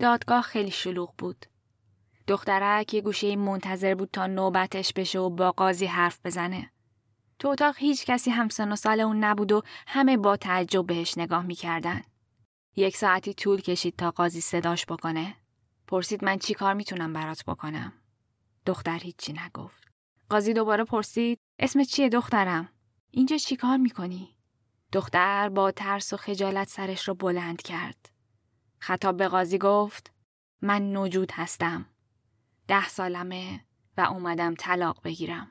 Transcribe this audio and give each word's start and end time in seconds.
دادگاه 0.00 0.42
خیلی 0.42 0.70
شلوغ 0.70 1.14
بود. 1.18 1.46
دخترک 2.26 2.94
یه 2.94 3.00
گوشه 3.00 3.36
منتظر 3.36 3.94
بود 3.94 4.10
تا 4.12 4.26
نوبتش 4.26 4.92
بشه 4.92 5.18
و 5.18 5.30
با 5.30 5.52
قاضی 5.52 5.86
حرف 5.86 6.18
بزنه. 6.24 6.70
تو 7.38 7.48
اتاق 7.48 7.74
هیچ 7.78 8.06
کسی 8.06 8.30
همسن 8.30 8.72
و 8.72 8.76
سال 8.76 9.00
اون 9.00 9.24
نبود 9.24 9.52
و 9.52 9.62
همه 9.86 10.16
با 10.16 10.36
تعجب 10.36 10.86
بهش 10.86 11.18
نگاه 11.18 11.46
می‌کردن. 11.46 12.02
یک 12.76 12.96
ساعتی 12.96 13.34
طول 13.34 13.60
کشید 13.60 13.96
تا 13.96 14.10
قاضی 14.10 14.40
صداش 14.40 14.86
بکنه. 14.86 15.36
پرسید 15.86 16.24
من 16.24 16.38
چی 16.38 16.54
کار 16.54 16.74
می‌تونم 16.74 17.12
برات 17.12 17.44
بکنم؟ 17.44 17.92
دختر 18.66 18.98
هیچی 18.98 19.32
نگفت. 19.32 19.88
قاضی 20.30 20.52
دوباره 20.52 20.84
پرسید 20.84 21.38
اسم 21.58 21.84
چیه 21.84 22.08
دخترم؟ 22.08 22.68
اینجا 23.10 23.36
چی 23.36 23.56
کار 23.56 23.76
می‌کنی؟ 23.76 24.36
دختر 24.92 25.48
با 25.48 25.70
ترس 25.70 26.12
و 26.12 26.16
خجالت 26.16 26.68
سرش 26.68 27.08
رو 27.08 27.14
بلند 27.14 27.62
کرد. 27.62 28.10
خطاب 28.82 29.16
به 29.16 29.28
قاضی 29.28 29.58
گفت 29.58 30.10
من 30.62 30.92
نوجود 30.92 31.32
هستم. 31.32 31.86
ده 32.68 32.88
سالمه 32.88 33.60
و 33.96 34.00
اومدم 34.00 34.54
طلاق 34.54 35.00
بگیرم. 35.04 35.50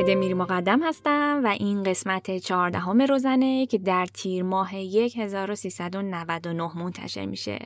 هده 0.00 0.14
میر 0.14 0.34
مقدم 0.34 0.82
هستم 0.82 1.40
و 1.44 1.46
این 1.46 1.82
قسمت 1.82 2.38
چهاردهم 2.38 3.02
روزنه 3.02 3.66
که 3.66 3.78
در 3.78 4.06
تیر 4.06 4.42
ماه 4.42 4.74
1399 4.74 6.76
منتشر 6.76 7.26
میشه. 7.26 7.58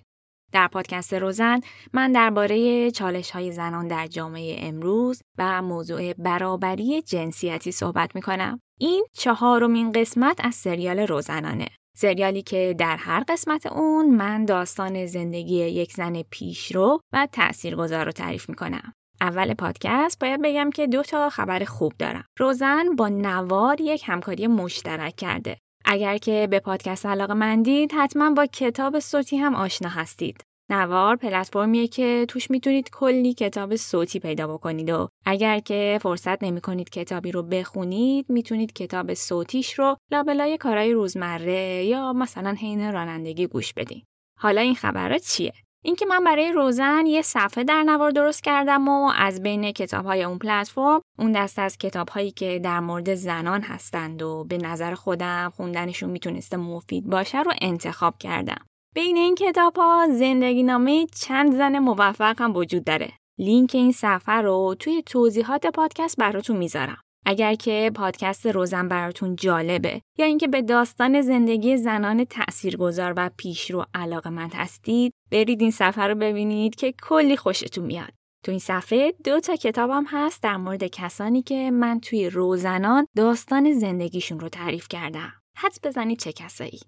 در 0.53 0.69
پادکست 0.69 1.15
روزن 1.15 1.61
من 1.93 2.13
درباره 2.13 2.91
چالش 2.91 3.31
های 3.31 3.53
زنان 3.53 3.89
در 3.89 4.07
جامعه 4.07 4.69
امروز 4.69 5.23
و 5.39 5.63
موضوع 5.63 6.13
برابری 6.13 7.03
جنسیتی 7.03 7.73
صحبت 7.73 8.15
می‌کنم. 8.15 8.61
این 8.81 9.07
چهارمین 9.13 9.93
قسمت 9.93 10.45
از 10.45 10.55
سریال 10.55 10.98
روزنانه. 10.98 11.69
سریالی 11.97 12.43
که 12.43 12.75
در 12.79 12.97
هر 12.97 13.25
قسمت 13.29 13.67
اون 13.67 14.11
من 14.11 14.45
داستان 14.45 15.07
زندگی 15.07 15.57
یک 15.57 15.93
زن 15.93 16.23
پیشرو 16.23 17.01
و 17.13 17.29
تاثیرگذار 17.33 18.05
رو 18.05 18.13
تعریف 18.13 18.48
می‌کنم. 18.48 18.93
اول 19.25 19.55
پادکست 19.55 20.19
باید 20.19 20.42
بگم 20.42 20.70
که 20.70 20.86
دو 20.86 21.03
تا 21.03 21.30
خبر 21.30 21.64
خوب 21.64 21.92
دارم. 21.98 22.25
روزن 22.39 22.97
با 22.97 23.08
نوار 23.08 23.80
یک 23.80 24.03
همکاری 24.06 24.47
مشترک 24.47 25.17
کرده. 25.17 25.56
اگر 25.84 26.19
که 26.19 26.48
به 26.50 26.61
پادکست 26.61 27.06
علاقه 27.06 27.34
مندید 27.34 27.92
حتما 27.92 28.30
با 28.30 28.47
کتاب 28.47 28.98
صوتی 28.98 29.36
هم 29.36 29.55
آشنا 29.55 29.89
هستید. 29.89 30.45
نوار 30.70 31.17
پلتفرمیه 31.17 31.89
که 31.89 32.27
توش 32.28 32.50
می‌تونید 32.50 32.91
کلی 32.91 33.34
کتاب 33.34 33.77
صوتی 33.77 34.19
پیدا 34.19 34.47
بکنید 34.47 34.91
و 34.91 35.08
اگر 35.27 35.58
که 35.58 35.98
فرصت 36.02 36.45
نمی 36.45 36.61
کنید 36.61 36.91
کتابی 36.91 37.33
رو 37.33 37.42
بخونید 37.42 38.27
می‌تونید 38.28 38.72
کتاب 38.72 39.14
صوتیش 39.14 39.78
رو 39.78 39.97
لابلای 40.11 40.56
کارهای 40.56 40.92
روزمره 40.92 41.84
یا 41.84 42.12
مثلا 42.12 42.55
حین 42.61 42.92
رانندگی 42.92 43.47
گوش 43.47 43.72
بدین. 43.72 44.02
حالا 44.39 44.61
این 44.61 44.75
خبرها 44.75 45.19
چیه؟ 45.19 45.52
اینکه 45.87 46.07
من 46.07 46.25
برای 46.25 46.53
روزن 46.53 47.07
یه 47.07 47.23
صفحه 47.23 47.64
در 47.64 47.83
نوار 47.83 48.11
درست 48.11 48.42
کردم 48.45 48.89
و 48.89 49.13
از 49.17 49.42
بین 49.42 49.73
کتاب 49.73 50.05
های 50.05 50.25
اون 50.25 50.39
پلتفرم 50.39 51.01
اون 51.19 51.33
دست 51.33 51.58
از 51.58 51.79
کتاب 51.79 52.08
هایی 52.08 52.31
که 52.31 52.61
در 52.64 52.81
مورد 52.81 53.14
زنان 53.14 53.63
هستند 53.63 54.23
و 54.23 54.45
به 54.45 54.58
نظر 54.58 54.95
خودم 54.95 55.53
خوندنشون 55.57 56.11
می‌تونسته 56.11 56.57
مفید 56.57 57.07
باشه 57.07 57.42
رو 57.42 57.53
انتخاب 57.61 58.19
کردم. 58.19 58.67
بین 58.95 59.17
این 59.17 59.35
کتاب 59.35 59.77
ها 59.77 60.07
زندگی 60.11 60.63
نامه 60.63 61.07
چند 61.07 61.55
زن 61.55 61.79
موفق 61.79 62.41
هم 62.41 62.57
وجود 62.57 62.85
داره. 62.85 63.13
لینک 63.39 63.70
این 63.75 63.92
صفحه 63.92 64.35
رو 64.35 64.77
توی 64.79 65.03
توضیحات 65.03 65.67
پادکست 65.67 66.17
براتون 66.17 66.57
می‌ذارم. 66.57 66.98
اگر 67.27 67.55
که 67.55 67.90
پادکست 67.95 68.46
روزن 68.46 68.89
براتون 68.89 69.36
جالبه 69.36 70.01
یا 70.18 70.27
اینکه 70.27 70.48
به 70.48 70.62
داستان 70.62 71.20
زندگی 71.20 71.77
زنان 71.77 72.24
تاثیرگذار 72.24 73.14
و 73.17 73.30
پیشرو 73.36 73.85
علاقه 73.95 74.30
من 74.30 74.51
هستید 74.51 75.12
برید 75.33 75.61
این 75.61 75.70
صفحه 75.70 76.07
رو 76.07 76.14
ببینید 76.14 76.74
که 76.74 76.95
کلی 77.02 77.36
خوشتون 77.36 77.84
میاد. 77.84 78.11
تو 78.45 78.51
این 78.51 78.61
صفحه 78.61 79.14
دو 79.24 79.40
تا 79.40 79.57
کتابم 79.57 80.05
هست 80.08 80.42
در 80.42 80.57
مورد 80.57 80.84
کسانی 80.84 81.42
که 81.42 81.70
من 81.70 82.01
توی 82.01 82.30
روزنان 82.30 83.07
داستان 83.17 83.73
زندگیشون 83.73 84.40
رو 84.40 84.48
تعریف 84.48 84.89
کردم. 84.89 85.33
حدس 85.57 85.79
بزنید 85.84 86.18
چه 86.18 86.33
کسایی؟ 86.33 86.80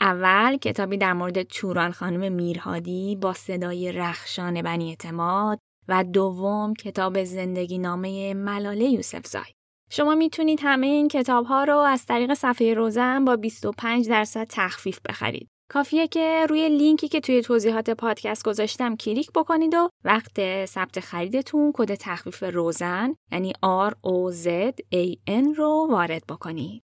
اول 0.00 0.56
کتابی 0.56 0.96
در 0.96 1.12
مورد 1.12 1.42
توران 1.42 1.90
خانم 1.90 2.32
میرهادی 2.32 3.16
با 3.16 3.32
صدای 3.32 3.92
رخشان 3.92 4.62
بنی 4.62 4.88
اعتماد 4.88 5.58
و 5.88 6.04
دوم 6.04 6.74
کتاب 6.74 7.24
زندگی 7.24 7.78
نامه 7.78 8.34
ملاله 8.34 8.84
یوسف 8.84 9.26
زای. 9.26 9.52
شما 9.92 10.14
می‌تونید 10.14 10.60
همه 10.62 10.86
این 10.86 11.08
کتاب 11.08 11.46
ها 11.46 11.64
رو 11.64 11.78
از 11.78 12.06
طریق 12.06 12.34
صفحه 12.34 12.74
روزن 12.74 13.24
با 13.24 13.36
25 13.36 14.08
درصد 14.08 14.46
تخفیف 14.50 15.00
بخرید. 15.08 15.48
کافیه 15.70 16.08
که 16.08 16.46
روی 16.48 16.68
لینکی 16.68 17.08
که 17.08 17.20
توی 17.20 17.42
توضیحات 17.42 17.90
پادکست 17.90 18.44
گذاشتم 18.44 18.96
کلیک 18.96 19.30
بکنید 19.34 19.74
و 19.74 19.88
وقت 20.04 20.66
ثبت 20.66 21.00
خریدتون 21.00 21.72
کد 21.74 21.94
تخفیف 21.94 22.42
روزن 22.42 23.14
یعنی 23.32 23.52
R 23.88 23.90
O 23.90 24.34
Z 24.44 24.48
A 24.94 25.16
N 25.28 25.56
رو 25.56 25.88
وارد 25.90 26.22
بکنید. 26.28 26.82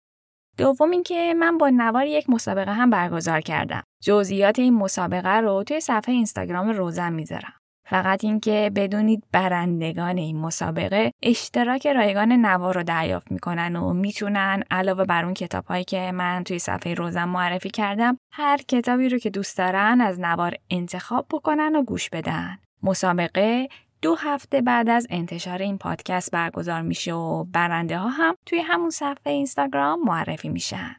دوم 0.58 0.91
اینکه 0.91 1.34
من 1.38 1.58
با 1.58 1.70
نوار 1.70 2.06
یک 2.06 2.30
مسابقه 2.30 2.72
هم 2.72 2.91
برگزار 2.91 3.41
کردم. 3.41 3.82
جزئیات 4.02 4.58
این 4.58 4.74
مسابقه 4.74 5.36
رو 5.36 5.64
توی 5.64 5.80
صفحه 5.80 6.14
اینستاگرام 6.14 6.68
روزن 6.68 7.12
می‌ذارم. 7.12 7.61
فقط 7.92 8.25
اینکه 8.25 8.70
بدونید 8.75 9.25
برندگان 9.32 10.19
این 10.19 10.38
مسابقه 10.38 11.12
اشتراک 11.22 11.86
رایگان 11.86 12.32
نوار 12.32 12.75
رو 12.75 12.82
دریافت 12.82 13.32
می‌کنن 13.32 13.76
و 13.76 13.92
می‌تونن 13.92 14.62
علاوه 14.70 15.04
بر 15.04 15.25
اون 15.25 15.34
کتابهایی 15.34 15.84
که 15.84 16.12
من 16.12 16.44
توی 16.44 16.58
صفحه 16.58 16.94
روزم 16.94 17.25
معرفی 17.25 17.70
کردم 17.70 18.19
هر 18.32 18.56
کتابی 18.56 19.08
رو 19.08 19.19
که 19.19 19.30
دوست 19.30 19.58
دارن 19.58 20.00
از 20.00 20.20
نوار 20.20 20.54
انتخاب 20.70 21.26
بکنن 21.30 21.76
و 21.76 21.82
گوش 21.82 22.10
بدن. 22.10 22.58
مسابقه 22.82 23.69
دو 24.03 24.14
هفته 24.14 24.60
بعد 24.60 24.91
از 24.91 25.06
انتشار 25.10 25.62
این 25.62 25.78
پادکست 25.78 26.30
برگزار 26.30 26.82
میشه 26.82 27.12
و 27.12 27.44
برنده 27.44 27.98
ها 27.98 28.09
هم 28.09 28.34
توی 28.47 28.59
همون 28.59 28.91
صفحه 28.91 29.32
اینستاگرام 29.32 30.04
معرفی 30.04 30.48
میشن. 30.48 30.97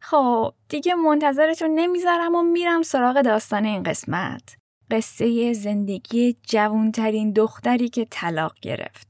خب 0.00 0.54
دیگه 0.68 0.94
منتظرتون 0.94 1.70
نمی‌ذارم 1.74 2.34
و 2.34 2.42
میرم 2.42 2.82
سراغ 2.82 3.20
داستان 3.22 3.64
این 3.64 3.82
قسمت. 3.82 4.56
قصه 4.90 5.52
زندگی 5.52 6.36
جوانترین 6.42 7.32
دختری 7.32 7.88
که 7.88 8.06
طلاق 8.10 8.54
گرفت. 8.62 9.08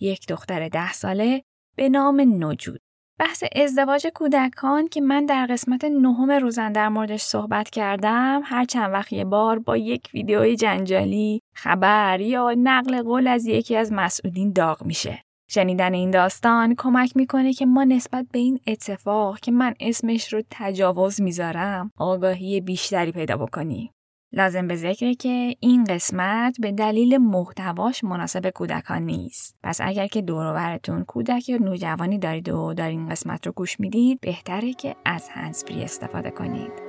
یک 0.00 0.26
دختر 0.28 0.68
ده 0.68 0.92
ساله 0.92 1.42
به 1.76 1.88
نام 1.88 2.44
نجود. 2.44 2.80
بحث 3.18 3.44
ازدواج 3.56 4.06
کودکان 4.14 4.88
که 4.88 5.00
من 5.00 5.26
در 5.26 5.46
قسمت 5.46 5.84
نهم 5.84 6.30
روزن 6.30 6.72
در 6.72 6.88
موردش 6.88 7.22
صحبت 7.22 7.70
کردم 7.70 8.40
هر 8.44 8.64
چند 8.64 8.92
وقت 8.92 9.12
یه 9.12 9.24
بار 9.24 9.58
با 9.58 9.76
یک 9.76 10.10
ویدیوی 10.14 10.56
جنجالی 10.56 11.40
خبر 11.54 12.20
یا 12.20 12.54
نقل 12.58 13.02
قول 13.02 13.26
از 13.26 13.46
یکی 13.46 13.76
از 13.76 13.92
مسئولین 13.92 14.52
داغ 14.52 14.84
میشه. 14.84 15.22
شنیدن 15.50 15.94
این 15.94 16.10
داستان 16.10 16.74
کمک 16.78 17.16
می‌کنه 17.16 17.52
که 17.52 17.66
ما 17.66 17.84
نسبت 17.84 18.26
به 18.32 18.38
این 18.38 18.60
اتفاق 18.66 19.40
که 19.40 19.52
من 19.52 19.74
اسمش 19.80 20.32
رو 20.32 20.42
تجاوز 20.50 21.20
می‌ذارم 21.20 21.90
آگاهی 21.96 22.60
بیشتری 22.60 23.12
پیدا 23.12 23.36
بکنیم. 23.36 23.90
لازم 24.36 24.68
به 24.68 24.76
ذکره 24.76 25.14
که 25.14 25.56
این 25.60 25.84
قسمت 25.84 26.56
به 26.60 26.72
دلیل 26.72 27.16
محتواش 27.18 28.04
مناسب 28.04 28.50
کودکان 28.50 29.02
نیست. 29.02 29.56
پس 29.62 29.80
اگر 29.80 30.06
که 30.06 30.22
دوروبرتون 30.22 31.04
کودک 31.04 31.48
یا 31.48 31.56
نوجوانی 31.56 32.18
دارید 32.18 32.48
و 32.48 32.74
دارین 32.74 33.08
قسمت 33.08 33.46
رو 33.46 33.52
گوش 33.52 33.80
می‌دید 33.80 34.20
بهتره 34.20 34.72
که 34.72 34.96
از 35.04 35.28
هنسفری 35.28 35.82
استفاده 35.82 36.30
کنید. 36.30 36.85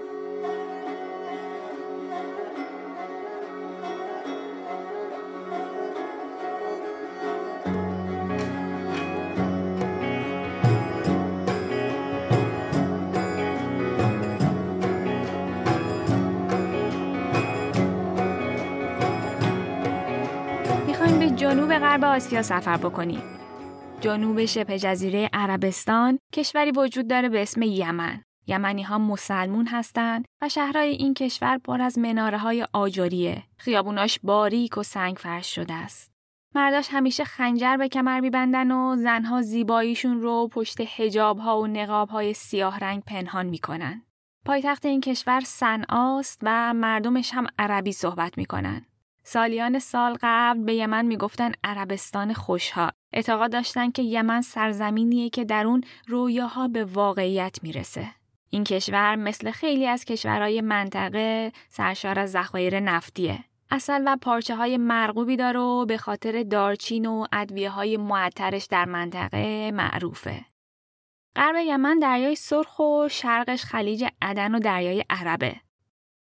جنوب 21.67 21.79
غرب 21.79 22.03
آسیا 22.03 22.41
سفر 22.41 22.77
بکنید. 22.77 23.23
جنوب 24.01 24.45
شبه 24.45 24.79
جزیره 24.79 25.29
عربستان 25.33 26.19
کشوری 26.33 26.71
وجود 26.71 27.07
داره 27.07 27.29
به 27.29 27.41
اسم 27.41 27.61
یمن. 27.61 28.21
یمنی 28.47 28.83
ها 28.83 28.97
مسلمون 28.97 29.67
هستند 29.67 30.25
و 30.41 30.49
شهرهای 30.49 30.89
این 30.89 31.13
کشور 31.13 31.57
پر 31.57 31.81
از 31.81 31.99
مناره 31.99 32.37
های 32.37 32.67
آجریه. 32.73 33.43
خیابوناش 33.57 34.19
باریک 34.23 34.77
و 34.77 34.83
سنگ 34.83 35.15
فرش 35.17 35.55
شده 35.55 35.73
است. 35.73 36.11
مرداش 36.55 36.87
همیشه 36.91 37.23
خنجر 37.23 37.77
به 37.77 37.87
کمر 37.87 38.19
میبندن 38.19 38.71
و 38.71 38.95
زنها 38.95 39.41
زیباییشون 39.41 40.21
رو 40.21 40.47
پشت 40.47 40.77
هجاب 40.97 41.37
ها 41.37 41.61
و 41.61 41.67
نقاب 41.67 42.09
های 42.09 42.33
سیاه 42.33 42.79
رنگ 42.79 43.03
پنهان 43.03 43.45
می‌کنن. 43.45 44.01
پایتخت 44.45 44.85
این 44.85 45.01
کشور 45.01 45.41
صنعاست 45.45 46.39
و 46.43 46.73
مردمش 46.73 47.33
هم 47.33 47.47
عربی 47.59 47.91
صحبت 47.91 48.37
می‌کنن. 48.37 48.85
سالیان 49.29 49.79
سال 49.79 50.17
قبل 50.21 50.63
به 50.63 50.73
یمن 50.73 51.05
می‌گفتن 51.05 51.51
عربستان 51.63 52.33
خوشها. 52.33 52.91
اعتقاد 53.13 53.51
داشتن 53.51 53.91
که 53.91 54.01
یمن 54.01 54.41
سرزمینیه 54.41 55.29
که 55.29 55.45
در 55.45 55.65
اون 55.65 55.83
رویاها 56.07 56.67
به 56.67 56.85
واقعیت 56.85 57.57
می‌رسه. 57.63 58.07
این 58.49 58.63
کشور 58.63 59.15
مثل 59.15 59.51
خیلی 59.51 59.87
از 59.87 60.05
کشورهای 60.05 60.61
منطقه 60.61 61.51
سرشار 61.69 62.19
از 62.19 62.31
ذخایر 62.31 62.79
نفتیه. 62.79 63.43
اصل 63.71 64.03
و 64.05 64.17
پارچه 64.21 64.55
های 64.55 64.77
مرغوبی 64.77 65.35
داره 65.35 65.59
و 65.59 65.85
به 65.85 65.97
خاطر 65.97 66.43
دارچین 66.43 67.05
و 67.05 67.25
ادویه 67.31 67.69
های 67.69 67.97
معطرش 67.97 68.65
در 68.65 68.85
منطقه 68.85 69.71
معروفه. 69.71 70.45
غرب 71.35 71.55
یمن 71.65 71.99
دریای 71.99 72.35
سرخ 72.35 72.79
و 72.79 73.07
شرقش 73.11 73.63
خلیج 73.63 74.05
عدن 74.21 74.55
و 74.55 74.59
دریای 74.59 75.05
عربه. 75.09 75.55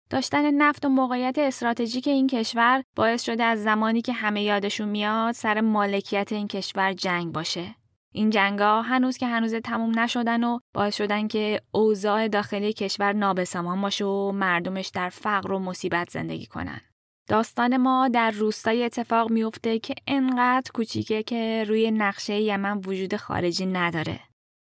داشتن 0.09 0.51
نفت 0.53 0.85
و 0.85 0.89
موقعیت 0.89 1.37
استراتژیک 1.37 2.07
این 2.07 2.27
کشور 2.27 2.83
باعث 2.95 3.23
شده 3.23 3.43
از 3.43 3.63
زمانی 3.63 4.01
که 4.01 4.13
همه 4.13 4.41
یادشون 4.43 4.89
میاد 4.89 5.31
سر 5.31 5.61
مالکیت 5.61 6.31
این 6.31 6.47
کشور 6.47 6.93
جنگ 6.93 7.33
باشه. 7.33 7.75
این 8.11 8.29
جنگا 8.29 8.81
هنوز 8.81 9.17
که 9.17 9.27
هنوز 9.27 9.55
تموم 9.55 9.99
نشدن 9.99 10.43
و 10.43 10.59
باعث 10.73 10.95
شدن 10.95 11.27
که 11.27 11.61
اوضاع 11.71 12.27
داخلی 12.27 12.73
کشور 12.73 13.13
نابسامان 13.13 13.81
باشه 13.81 14.05
و 14.05 14.31
مردمش 14.31 14.87
در 14.87 15.09
فقر 15.09 15.51
و 15.51 15.59
مصیبت 15.59 16.09
زندگی 16.09 16.45
کنن. 16.45 16.81
داستان 17.27 17.77
ما 17.77 18.07
در 18.07 18.31
روستای 18.31 18.83
اتفاق 18.83 19.31
میفته 19.31 19.79
که 19.79 19.95
انقدر 20.07 20.71
کوچیکه 20.73 21.23
که 21.23 21.65
روی 21.67 21.91
نقشه 21.91 22.41
یمن 22.41 22.77
وجود 22.77 23.15
خارجی 23.15 23.65
نداره. 23.65 24.19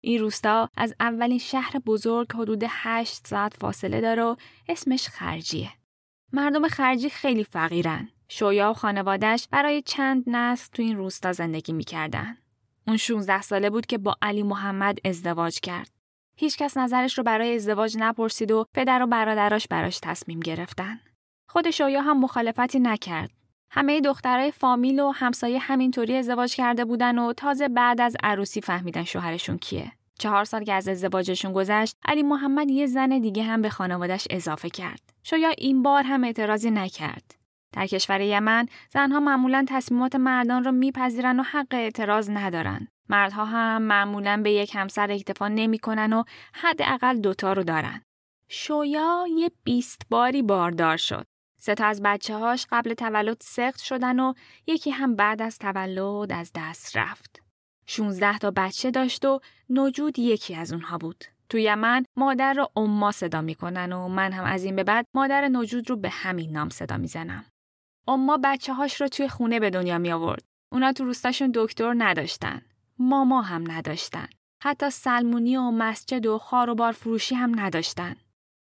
این 0.07 0.21
روستا 0.21 0.69
از 0.77 0.95
اولین 0.99 1.37
شهر 1.37 1.79
بزرگ 1.85 2.33
حدود 2.33 2.63
8 2.67 3.27
ساعت 3.27 3.53
فاصله 3.53 4.01
داره 4.01 4.23
و 4.23 4.35
اسمش 4.69 5.07
خرجیه. 5.07 5.69
مردم 6.33 6.67
خرجی 6.67 7.09
خیلی 7.09 7.43
فقیرن. 7.43 8.09
شویا 8.29 8.71
و 8.71 8.73
خانوادش 8.73 9.47
برای 9.51 9.81
چند 9.81 10.23
نسل 10.27 10.69
تو 10.73 10.81
این 10.81 10.97
روستا 10.97 11.33
زندگی 11.33 11.73
می‌کردن. 11.73 12.37
اون 12.87 12.97
16 12.97 13.41
ساله 13.41 13.69
بود 13.69 13.85
که 13.85 13.97
با 13.97 14.15
علی 14.21 14.43
محمد 14.43 14.97
ازدواج 15.05 15.59
کرد. 15.59 15.89
هیچکس 16.37 16.77
نظرش 16.77 17.17
رو 17.17 17.23
برای 17.23 17.55
ازدواج 17.55 17.95
نپرسید 17.99 18.51
و 18.51 18.65
پدر 18.73 19.03
و 19.03 19.07
برادراش 19.07 19.67
براش 19.67 19.99
تصمیم 20.03 20.39
گرفتن. 20.39 20.99
خود 21.49 21.71
شویا 21.71 22.01
هم 22.01 22.19
مخالفتی 22.19 22.79
نکرد. 22.79 23.31
همه 23.71 24.01
دخترای 24.01 24.51
فامیل 24.51 24.99
و 24.99 25.11
همسایه 25.11 25.59
همینطوری 25.59 26.15
ازدواج 26.15 26.55
کرده 26.55 26.85
بودن 26.85 27.19
و 27.19 27.33
تازه 27.33 27.67
بعد 27.67 28.01
از 28.01 28.15
عروسی 28.23 28.61
فهمیدن 28.61 29.03
شوهرشون 29.03 29.57
کیه. 29.57 29.96
چهار 30.19 30.43
سال 30.43 30.63
که 30.63 30.73
از 30.73 30.87
ازدواجشون 30.87 31.53
گذشت 31.53 31.97
علی 32.05 32.23
محمد 32.23 32.69
یه 32.69 32.87
زن 32.87 33.19
دیگه 33.19 33.43
هم 33.43 33.61
به 33.61 33.69
خانوادش 33.69 34.27
اضافه 34.29 34.69
کرد. 34.69 35.13
شویا 35.23 35.49
این 35.49 35.83
بار 35.83 36.03
هم 36.03 36.23
اعتراضی 36.23 36.71
نکرد. 36.71 37.35
در 37.73 37.87
کشور 37.87 38.21
یمن 38.21 38.65
زنها 38.93 39.19
معمولا 39.19 39.65
تصمیمات 39.69 40.15
مردان 40.15 40.63
رو 40.63 40.71
میپذیرن 40.71 41.39
و 41.39 41.43
حق 41.43 41.67
اعتراض 41.71 42.29
ندارن. 42.29 42.87
مردها 43.09 43.45
هم 43.45 43.81
معمولا 43.81 44.41
به 44.43 44.51
یک 44.51 44.75
همسر 44.75 45.11
اکتفا 45.11 45.47
نمی‌کنن 45.47 46.13
و 46.13 46.23
حداقل 46.53 47.17
دوتا 47.17 47.53
رو 47.53 47.63
دارن. 47.63 48.01
شویا 48.49 49.25
یه 49.37 49.51
بیست 49.63 50.01
باری 50.09 50.41
باردار 50.41 50.97
شد. 50.97 51.25
سه 51.59 51.75
تا 51.75 51.85
از 51.85 52.01
بچه 52.03 52.35
هاش 52.35 52.67
قبل 52.71 52.93
تولد 52.93 53.37
سخت 53.41 53.79
شدن 53.79 54.19
و 54.19 54.33
یکی 54.67 54.91
هم 54.91 55.15
بعد 55.15 55.41
از 55.41 55.57
تولد 55.57 56.31
از 56.31 56.51
دست 56.55 56.97
رفت. 56.97 57.46
16 57.87 58.37
تا 58.37 58.51
بچه 58.51 58.91
داشت 58.91 59.25
و 59.25 59.39
نجود 59.69 60.19
یکی 60.19 60.55
از 60.55 60.73
اونها 60.73 60.97
بود. 60.97 61.25
تو 61.49 61.57
یمن 61.57 62.05
مادر 62.15 62.53
رو 62.53 62.67
اما 62.75 63.11
صدا 63.11 63.41
می‌کنن 63.41 63.93
و 63.93 64.07
من 64.07 64.31
هم 64.31 64.43
از 64.43 64.63
این 64.63 64.75
به 64.75 64.83
بعد 64.83 65.05
مادر 65.13 65.47
نجود 65.47 65.89
رو 65.89 65.95
به 65.95 66.09
همین 66.09 66.51
نام 66.51 66.69
صدا 66.69 66.97
می‌زنم. 66.97 67.45
اما 68.07 68.39
بچه 68.43 68.73
هاش 68.73 69.01
رو 69.01 69.07
توی 69.07 69.27
خونه 69.27 69.59
به 69.59 69.69
دنیا 69.69 69.97
می 69.97 70.11
آورد. 70.11 70.43
اونا 70.71 70.93
تو 70.93 71.05
روستاشون 71.05 71.51
دکتر 71.55 71.93
نداشتن. 71.97 72.61
ماما 72.99 73.41
هم 73.41 73.71
نداشتن. 73.71 74.27
حتی 74.63 74.89
سلمونی 74.89 75.57
و 75.57 75.71
مسجد 75.71 76.25
و 76.25 76.37
خار 76.37 76.69
و 76.69 76.75
بار 76.75 76.91
فروشی 76.91 77.35
هم 77.35 77.59
نداشتن. 77.59 78.15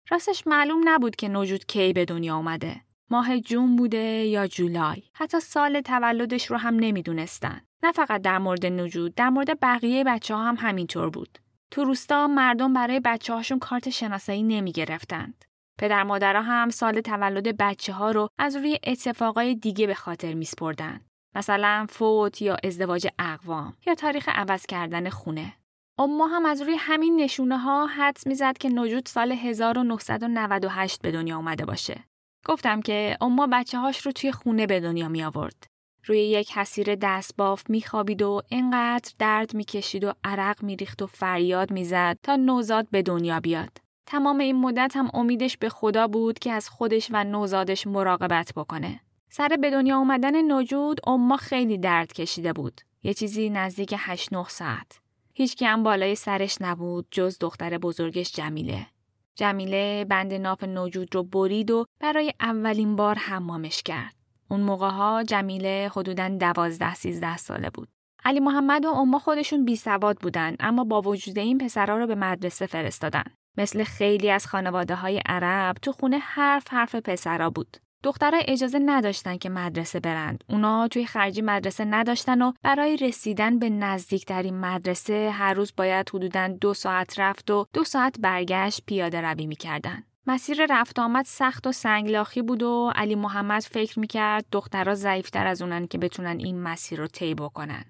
راستش 0.09 0.47
معلوم 0.47 0.81
نبود 0.85 1.15
که 1.15 1.27
نوجود 1.27 1.65
کی 1.65 1.93
به 1.93 2.05
دنیا 2.05 2.35
اومده. 2.35 2.81
ماه 3.13 3.39
جون 3.39 3.75
بوده 3.75 4.25
یا 4.25 4.47
جولای. 4.47 5.03
حتی 5.13 5.39
سال 5.39 5.81
تولدش 5.81 6.51
رو 6.51 6.57
هم 6.57 6.75
نمی‌دونستن. 6.75 7.61
نه 7.83 7.91
فقط 7.91 8.21
در 8.21 8.37
مورد 8.37 8.65
نوجود، 8.65 9.15
در 9.15 9.29
مورد 9.29 9.59
بقیه 9.59 10.03
بچه 10.03 10.35
ها 10.35 10.43
هم 10.43 10.55
همینطور 10.59 11.09
بود. 11.09 11.39
تو 11.71 11.83
روستا 11.83 12.27
مردم 12.27 12.73
برای 12.73 12.99
بچه 12.99 13.33
هاشون 13.33 13.59
کارت 13.59 13.89
شناسایی 13.89 14.43
نمی 14.43 14.71
گرفتند. 14.71 15.45
پدر 15.79 16.03
مادرها 16.03 16.41
هم 16.41 16.69
سال 16.69 17.01
تولد 17.01 17.57
بچه 17.57 17.93
ها 17.93 18.11
رو 18.11 18.29
از 18.39 18.55
روی 18.55 18.79
اتفاقای 18.83 19.55
دیگه 19.55 19.87
به 19.87 19.93
خاطر 19.93 20.33
میسپردن. 20.33 21.01
مثلا 21.35 21.85
فوت 21.89 22.41
یا 22.41 22.57
ازدواج 22.63 23.07
اقوام 23.19 23.73
یا 23.87 23.95
تاریخ 23.95 24.29
عوض 24.29 24.65
کردن 24.65 25.09
خونه. 25.09 25.53
اما 25.97 26.27
هم 26.27 26.45
از 26.45 26.61
روی 26.61 26.75
همین 26.79 27.15
نشونه 27.15 27.57
ها 27.57 27.85
حدس 27.85 28.27
می‌زد 28.27 28.57
که 28.57 28.69
نوجود 28.69 29.05
سال 29.05 29.31
1998 29.31 31.01
به 31.01 31.11
دنیا 31.11 31.37
اومده 31.37 31.65
باشه. 31.65 32.03
گفتم 32.45 32.81
که 32.81 33.17
اما 33.21 33.47
بچه 33.51 33.79
هاش 33.79 34.05
رو 34.05 34.11
توی 34.11 34.31
خونه 34.31 34.67
به 34.67 34.79
دنیا 34.79 35.07
می 35.07 35.23
آورد. 35.23 35.67
روی 36.05 36.19
یک 36.19 36.51
حسیر 36.51 36.95
دستباف 36.95 37.69
میخوابید 37.69 38.21
و 38.21 38.41
انقدر 38.51 39.11
درد 39.19 39.53
می‌کشید 39.53 40.03
و 40.03 40.13
عرق 40.23 40.63
میریخت 40.63 41.01
و 41.01 41.07
فریاد 41.07 41.71
می‌زد 41.71 42.17
تا 42.23 42.35
نوزاد 42.35 42.87
به 42.91 43.01
دنیا 43.01 43.39
بیاد. 43.39 43.77
تمام 44.05 44.37
این 44.37 44.55
مدت 44.55 44.91
هم 44.95 45.09
امیدش 45.13 45.57
به 45.57 45.69
خدا 45.69 46.07
بود 46.07 46.39
که 46.39 46.51
از 46.51 46.69
خودش 46.69 47.07
و 47.11 47.23
نوزادش 47.23 47.87
مراقبت 47.87 48.53
بکنه. 48.55 48.99
سر 49.29 49.57
به 49.61 49.71
دنیا 49.71 49.97
اومدن 49.97 50.41
نوجود 50.41 51.09
اما 51.09 51.37
خیلی 51.37 51.77
درد 51.77 52.13
کشیده 52.13 52.53
بود. 52.53 52.81
یه 53.03 53.13
چیزی 53.13 53.49
نزدیک 53.49 53.95
8 53.97 54.33
9 54.33 54.49
ساعت. 54.49 54.99
هیچ 55.33 55.63
هم 55.63 55.83
بالای 55.83 56.15
سرش 56.15 56.57
نبود 56.61 57.07
جز 57.11 57.37
دختر 57.39 57.77
بزرگش 57.77 58.31
جمیله. 58.31 58.87
جمیله 59.35 60.05
بند 60.05 60.33
ناف 60.33 60.63
نوجود 60.63 61.15
رو 61.15 61.23
برید 61.23 61.71
و 61.71 61.85
برای 61.99 62.33
اولین 62.39 62.95
بار 62.95 63.15
حمامش 63.15 63.83
کرد. 63.83 64.15
اون 64.49 64.61
موقع 64.61 64.89
ها 64.89 65.23
جمیله 65.23 65.91
حدوداً 65.93 66.29
دوازده 66.29 66.93
سیزده 66.93 67.37
ساله 67.37 67.69
بود. 67.69 67.87
علی 68.25 68.39
محمد 68.39 68.85
و 68.85 68.89
اما 68.89 69.19
خودشون 69.19 69.65
بی 69.65 69.75
سواد 69.75 70.17
بودن 70.17 70.55
اما 70.59 70.83
با 70.83 71.01
وجود 71.01 71.39
این 71.39 71.57
پسرا 71.57 71.97
رو 71.97 72.07
به 72.07 72.15
مدرسه 72.15 72.65
فرستادن. 72.65 73.23
مثل 73.57 73.83
خیلی 73.83 74.29
از 74.29 74.47
خانواده 74.47 74.95
های 74.95 75.21
عرب 75.25 75.75
تو 75.81 75.91
خونه 75.91 76.17
حرف 76.17 76.67
حرف 76.73 76.95
پسرا 76.95 77.49
بود. 77.49 77.77
دخترها 78.03 78.39
اجازه 78.47 78.79
نداشتن 78.85 79.37
که 79.37 79.49
مدرسه 79.49 79.99
برند. 79.99 80.43
اونا 80.49 80.87
توی 80.87 81.05
خرجی 81.05 81.41
مدرسه 81.41 81.85
نداشتن 81.85 82.41
و 82.41 82.51
برای 82.63 82.97
رسیدن 82.97 83.59
به 83.59 83.69
نزدیکترین 83.69 84.59
مدرسه 84.59 85.31
هر 85.33 85.53
روز 85.53 85.73
باید 85.77 86.09
حدوداً 86.09 86.47
دو 86.47 86.73
ساعت 86.73 87.19
رفت 87.19 87.51
و 87.51 87.65
دو 87.73 87.83
ساعت 87.83 88.15
برگشت 88.19 88.83
پیاده 88.85 89.21
روی 89.21 89.45
می‌کردن. 89.45 90.03
مسیر 90.27 90.65
رفت 90.69 90.99
آمد 90.99 91.25
سخت 91.25 91.67
و 91.67 91.71
سنگلاخی 91.71 92.41
بود 92.41 92.63
و 92.63 92.91
علی 92.95 93.15
محمد 93.15 93.61
فکر 93.61 93.99
می‌کرد 93.99 94.45
دخترها 94.51 94.95
ضعیفتر 94.95 95.47
از 95.47 95.61
اونن 95.61 95.87
که 95.87 95.97
بتونن 95.97 96.39
این 96.39 96.61
مسیر 96.61 96.99
رو 96.99 97.07
طی 97.07 97.35
بکنن. 97.35 97.85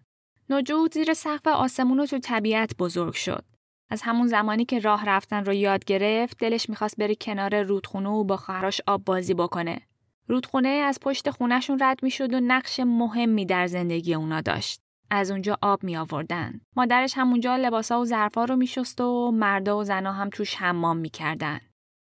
نجود 0.50 0.94
زیر 0.94 1.14
سقف 1.14 1.48
آسمون 1.48 2.00
و 2.00 2.06
تو 2.06 2.20
طبیعت 2.20 2.78
بزرگ 2.78 3.14
شد. 3.14 3.46
از 3.90 4.02
همون 4.02 4.28
زمانی 4.28 4.66
که 4.66 4.80
راه 4.80 5.06
رفتن 5.06 5.46
رو 5.46 5.54
یاد 5.54 5.86
گرفت 5.86 6.38
دلش 6.38 6.70
می‌خواست 6.70 6.98
بره 6.98 7.16
کنار 7.16 7.62
رودخونه 7.62 8.10
و 8.10 8.24
با 8.24 8.38
خواهرش 8.38 8.82
آب 8.88 9.06
بازی 9.06 9.34
بکنه. 9.34 9.82
رودخونه 10.28 10.70
از 10.70 11.00
پشت 11.02 11.30
خونهشون 11.30 11.78
رد 11.82 12.04
می‌شد 12.04 12.34
و 12.34 12.40
نقش 12.40 12.80
مهمی 12.80 13.46
در 13.46 13.68
زندگی 13.68 14.14
اونا 14.14 14.42
داشت. 14.42 14.80
از 15.10 15.32
اونجا 15.32 15.58
آب 15.62 15.84
می 15.84 15.98
آوردن. 15.98 16.62
مادرش 16.76 17.14
همونجا 17.18 17.56
لباسا 17.56 18.02
و 18.02 18.06
ظرفا 18.06 18.46
رو 18.46 18.56
میشست 18.56 19.02
و 19.02 19.32
مردا 19.32 19.78
و 19.78 19.84
زنها 19.84 20.14
هم 20.14 20.30
توش 20.30 20.56
حمام 20.56 20.98
می‌کردن. 20.98 21.60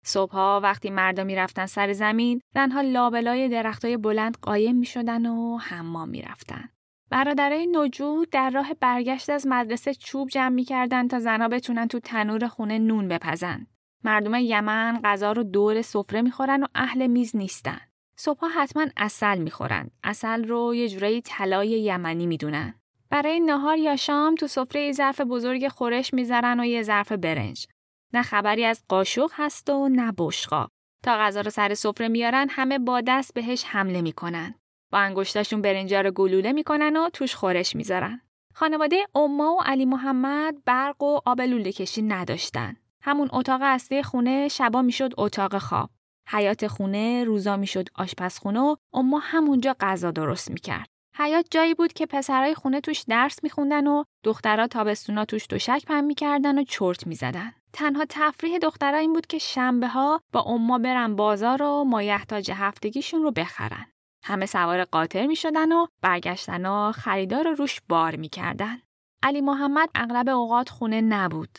صبحها 0.05 0.61
وقتی 0.63 0.91
مردا 0.91 1.25
می‌رفتن 1.25 1.67
سر 1.67 1.93
زمین، 1.93 2.41
زنها 2.55 2.81
لابلای 2.81 3.49
درختای 3.49 3.97
بلند 3.97 4.39
قایم 4.43 4.77
می‌شدن 4.77 5.27
و 5.27 5.59
حمام 5.59 6.09
می‌رفتن. 6.09 6.69
برادرای 7.11 7.67
نجود 7.73 8.31
در 8.31 8.51
راه 8.51 8.75
برگشت 8.75 9.31
از 9.31 9.47
مدرسه 9.47 9.95
چوب 9.95 10.29
جمع 10.29 10.55
می‌کردن 10.55 11.09
تا 11.09 11.19
زنها 11.19 11.49
بتونن 11.49 11.89
تو 11.89 12.01
تنور 12.01 12.49
خونه 12.49 12.79
نون 12.79 13.09
بپزن. 13.09 13.67
مردم 14.05 14.35
یمن 14.35 15.01
غذا 15.05 15.33
رو 15.33 15.43
دور 15.43 15.83
سفره 15.83 16.23
می‌خورن 16.23 16.63
و 16.63 16.67
اهل 16.75 17.07
میز 17.07 17.37
نیستن. 17.37 17.81
صبحها 18.23 18.49
حتما 18.49 18.87
اصل 18.97 19.39
می‌خورن. 19.39 19.91
اصل 20.05 20.45
رو 20.45 20.75
یه 20.75 20.89
جورایی 20.89 21.21
طلای 21.21 21.69
یمنی 21.69 22.27
می‌دونن. 22.27 22.75
برای 23.11 23.41
نهار 23.41 23.79
یا 23.79 23.97
شام 23.97 24.35
تو 24.35 24.47
سفره 24.47 24.83
یه 24.83 24.93
ظرف 24.93 25.21
بزرگ 25.21 25.69
خورش 25.69 26.15
می‌ذارن 26.15 26.61
و 26.61 26.65
یه 26.65 26.83
ظرف 26.83 27.13
برنج. 27.13 27.67
نه 28.13 28.23
خبری 28.23 28.65
از 28.65 28.85
قاشق 28.89 29.31
هست 29.33 29.71
و 29.71 29.89
نه 29.89 30.13
بشقاب. 30.19 30.71
تا 31.05 31.17
غذا 31.17 31.41
رو 31.41 31.51
سر 31.51 31.75
سفره 31.75 32.09
میارن 32.09 32.47
همه 32.51 32.79
با 32.79 33.01
دست 33.01 33.35
بهش 33.35 33.65
حمله 33.65 34.03
می‌کنن. 34.03 34.55
با 34.93 34.99
انگشتاشون 34.99 35.63
برنجا 35.63 36.01
رو 36.01 36.11
گلوله 36.11 36.53
می‌کنن 36.53 36.97
و 36.97 37.11
توش 37.11 37.35
خورش 37.35 37.77
می‌ذارن. 37.77 38.21
خانواده 38.55 39.07
اما 39.15 39.53
و 39.55 39.63
علی 39.63 39.85
محمد 39.85 40.65
برق 40.65 41.03
و 41.03 41.21
آب 41.27 41.41
لوله 41.41 41.73
کشی 41.73 42.03
نداشتن. 42.03 42.77
همون 43.03 43.29
اتاق 43.33 43.61
اصلی 43.65 44.03
خونه 44.03 44.49
شبا 44.49 44.83
می‌شد 44.83 45.13
اتاق 45.19 45.59
خواب. 45.59 45.91
حیات 46.31 46.67
خونه 46.67 47.25
روزا 47.25 47.57
می‌شد 47.57 47.89
آشپزخونه 47.95 48.61
و 48.61 48.77
اما 48.93 49.19
همونجا 49.19 49.77
غذا 49.81 50.11
درست 50.11 50.51
می‌کرد. 50.51 50.89
حیات 51.17 51.47
جایی 51.51 51.75
بود 51.75 51.93
که 51.93 52.07
پسرای 52.07 52.55
خونه 52.55 52.81
توش 52.81 53.05
درس 53.09 53.39
میخوندن 53.43 53.87
و 53.87 54.05
دخترها 54.25 54.67
تابستونا 54.67 55.25
توش 55.25 55.47
دوشک 55.49 55.85
پن 55.87 56.05
می‌کردن 56.05 56.59
و 56.59 56.65
چرت 56.65 57.07
می‌زدن. 57.07 57.53
تنها 57.73 58.05
تفریح 58.09 58.59
دخترها 58.59 58.99
این 58.99 59.13
بود 59.13 59.27
که 59.27 59.39
شنبه 59.39 59.89
ها 59.89 60.21
با 60.33 60.41
اما 60.41 60.79
برن 60.79 61.17
بازار 61.17 61.63
و 61.63 61.85
مایحتاج 61.85 62.51
هفتگیشون 62.51 63.23
رو 63.23 63.31
بخرن. 63.31 63.87
همه 64.25 64.47
سوار 64.47 64.85
قاطر 64.85 65.27
می 65.27 65.37
شدن 65.37 65.73
و 65.73 65.87
برگشتن 66.03 66.67
و 66.67 66.93
خریدار 66.93 67.45
رو 67.45 67.55
روش 67.55 67.81
بار 67.89 68.17
می 68.17 68.29
کردن. 68.29 68.79
علی 69.23 69.41
محمد 69.41 69.91
اغلب 69.95 70.29
اوقات 70.29 70.69
خونه 70.69 71.01
نبود. 71.01 71.59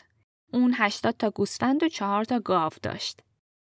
اون 0.52 0.74
80 0.76 1.14
تا 1.18 1.30
گوسفند 1.30 1.82
و 1.82 1.88
چهار 1.88 2.24
تا 2.24 2.40
گاو 2.40 2.72
داشت. 2.82 3.20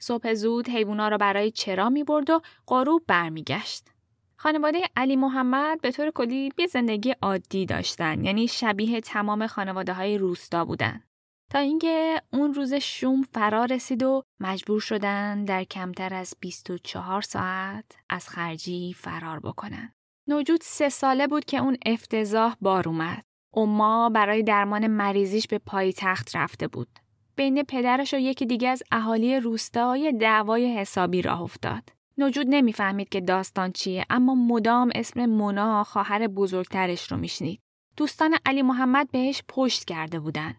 صبح 0.02 0.34
زود 0.34 0.68
حیوونا 0.68 1.08
رو 1.08 1.18
برای 1.18 1.50
چرا 1.50 1.90
می 1.90 2.04
برد 2.04 2.30
و 2.30 2.40
غروب 2.66 3.02
برمیگشت. 3.06 3.88
خانواده 4.36 4.78
علی 4.96 5.16
محمد 5.16 5.80
به 5.80 5.90
طور 5.90 6.10
کلی 6.10 6.52
یه 6.58 6.66
زندگی 6.66 7.14
عادی 7.22 7.66
داشتن 7.66 8.24
یعنی 8.24 8.48
شبیه 8.48 9.00
تمام 9.00 9.46
خانواده 9.46 9.92
های 9.92 10.18
روستا 10.18 10.64
بودن. 10.64 11.02
تا 11.50 11.58
اینکه 11.58 12.22
اون 12.32 12.54
روز 12.54 12.74
شوم 12.74 13.22
فرا 13.22 13.64
رسید 13.64 14.02
و 14.02 14.22
مجبور 14.40 14.80
شدن 14.80 15.44
در 15.44 15.64
کمتر 15.64 16.14
از 16.14 16.34
24 16.40 17.22
ساعت 17.22 17.84
از 18.10 18.28
خرجی 18.28 18.92
فرار 18.92 19.40
بکنن. 19.40 19.92
نوجود 20.28 20.60
سه 20.62 20.88
ساله 20.88 21.26
بود 21.26 21.44
که 21.44 21.58
اون 21.58 21.76
افتضاح 21.86 22.56
بار 22.60 22.88
اومد. 22.88 23.24
اما 23.56 24.08
برای 24.08 24.42
درمان 24.42 24.86
مریضیش 24.86 25.46
به 25.48 25.58
پای 25.58 25.92
تخت 25.92 26.36
رفته 26.36 26.68
بود. 26.68 26.98
بین 27.36 27.62
پدرش 27.62 28.14
و 28.14 28.18
یکی 28.18 28.46
دیگه 28.46 28.68
از 28.68 28.82
اهالی 28.92 29.40
روستای 29.40 30.12
دعوای 30.12 30.78
حسابی 30.78 31.22
راه 31.22 31.42
افتاد. 31.42 31.82
نوجود 32.18 32.46
نمی‌فهمید 32.50 33.08
که 33.08 33.20
داستان 33.20 33.72
چیه 33.72 34.06
اما 34.10 34.34
مدام 34.34 34.90
اسم 34.94 35.26
مونا 35.26 35.84
خواهر 35.84 36.26
بزرگترش 36.26 37.12
رو 37.12 37.18
میشنید. 37.18 37.60
دوستان 37.96 38.36
علی 38.46 38.62
محمد 38.62 39.10
بهش 39.10 39.42
پشت 39.48 39.84
کرده 39.84 40.20
بودن. 40.20 40.54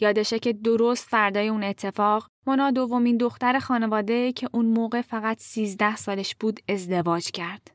یادشه 0.00 0.38
که 0.38 0.52
درست 0.52 1.08
فردای 1.08 1.48
اون 1.48 1.64
اتفاق 1.64 2.26
مونا 2.46 2.70
دومین 2.70 3.16
دختر 3.16 3.58
خانواده 3.58 4.32
که 4.32 4.48
اون 4.52 4.66
موقع 4.66 5.00
فقط 5.00 5.40
13 5.40 5.96
سالش 5.96 6.34
بود 6.34 6.60
ازدواج 6.68 7.30
کرد. 7.30 7.70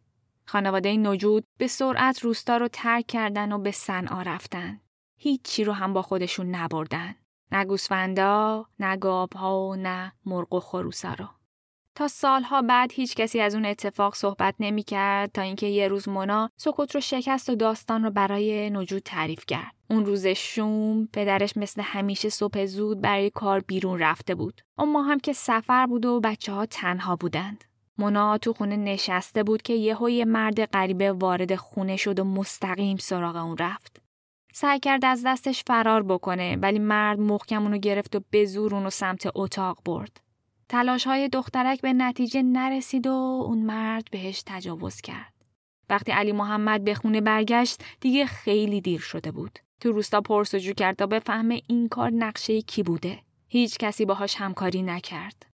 خانواده 0.45 0.97
نوجود 0.97 1.43
به 1.57 1.67
سرعت 1.67 2.19
روستا 2.19 2.57
رو 2.57 2.67
ترک 2.67 3.07
کردن 3.07 3.51
و 3.51 3.59
به 3.59 3.71
صنعا 3.71 4.21
رفتن. 4.21 4.79
هیچی 5.19 5.63
رو 5.63 5.73
هم 5.73 5.93
با 5.93 6.01
خودشون 6.01 6.55
نبردن. 6.55 7.15
نه 7.51 7.65
گوسفندا، 7.65 8.65
نه 8.79 8.97
گابها 8.97 9.67
و 9.67 9.75
نه 9.75 10.13
مرغ 10.25 10.53
و 10.53 10.59
خروسا 10.59 11.13
رو. 11.13 11.25
تا 11.95 12.07
سالها 12.07 12.61
بعد 12.61 12.91
هیچ 12.93 13.15
کسی 13.15 13.39
از 13.39 13.55
اون 13.55 13.65
اتفاق 13.65 14.15
صحبت 14.15 14.55
نمی 14.59 14.83
کرد 14.83 15.31
تا 15.31 15.41
اینکه 15.41 15.67
یه 15.67 15.87
روز 15.87 16.09
مونا 16.09 16.49
سکوت 16.57 16.95
رو 16.95 17.01
شکست 17.01 17.49
و 17.49 17.55
داستان 17.55 18.03
رو 18.03 18.09
برای 18.09 18.69
نجود 18.69 19.01
تعریف 19.01 19.45
کرد. 19.45 19.71
اون 19.89 20.05
روز 20.05 20.27
شوم 20.27 21.09
پدرش 21.13 21.57
مثل 21.57 21.81
همیشه 21.81 22.29
صبح 22.29 22.65
زود 22.65 23.01
برای 23.01 23.29
کار 23.29 23.59
بیرون 23.59 23.99
رفته 23.99 24.35
بود. 24.35 24.61
اما 24.77 25.01
هم 25.01 25.19
که 25.19 25.33
سفر 25.33 25.85
بود 25.85 26.05
و 26.05 26.19
بچه 26.19 26.53
ها 26.53 26.65
تنها 26.65 27.15
بودند. 27.15 27.63
مونا 27.97 28.37
تو 28.37 28.53
خونه 28.53 28.77
نشسته 28.77 29.43
بود 29.43 29.61
که 29.61 29.73
یهو 29.73 30.09
یه 30.09 30.25
مرد 30.25 30.65
غریبه 30.65 31.11
وارد 31.11 31.55
خونه 31.55 31.95
شد 31.95 32.19
و 32.19 32.23
مستقیم 32.23 32.97
سراغ 32.97 33.35
اون 33.35 33.57
رفت. 33.57 34.01
سعی 34.59 34.79
کرد 34.79 35.05
از 35.05 35.23
دستش 35.25 35.63
فرار 35.67 36.03
بکنه 36.03 36.55
ولی 36.55 36.79
مرد 36.79 37.19
محکم 37.19 37.63
اونو 37.63 37.77
گرفت 37.77 38.15
و 38.15 38.21
به 38.29 38.45
زور 38.45 38.75
اونو 38.75 38.89
سمت 38.89 39.27
اتاق 39.35 39.79
برد. 39.85 40.21
تلاش 40.69 41.07
های 41.07 41.29
دخترک 41.29 41.81
به 41.81 41.93
نتیجه 41.93 42.41
نرسید 42.41 43.07
و 43.07 43.11
اون 43.47 43.57
مرد 43.57 44.07
بهش 44.11 44.43
تجاوز 44.45 45.01
کرد. 45.01 45.33
وقتی 45.89 46.11
علی 46.11 46.31
محمد 46.31 46.83
به 46.83 46.95
خونه 46.95 47.21
برگشت 47.21 47.83
دیگه 48.01 48.25
خیلی 48.25 48.81
دیر 48.81 48.99
شده 48.99 49.31
بود. 49.31 49.59
تو 49.79 49.91
روستا 49.91 50.21
پرسجو 50.21 50.73
کرد 50.73 50.95
تا 50.95 51.05
بفهمه 51.05 51.61
این 51.67 51.87
کار 51.87 52.11
نقشه 52.11 52.61
کی 52.61 52.83
بوده. 52.83 53.19
هیچ 53.47 53.77
کسی 53.77 54.05
باهاش 54.05 54.35
همکاری 54.35 54.81
نکرد. 54.81 55.45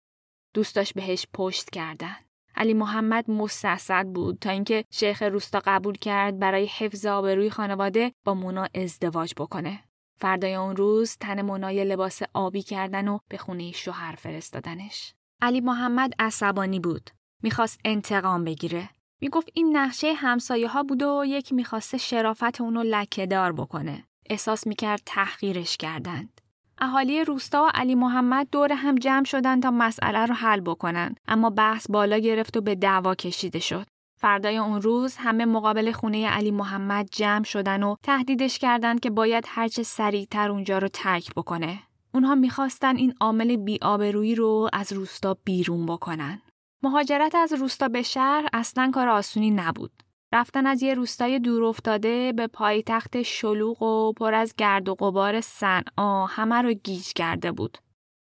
دوستاش 0.54 0.92
بهش 0.92 1.26
پشت 1.34 1.70
کردن. 1.70 2.16
علی 2.62 2.74
محمد 2.74 3.30
مستحصد 3.30 4.06
بود 4.06 4.38
تا 4.38 4.50
اینکه 4.50 4.84
شیخ 4.90 5.22
روستا 5.22 5.62
قبول 5.64 5.94
کرد 5.94 6.38
برای 6.38 6.66
حفظ 6.66 7.06
آبروی 7.06 7.50
خانواده 7.50 8.12
با 8.24 8.34
مونا 8.34 8.68
ازدواج 8.74 9.32
بکنه. 9.36 9.84
فردای 10.20 10.54
اون 10.54 10.76
روز 10.76 11.16
تن 11.20 11.42
منای 11.42 11.84
لباس 11.84 12.22
آبی 12.34 12.62
کردن 12.62 13.08
و 13.08 13.18
به 13.28 13.38
خونه 13.38 13.72
شوهر 13.72 14.14
فرستادنش. 14.14 15.14
علی 15.40 15.60
محمد 15.60 16.12
عصبانی 16.18 16.80
بود. 16.80 17.10
می‌خواست 17.42 17.80
انتقام 17.84 18.44
بگیره. 18.44 18.88
می‌گفت 19.20 19.48
این 19.54 19.76
نقشه 19.76 20.12
همسایه 20.12 20.68
ها 20.68 20.82
بود 20.82 21.02
و 21.02 21.24
یکی 21.26 21.54
می‌خواسته 21.54 21.98
شرافت 21.98 22.60
اونو 22.60 22.82
لکهدار 22.82 23.52
بکنه. 23.52 24.04
احساس 24.30 24.66
می‌کرد 24.66 25.02
تحقیرش 25.06 25.76
کردند. 25.76 26.40
اهالی 26.84 27.24
روستا 27.24 27.64
و 27.64 27.70
علی 27.74 27.94
محمد 27.94 28.48
دور 28.52 28.72
هم 28.72 28.94
جمع 28.94 29.24
شدن 29.24 29.60
تا 29.60 29.70
مسئله 29.70 30.26
رو 30.26 30.34
حل 30.34 30.60
بکنن 30.60 31.14
اما 31.28 31.50
بحث 31.50 31.90
بالا 31.90 32.18
گرفت 32.18 32.56
و 32.56 32.60
به 32.60 32.74
دعوا 32.74 33.14
کشیده 33.14 33.58
شد. 33.58 33.86
فردای 34.20 34.56
اون 34.56 34.82
روز 34.82 35.16
همه 35.16 35.44
مقابل 35.44 35.92
خونه 35.92 36.28
علی 36.28 36.50
محمد 36.50 37.08
جمع 37.12 37.44
شدن 37.44 37.82
و 37.82 37.96
تهدیدش 38.02 38.58
کردند 38.58 39.00
که 39.00 39.10
باید 39.10 39.44
هرچه 39.48 39.82
سریعتر 39.82 40.50
اونجا 40.50 40.78
رو 40.78 40.88
ترک 40.88 41.34
بکنه. 41.34 41.78
اونها 42.14 42.34
می‌خواستن 42.34 42.96
این 42.96 43.14
عامل 43.20 43.56
بیآبرویی 43.56 44.34
رو 44.34 44.68
از 44.72 44.92
روستا 44.92 45.36
بیرون 45.44 45.86
بکنن. 45.86 46.42
مهاجرت 46.82 47.34
از 47.34 47.52
روستا 47.52 47.88
به 47.88 48.02
شهر 48.02 48.48
اصلا 48.52 48.90
کار 48.94 49.08
آسونی 49.08 49.50
نبود. 49.50 49.92
رفتن 50.32 50.66
از 50.66 50.82
یه 50.82 50.94
روستای 50.94 51.38
دور 51.38 51.64
افتاده 51.64 52.32
به 52.32 52.46
پایتخت 52.46 53.22
شلوغ 53.22 53.82
و 53.82 54.12
پر 54.12 54.34
از 54.34 54.54
گرد 54.58 54.88
و 54.88 54.94
غبار 54.94 55.40
صنعا 55.40 56.26
همه 56.26 56.62
رو 56.62 56.72
گیج 56.72 57.12
کرده 57.12 57.52
بود. 57.52 57.78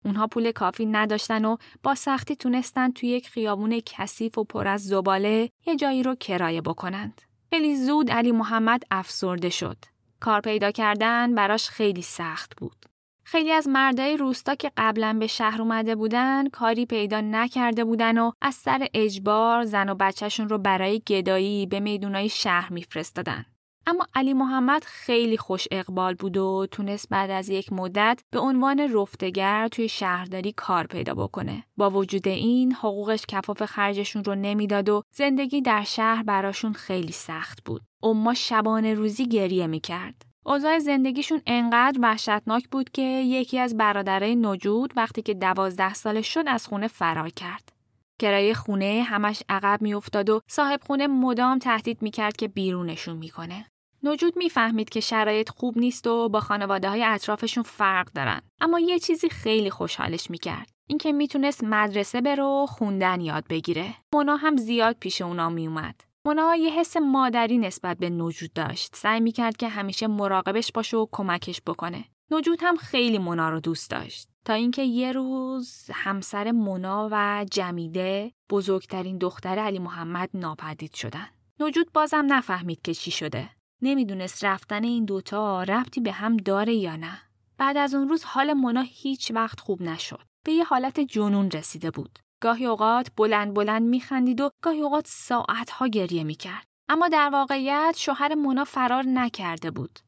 اونها 0.06 0.28
پول 0.28 0.52
کافی 0.52 0.86
نداشتن 0.86 1.46
و 1.46 1.58
با 1.84 1.96
سختی 1.96 2.36
تونستن 2.36 2.92
توی 2.92 3.10
یک 3.10 3.30
خیابون 3.30 3.82
کثیف 3.86 4.38
و 4.38 4.44
پر 4.44 4.68
از 4.68 4.88
زباله 4.88 5.50
یه 5.66 5.76
جایی 5.76 6.04
رو 6.04 6.16
کرایه 6.16 6.62
بکنند. 6.62 7.22
خیلی 7.50 7.76
زود 7.76 8.12
علی 8.12 8.32
محمد 8.32 8.84
افسرده 8.92 9.50
شد. 9.50 9.78
کار 10.20 10.42
پیدا 10.42 10.72
کردن 10.72 11.36
براش 11.36 11.70
خیلی 11.70 12.02
سخت 12.02 12.54
بود. 12.58 12.86
خیلی 13.24 13.52
از 13.52 13.68
مردای 13.68 14.18
روستا 14.18 14.56
که 14.56 14.72
قبلا 14.78 15.18
به 15.20 15.28
شهر 15.28 15.62
اومده 15.62 15.96
بودن 15.96 16.50
کاری 16.50 16.86
پیدا 16.86 17.22
نکرده 17.22 17.84
بودن 17.84 18.18
و 18.18 18.32
از 18.42 18.56
سر 18.56 18.88
اجبار 18.94 19.64
زن 19.66 19.90
و 19.90 19.96
بچهشون 19.96 20.50
رو 20.50 20.58
برای 20.58 21.00
گدایی 21.08 21.66
به 21.66 21.80
میدونای 21.80 22.30
شهر 22.30 22.74
میفرستادن. 22.74 23.46
اما 23.88 24.08
علی 24.16 24.34
محمد 24.34 24.84
خیلی 24.84 25.38
خوش 25.38 25.68
اقبال 25.72 26.14
بود 26.14 26.38
و 26.38 26.68
تونست 26.72 27.10
بعد 27.10 27.32
از 27.32 27.50
یک 27.50 27.74
مدت 27.74 28.24
به 28.32 28.40
عنوان 28.40 28.94
رفتگر 28.94 29.68
توی 29.68 29.90
شهرداری 29.90 30.52
کار 30.52 30.88
پیدا 30.88 31.14
بکنه. 31.14 31.64
با 31.78 31.90
وجود 31.90 32.28
این 32.28 32.74
حقوقش 32.74 33.26
کفاف 33.28 33.66
خرجشون 33.66 34.24
رو 34.24 34.36
نمی‌داد 34.36 34.90
و 34.90 35.04
زندگی 35.16 35.62
در 35.62 35.84
شهر 35.84 36.24
براشون 36.24 36.74
خیلی 36.74 37.12
سخت 37.12 37.64
بود. 37.66 37.82
اما 38.04 38.34
شبانه 38.34 38.94
روزی 38.94 39.28
گریه 39.28 39.68
می‌کرد. 39.68 40.33
اوضاع 40.46 40.80
زندگیشون 40.80 41.42
انقدر 41.48 42.00
وحشتناک 42.02 42.70
بود 42.70 42.90
که 42.90 43.02
یکی 43.02 43.60
از 43.60 43.78
برادرای 43.78 44.36
نجود 44.36 44.94
وقتی 44.96 45.22
که 45.22 45.34
دوازده 45.34 45.94
سالش 45.94 46.34
شد 46.34 46.44
از 46.48 46.68
خونه 46.68 46.88
فرار 46.88 47.30
کرد. 47.30 47.74
کرایه 48.20 48.54
خونه 48.54 49.04
همش 49.08 49.44
عقب 49.50 49.82
میافتاد 49.82 50.30
و 50.30 50.42
صاحب 50.48 50.80
خونه 50.88 51.08
مدام 51.08 51.60
تهدید 51.60 52.02
می‌کرد 52.02 52.36
که 52.36 52.48
بیرونشون 52.48 53.18
می‌کنه. 53.18 53.66
نجود 54.04 54.38
می‌فهمید 54.38 54.90
که 54.90 55.00
شرایط 55.00 55.50
خوب 55.50 55.78
نیست 55.78 56.08
و 56.08 56.30
با 56.30 56.40
خانواده 56.40 56.90
های 56.90 57.04
اطرافشون 57.04 57.64
فرق 57.64 58.12
دارن 58.12 58.42
اما 58.62 58.80
یه 58.80 59.00
چیزی 59.00 59.30
خیلی 59.30 59.70
خوشحالش 59.70 60.30
می‌کرد 60.30 60.70
اینکه 60.88 61.12
می‌تونست 61.12 61.64
مدرسه 61.64 62.22
بره 62.22 62.44
و 62.44 62.66
خوندن 62.66 63.22
یاد 63.22 63.44
بگیره 63.50 63.94
مونا 64.14 64.36
هم 64.36 64.58
زیاد 64.58 64.96
پیش 65.00 65.22
اونا 65.22 65.50
میومد 65.50 65.96
مونا 66.26 66.56
یه 66.56 66.70
حس 66.70 66.98
مادری 66.98 67.58
نسبت 67.58 67.98
به 67.98 68.10
نجود 68.10 68.54
داشت 68.54 68.96
سعی 68.96 69.20
می‌کرد 69.20 69.58
که 69.58 69.68
همیشه 69.68 70.08
مراقبش 70.08 70.72
باشه 70.72 70.98
و 70.98 71.08
کمکش 71.12 71.62
بکنه 71.68 72.06
نجود 72.32 72.60
هم 72.62 72.76
خیلی 72.76 73.18
مونا 73.18 73.50
رو 73.50 73.60
دوست 73.60 73.92
داشت 73.92 74.30
تا 74.46 74.54
اینکه 74.54 74.82
یه 74.82 75.12
روز 75.12 75.90
همسر 75.94 76.52
مونا 76.52 77.10
و 77.12 77.46
جمیده 77.52 78.32
بزرگترین 78.50 79.18
دختر 79.18 79.60
علی 79.60 79.80
محمد 79.80 80.30
ناپدید 80.34 80.94
شدن 80.94 81.28
نجود 81.60 81.92
بازم 81.94 82.26
نفهمید 82.28 82.82
که 82.82 82.94
چی 82.94 83.12
شده 83.12 83.50
نمی‌دونست 83.82 84.46
رفتن 84.46 84.84
این 84.84 85.06
دوتا 85.06 85.64
ربطی 85.64 86.02
به 86.02 86.12
هم 86.12 86.38
داره 86.38 86.74
یا 86.74 86.96
نه. 86.96 87.20
بعد 87.58 87.78
از 87.78 87.94
اون 87.96 88.10
روز 88.10 88.24
حال 88.24 88.54
مونا 88.54 88.82
هیچ 88.82 89.32
وقت 89.32 89.60
خوب 89.60 89.82
نشد. 89.82 90.26
به 90.46 90.52
یه 90.52 90.64
حالت 90.64 91.00
جنون 91.00 91.52
رسیده 91.52 91.92
بود. 91.92 92.20
گاهی 92.44 92.66
اوقات 92.66 93.08
بلند 93.18 93.54
بلند 93.54 93.82
میخندید 93.82 94.42
و 94.42 94.50
گاهی 94.62 94.82
اوقات 94.82 95.08
ساعتها 95.08 95.88
گریه 95.88 96.24
می‌کرد. 96.24 96.66
اما 96.90 97.08
در 97.08 97.30
واقعیت 97.30 97.96
شوهر 97.98 98.36
مونا 98.36 98.64
فرار 98.64 99.04
نکرده 99.08 99.72
بود. 99.72 100.00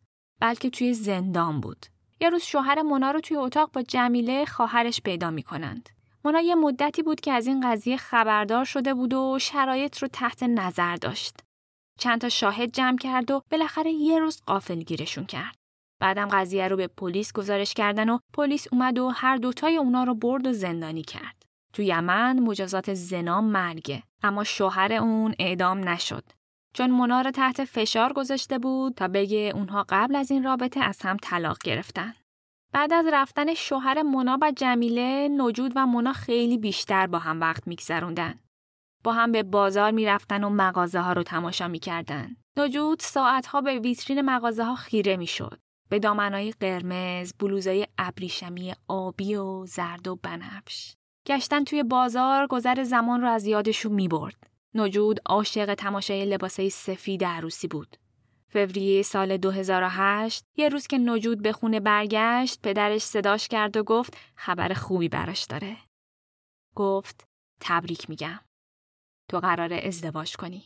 بلکه 0.42 0.70
توی 0.70 0.94
زندان 0.94 1.62
بود. 1.62 1.86
یه 2.22 2.30
روز 2.30 2.44
شوهر 2.44 2.82
مونا 2.82 3.12
رو 3.12 3.20
توی 3.20 3.38
اتاق 3.38 3.72
با 3.72 3.82
جمیله 3.82 4.46
خواهرش 4.46 5.02
پیدا 5.02 5.32
می‌کنند. 5.32 5.90
مونا 6.26 6.42
یه 6.42 6.56
مدتی 6.56 7.04
بود 7.04 7.22
که 7.22 7.32
از 7.32 7.48
این 7.48 7.72
قضیه 7.72 7.98
خبردار 7.98 8.66
شده 8.66 8.94
بود 8.94 9.14
و 9.14 9.40
شرایط 9.40 9.98
رو 9.98 10.08
تحت 10.08 10.44
نظر 10.44 10.96
داشت. 10.96 11.36
چند 12.00 12.22
تا 12.22 12.30
شاهد 12.30 12.72
جمع 12.72 12.98
کرد 12.98 13.32
و 13.32 13.42
بالاخره 13.52 13.92
یه 13.92 14.20
روز 14.20 14.42
قافل 14.48 14.80
گیرشون 14.80 15.26
کرد. 15.26 15.56
بعدم 16.02 16.28
قضیه 16.28 16.68
رو 16.68 16.78
به 16.78 16.88
پلیس 16.88 17.34
گزارش 17.34 17.74
کردن 17.74 18.10
و 18.10 18.20
پلیس 18.34 18.68
اومد 18.72 19.00
و 19.00 19.10
هر 19.10 19.38
دوتای 19.38 19.78
اونا 19.78 20.04
رو 20.04 20.16
برد 20.16 20.48
و 20.48 20.54
زندانی 20.54 21.04
کرد. 21.04 21.45
تو 21.76 21.82
یمن 21.82 22.40
مجازات 22.40 22.94
زنا 22.94 23.42
مرگه 23.42 24.04
اما 24.24 24.44
شوهر 24.44 24.94
اون 24.94 25.36
اعدام 25.40 25.90
نشد. 25.90 26.24
چون 26.74 26.92
مونا 26.92 27.22
رو 27.22 27.32
تحت 27.32 27.66
فشار 27.66 28.14
گذاشته 28.14 28.60
بود 28.60 28.94
تا 28.94 29.08
بگه 29.08 29.52
اونها 29.56 29.86
قبل 29.90 30.16
از 30.16 30.32
این 30.32 30.44
رابطه 30.44 30.80
از 30.80 31.02
هم 31.02 31.18
طلاق 31.22 31.58
گرفتن. 31.64 32.14
بعد 32.74 32.94
از 32.94 33.06
رفتن 33.14 33.54
شوهر 33.54 34.02
مونا 34.02 34.38
و 34.42 34.52
جمیله 34.56 35.28
نجود 35.38 35.74
و 35.76 35.86
مونا 35.86 36.14
خیلی 36.14 36.58
بیشتر 36.58 37.08
با 37.08 37.20
هم 37.20 37.42
وقت 37.42 37.68
میگذروندن. 37.68 38.40
با 39.04 39.14
هم 39.14 39.32
به 39.32 39.44
بازار 39.44 39.92
می‌رفتن 39.92 40.44
و 40.44 40.50
مغازه 40.50 41.00
ها 41.00 41.14
رو 41.14 41.24
تماشا 41.24 41.68
می‌کردن. 41.68 42.36
نجود 42.58 43.00
ساعتها 43.00 43.62
به 43.62 43.80
ویترین 43.80 44.22
مغازه 44.22 44.64
ها 44.64 44.76
خیره 44.76 45.18
می‌شد. 45.18 45.60
به 45.90 46.00
دامنهای 46.00 46.52
قرمز، 46.52 47.34
بلوزای 47.40 47.88
ابریشمی 47.98 48.74
آبی 48.88 49.36
و 49.36 49.66
زرد 49.66 50.08
و 50.08 50.16
بنفش. 50.16 50.96
گشتن 51.26 51.64
توی 51.64 51.84
بازار 51.84 52.48
گذر 52.48 52.84
زمان 52.84 53.22
رو 53.22 53.28
از 53.28 53.46
یادشون 53.46 53.92
می 53.92 54.08
برد. 54.08 54.50
نجود 54.74 55.20
عاشق 55.26 55.74
تماشای 55.74 56.26
لباسای 56.26 56.70
سفید 56.70 57.24
عروسی 57.24 57.68
بود. 57.68 57.98
فوریه 58.50 59.02
سال 59.02 59.38
2008 59.38 60.46
یه 60.56 60.70
روز 60.70 60.88
که 60.88 60.98
نجود 60.98 61.42
به 61.42 61.52
خونه 61.52 61.80
برگشت 61.80 62.62
پدرش 62.64 63.02
صداش 63.02 63.48
کرد 63.48 63.78
و 63.78 63.84
گفت 63.84 64.18
خبر 64.36 64.74
خوبی 64.74 65.10
براش 65.10 65.44
داره. 65.44 65.78
گفت 66.76 67.28
تبریک 67.62 68.10
میگم. 68.10 68.40
تو 69.30 69.40
قرار 69.40 69.74
ازدواج 69.74 70.36
کنی. 70.36 70.64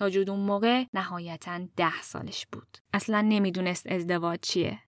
نجود 0.00 0.30
اون 0.30 0.40
موقع 0.40 0.84
نهایتا 0.94 1.60
ده 1.76 2.02
سالش 2.02 2.46
بود. 2.52 2.78
اصلا 2.92 3.20
نمی‌دونست 3.20 3.86
ازدواج 3.86 4.38
چیه. 4.42 4.78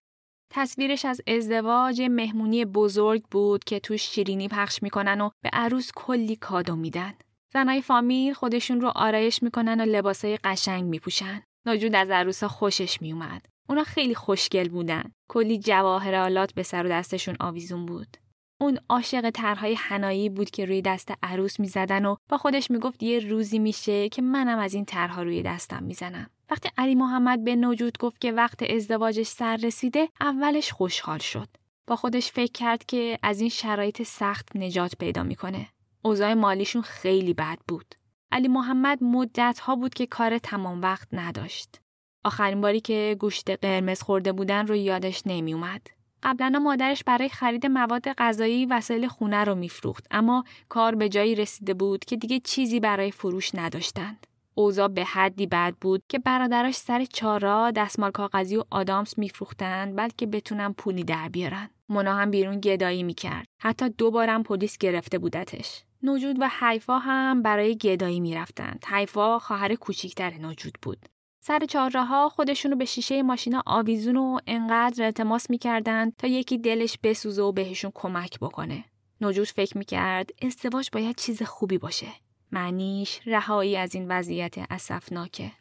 تصویرش 0.57 1.05
از 1.05 1.21
ازدواج 1.27 2.01
مهمونی 2.01 2.65
بزرگ 2.65 3.23
بود 3.23 3.63
که 3.63 3.79
توش 3.79 4.01
شیرینی 4.01 4.47
پخش 4.47 4.83
می‌کنن 4.83 5.21
و 5.21 5.29
به 5.43 5.49
عروس 5.53 5.91
کلی 5.95 6.35
کادو 6.35 6.75
میدن. 6.75 7.13
زنای 7.53 7.81
فامیل 7.81 8.33
خودشون 8.33 8.81
رو 8.81 8.91
آرایش 8.95 9.43
می‌کنن 9.43 9.81
و 9.81 9.85
لباسای 9.85 10.37
قشنگ 10.43 10.83
میپوشن. 10.83 11.43
ناجود 11.65 11.95
از 11.95 12.09
عروسا 12.09 12.47
خوشش 12.47 13.01
میومد. 13.01 13.45
اونا 13.69 13.83
خیلی 13.83 14.15
خوشگل 14.15 14.69
بودن. 14.69 15.11
کلی 15.29 15.59
جواهرالات 15.59 16.53
به 16.53 16.63
سر 16.63 16.85
و 16.85 16.89
دستشون 16.89 17.35
آویزون 17.39 17.85
بود. 17.85 18.17
اون 18.61 18.79
عاشق 18.89 19.29
طرحهای 19.29 19.73
حنایی 19.73 20.29
بود 20.29 20.49
که 20.49 20.65
روی 20.65 20.81
دست 20.81 21.11
عروس 21.23 21.59
می‌زدن 21.59 22.05
و 22.05 22.15
با 22.29 22.37
خودش 22.37 22.71
می‌گفت 22.71 23.03
یه 23.03 23.19
روزی 23.19 23.59
میشه 23.59 24.09
که 24.09 24.21
منم 24.21 24.59
از 24.59 24.73
این 24.73 24.85
طرحها 24.85 25.23
روی 25.23 25.43
دستم 25.43 25.83
می‌زنم. 25.83 26.29
وقتی 26.49 26.69
علی 26.77 26.95
محمد 26.95 27.43
به 27.43 27.55
نوجود 27.55 27.97
گفت 27.97 28.21
که 28.21 28.31
وقت 28.31 28.71
ازدواجش 28.71 29.27
سر 29.27 29.55
رسیده 29.55 30.09
اولش 30.21 30.71
خوشحال 30.71 31.19
شد. 31.19 31.47
با 31.87 31.95
خودش 31.95 32.31
فکر 32.31 32.51
کرد 32.51 32.85
که 32.85 33.19
از 33.23 33.39
این 33.39 33.49
شرایط 33.49 34.03
سخت 34.03 34.55
نجات 34.55 34.95
پیدا 34.99 35.23
می‌کنه. 35.23 35.67
اوضاع 36.01 36.33
مالیشون 36.33 36.81
خیلی 36.81 37.33
بد 37.33 37.57
بود. 37.67 37.95
علی 38.31 38.47
محمد 38.47 39.03
مدت 39.03 39.59
ها 39.59 39.75
بود 39.75 39.93
که 39.93 40.05
کار 40.05 40.37
تمام 40.37 40.81
وقت 40.81 41.07
نداشت. 41.11 41.81
آخرین 42.23 42.61
باری 42.61 42.81
که 42.81 43.15
گوشت 43.19 43.49
قرمز 43.49 44.01
خورده 44.01 44.31
بودن 44.31 44.67
رو 44.67 44.75
یادش 44.75 45.21
نمی 45.25 45.53
اومد. 45.53 45.87
قبلا 46.23 46.59
مادرش 46.59 47.03
برای 47.03 47.29
خرید 47.29 47.65
مواد 47.65 48.13
غذایی 48.13 48.65
وسایل 48.65 49.07
خونه 49.07 49.43
رو 49.43 49.55
میفروخت 49.55 50.07
اما 50.11 50.43
کار 50.69 50.95
به 50.95 51.09
جایی 51.09 51.35
رسیده 51.35 51.73
بود 51.73 52.05
که 52.05 52.15
دیگه 52.15 52.39
چیزی 52.39 52.79
برای 52.79 53.11
فروش 53.11 53.55
نداشتند. 53.55 54.27
اوضاع 54.55 54.87
به 54.87 55.03
حدی 55.03 55.47
بد 55.47 55.75
بود 55.81 56.03
که 56.09 56.19
برادراش 56.19 56.75
سر 56.75 57.05
چارا 57.05 57.71
دستمال 57.71 58.11
کاغذی 58.11 58.57
و 58.57 58.63
آدامس 58.69 59.17
میفروختند 59.17 59.95
بلکه 59.95 60.25
بتونن 60.25 60.73
پولی 60.73 61.03
در 61.03 61.29
بیارن. 61.29 61.69
مونا 61.89 62.15
هم 62.15 62.31
بیرون 62.31 62.59
گدایی 62.59 63.03
می‌کرد. 63.03 63.45
حتی 63.61 63.89
دو 63.89 64.11
بارم 64.11 64.43
پلیس 64.43 64.77
گرفته 64.77 65.17
بودتش. 65.17 65.83
نوجود 66.03 66.35
و 66.39 66.49
حیفا 66.59 66.99
هم 66.99 67.41
برای 67.41 67.77
گدایی 67.77 68.19
می‌رفتند. 68.19 68.85
حیفا 68.87 69.39
خواهر 69.39 69.75
کوچیکتر 69.75 70.33
نوجود 70.33 70.77
بود. 70.81 71.05
سر 71.43 71.67
ها 71.95 72.29
خودشونو 72.29 72.75
به 72.75 72.85
شیشه 72.85 73.23
ماشینا 73.23 73.63
آویزون 73.65 74.17
و 74.17 74.39
انقدر 74.47 75.05
التماس 75.05 75.49
می‌کردند 75.49 76.15
تا 76.17 76.27
یکی 76.27 76.57
دلش 76.57 76.97
بسوزه 77.03 77.41
و 77.41 77.51
بهشون 77.51 77.91
کمک 77.95 78.39
بکنه. 78.39 78.85
نوجود 79.21 79.47
فکر 79.47 79.77
می‌کرد 79.77 80.29
ازدواج 80.41 80.89
باید 80.93 81.15
چیز 81.15 81.43
خوبی 81.43 81.77
باشه. 81.77 82.07
معنیش 82.51 83.19
رهایی 83.25 83.77
از 83.77 83.95
این 83.95 84.11
وضعیت 84.11 84.55
اسفناکه. 84.69 85.51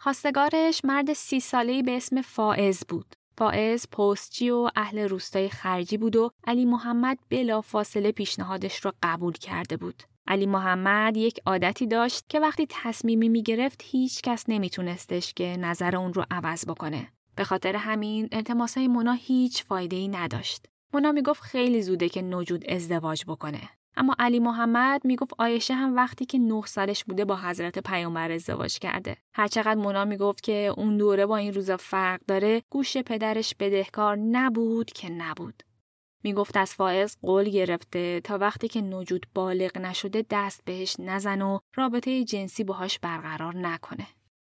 خواستگارش 0.00 0.84
مرد 0.84 1.12
سی 1.12 1.40
ساله‌ای 1.40 1.82
به 1.82 1.96
اسم 1.96 2.22
فائز 2.22 2.84
بود. 2.88 3.14
فائز 3.38 3.86
پستچی 3.88 4.50
و 4.50 4.70
اهل 4.76 4.98
روستای 4.98 5.48
خرجی 5.48 5.96
بود 5.96 6.16
و 6.16 6.30
علی 6.46 6.64
محمد 6.64 7.18
بلا 7.30 7.60
فاصله 7.60 8.12
پیشنهادش 8.12 8.84
را 8.84 8.94
قبول 9.02 9.32
کرده 9.32 9.76
بود. 9.76 10.02
علی 10.26 10.46
محمد 10.46 11.16
یک 11.16 11.40
عادتی 11.46 11.86
داشت 11.86 12.24
که 12.28 12.40
وقتی 12.40 12.66
تصمیمی 12.70 13.28
می 13.28 13.42
گرفت 13.42 13.82
هیچ 13.84 14.22
کس 14.22 14.44
نمیتونستش 14.48 15.34
که 15.34 15.56
نظر 15.60 15.96
اون 15.96 16.14
رو 16.14 16.24
عوض 16.30 16.66
بکنه. 16.66 17.08
به 17.36 17.44
خاطر 17.44 17.76
همین 17.76 18.28
التماسای 18.32 18.88
مونا 18.88 19.12
هیچ 19.12 19.64
فایده 19.64 19.96
ای 19.96 20.08
نداشت. 20.08 20.66
مونا 20.94 21.12
می‌گفت 21.12 21.42
خیلی 21.42 21.82
زوده 21.82 22.08
که 22.08 22.22
نوجود 22.22 22.70
ازدواج 22.70 23.24
بکنه. 23.26 23.68
اما 23.96 24.14
علی 24.18 24.40
محمد 24.40 25.04
می‌گفت 25.04 25.34
آیشه 25.38 25.74
هم 25.74 25.96
وقتی 25.96 26.26
که 26.26 26.38
نه 26.38 26.62
سالش 26.66 27.04
بوده 27.04 27.24
با 27.24 27.36
حضرت 27.36 27.78
پیامبر 27.78 28.32
ازدواج 28.32 28.78
کرده. 28.78 29.16
هرچقدر 29.34 29.74
مونا 29.74 30.04
می‌گفت 30.04 30.42
که 30.42 30.74
اون 30.76 30.96
دوره 30.96 31.26
با 31.26 31.36
این 31.36 31.54
روزا 31.54 31.76
فرق 31.76 32.20
داره 32.28 32.62
گوش 32.70 32.96
پدرش 32.96 33.54
بدهکار 33.58 34.16
نبود 34.16 34.92
که 34.92 35.08
نبود. 35.10 35.62
می‌گفت 36.24 36.56
از 36.56 36.74
فائز 36.74 37.16
قول 37.22 37.48
گرفته 37.48 38.20
تا 38.20 38.38
وقتی 38.38 38.68
که 38.68 38.80
نوجود 38.80 39.26
بالغ 39.34 39.78
نشده 39.78 40.24
دست 40.30 40.64
بهش 40.64 40.96
نزن 40.98 41.42
و 41.42 41.58
رابطه 41.74 42.24
جنسی 42.24 42.64
باهاش 42.64 42.98
برقرار 42.98 43.56
نکنه. 43.56 44.06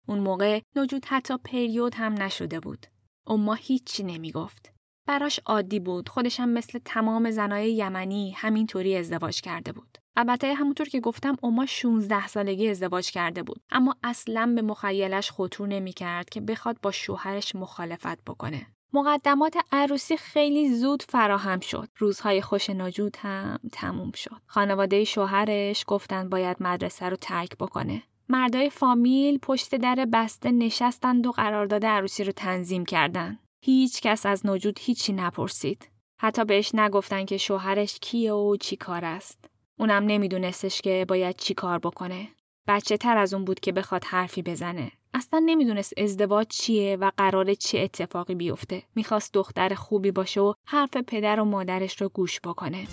اون 0.08 0.20
موقع 0.20 0.62
نوجود 0.76 1.06
حتی 1.06 1.38
پریود 1.38 1.96
هم 1.96 2.14
نشده 2.14 2.60
بود. 2.60 2.86
اما 3.28 3.54
هیچی 3.54 4.04
نمی‌گفت. 4.04 4.75
براش 5.08 5.40
عادی 5.46 5.80
بود. 5.80 6.10
خودش 6.10 6.40
هم 6.40 6.50
مثل 6.50 6.80
تمام 6.86 7.32
زنای 7.32 7.74
یمنی 7.74 8.32
همینطوری 8.32 8.98
ازدواج 8.98 9.42
کرده 9.42 9.72
بود. 9.72 9.98
البته 10.18 10.54
همونطور 10.54 10.88
که 10.88 11.00
گفتم 11.00 11.38
اما 11.44 11.66
16 11.66 12.28
سالگی 12.28 12.70
ازدواج 12.70 13.12
کرده 13.12 13.44
بود 13.44 13.62
اما 13.70 13.96
اصلا 14.04 14.54
به 14.56 14.62
مخیلش 14.62 15.32
خطور 15.32 15.68
نمی‌کرد 15.68 16.30
که 16.30 16.42
بخواد 16.42 16.78
با 16.82 16.92
شوهرش 16.92 17.56
مخالفت 17.56 18.24
بکنه. 18.24 18.68
مقدمات 18.94 19.58
عروسی 19.72 20.18
خیلی 20.18 20.76
زود 20.76 21.04
فراهم 21.10 21.60
شد. 21.60 21.90
روزهای 21.98 22.42
خوش 22.42 22.70
نجود 22.70 23.18
هم 23.20 23.60
تموم 23.72 24.12
شد. 24.12 24.42
خانواده 24.46 25.04
شوهرش 25.04 25.84
گفتن 25.88 26.30
باید 26.30 26.58
مدرسه 26.60 27.10
رو 27.10 27.16
ترک 27.16 27.58
بکنه. 27.58 28.04
مردای 28.30 28.70
فامیل 28.70 29.38
پشت 29.38 29.76
در 29.76 30.08
بسته 30.14 30.52
نشستند 30.52 31.28
و 31.28 31.32
قرارداد 31.32 31.86
عروسی 31.86 32.24
رو 32.24 32.32
تنظیم 32.32 32.86
کردند. 32.86 33.40
هیچ 33.66 34.02
کس 34.02 34.26
از 34.26 34.46
نجود 34.46 34.80
هیچی 34.82 35.14
نپرسید. 35.14 35.90
حتی 36.20 36.46
بهش 36.46 36.72
نگفتن 36.76 37.26
که 37.26 37.38
شوهرش 37.38 38.00
کیه 38.02 38.34
و 38.34 38.56
چی 38.56 38.76
کار 38.76 39.06
است. 39.06 39.46
اونم 39.80 40.04
نمیدونستش 40.04 40.82
که 40.82 41.06
باید 41.08 41.36
چی 41.36 41.54
کار 41.54 41.80
بکنه. 41.80 42.28
بچه 42.68 42.98
تر 42.98 43.18
از 43.18 43.34
اون 43.34 43.46
بود 43.46 43.60
که 43.60 43.72
بخواد 43.72 44.04
حرفی 44.04 44.42
بزنه. 44.42 44.92
اصلا 45.14 45.44
نمی‌دونست 45.46 45.94
ازدواج 45.98 46.48
چیه 46.48 46.96
و 46.96 47.12
قراره 47.18 47.56
چه 47.56 47.80
اتفاقی 47.80 48.36
بیفته. 48.36 48.84
می‌خواست 48.96 49.34
دختر 49.34 49.76
خوبی 49.76 50.12
باشه 50.12 50.42
و 50.42 50.54
حرف 50.66 50.98
پدر 50.98 51.40
و 51.40 51.46
مادرش 51.46 52.02
رو 52.02 52.10
گوش 52.10 52.40
بکنه. 52.42 52.88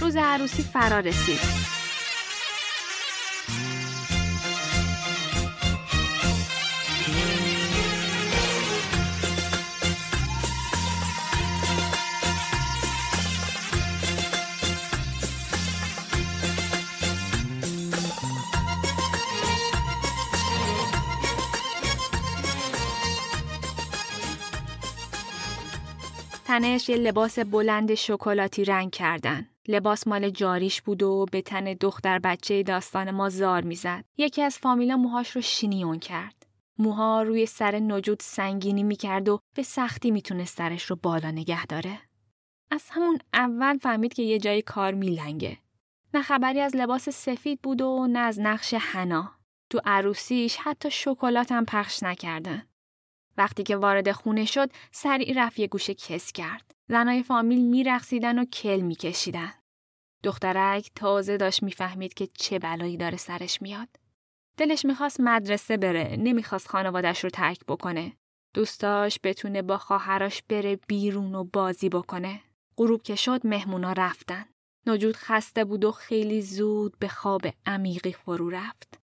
روز 0.00 0.16
عروسی 0.16 0.62
فرا 0.62 0.98
رسید. 0.98 1.38
تنش 26.52 26.88
یه 26.88 26.96
لباس 26.96 27.38
بلند 27.38 27.94
شکلاتی 27.94 28.64
رنگ 28.64 28.90
کردن. 28.90 29.48
لباس 29.68 30.06
مال 30.06 30.30
جاریش 30.30 30.82
بود 30.82 31.02
و 31.02 31.26
به 31.32 31.42
تن 31.42 31.64
دختر 31.64 32.18
بچه 32.18 32.62
داستان 32.62 33.10
ما 33.10 33.28
زار 33.28 33.62
می‌زد. 33.62 34.04
یکی 34.16 34.42
از 34.42 34.58
فامیلا 34.58 34.96
موهاش 34.96 35.30
رو 35.30 35.40
شینیون 35.40 35.98
کرد. 35.98 36.46
موها 36.78 37.22
روی 37.22 37.46
سر 37.46 37.78
نجود 37.78 38.20
سنگینی 38.20 38.82
می‌کرد 38.82 39.28
و 39.28 39.38
به 39.54 39.62
سختی 39.62 40.10
می‌تونست 40.10 40.58
سرش 40.58 40.84
رو 40.84 40.96
بالا 41.02 41.30
نگه 41.30 41.66
داره. 41.66 41.98
از 42.70 42.84
همون 42.90 43.18
اول 43.34 43.78
فهمید 43.78 44.14
که 44.14 44.22
یه 44.22 44.38
جای 44.38 44.62
کار 44.62 44.94
میلنگه. 44.94 45.58
نه 46.14 46.22
خبری 46.22 46.60
از 46.60 46.76
لباس 46.76 47.08
سفید 47.08 47.62
بود 47.62 47.80
و 47.82 48.06
نه 48.06 48.18
از 48.18 48.40
نقش 48.40 48.74
حنا. 48.74 49.32
تو 49.70 49.80
عروسیش 49.84 50.56
حتی 50.56 50.90
شکلات 50.90 51.52
هم 51.52 51.64
پخش 51.64 52.02
نکردن. 52.02 52.62
وقتی 53.36 53.62
که 53.62 53.76
وارد 53.76 54.12
خونه 54.12 54.44
شد 54.44 54.70
سریع 54.92 55.32
رفت 55.36 55.58
یه 55.58 55.66
گوشه 55.66 55.94
کس 55.94 56.32
کرد. 56.32 56.74
زنای 56.88 57.22
فامیل 57.22 57.64
میرقصیدن 57.64 58.38
و 58.38 58.44
کل 58.44 58.80
میکشیدن. 58.80 59.52
دخترک 60.22 60.90
تازه 60.94 61.36
داشت 61.36 61.62
می‌فهمید 61.62 62.14
که 62.14 62.26
چه 62.26 62.58
بلایی 62.58 62.96
داره 62.96 63.16
سرش 63.16 63.62
میاد. 63.62 63.88
دلش 64.56 64.84
می‌خواست 64.84 65.20
مدرسه 65.20 65.76
بره، 65.76 66.16
نمی‌خواست 66.18 66.68
خانوادش 66.68 67.24
رو 67.24 67.30
ترک 67.30 67.60
بکنه. 67.68 68.12
دوستاش 68.54 69.18
بتونه 69.24 69.62
با 69.62 69.78
خواهرش 69.78 70.42
بره 70.48 70.76
بیرون 70.76 71.34
و 71.34 71.44
بازی 71.44 71.88
بکنه. 71.88 72.40
غروب 72.76 73.02
که 73.02 73.14
شد 73.14 73.46
مهمونا 73.46 73.92
رفتن. 73.92 74.44
نجود 74.86 75.16
خسته 75.16 75.64
بود 75.64 75.84
و 75.84 75.92
خیلی 75.92 76.42
زود 76.42 76.98
به 76.98 77.08
خواب 77.08 77.42
عمیقی 77.66 78.12
فرو 78.12 78.50
رفت. 78.50 79.01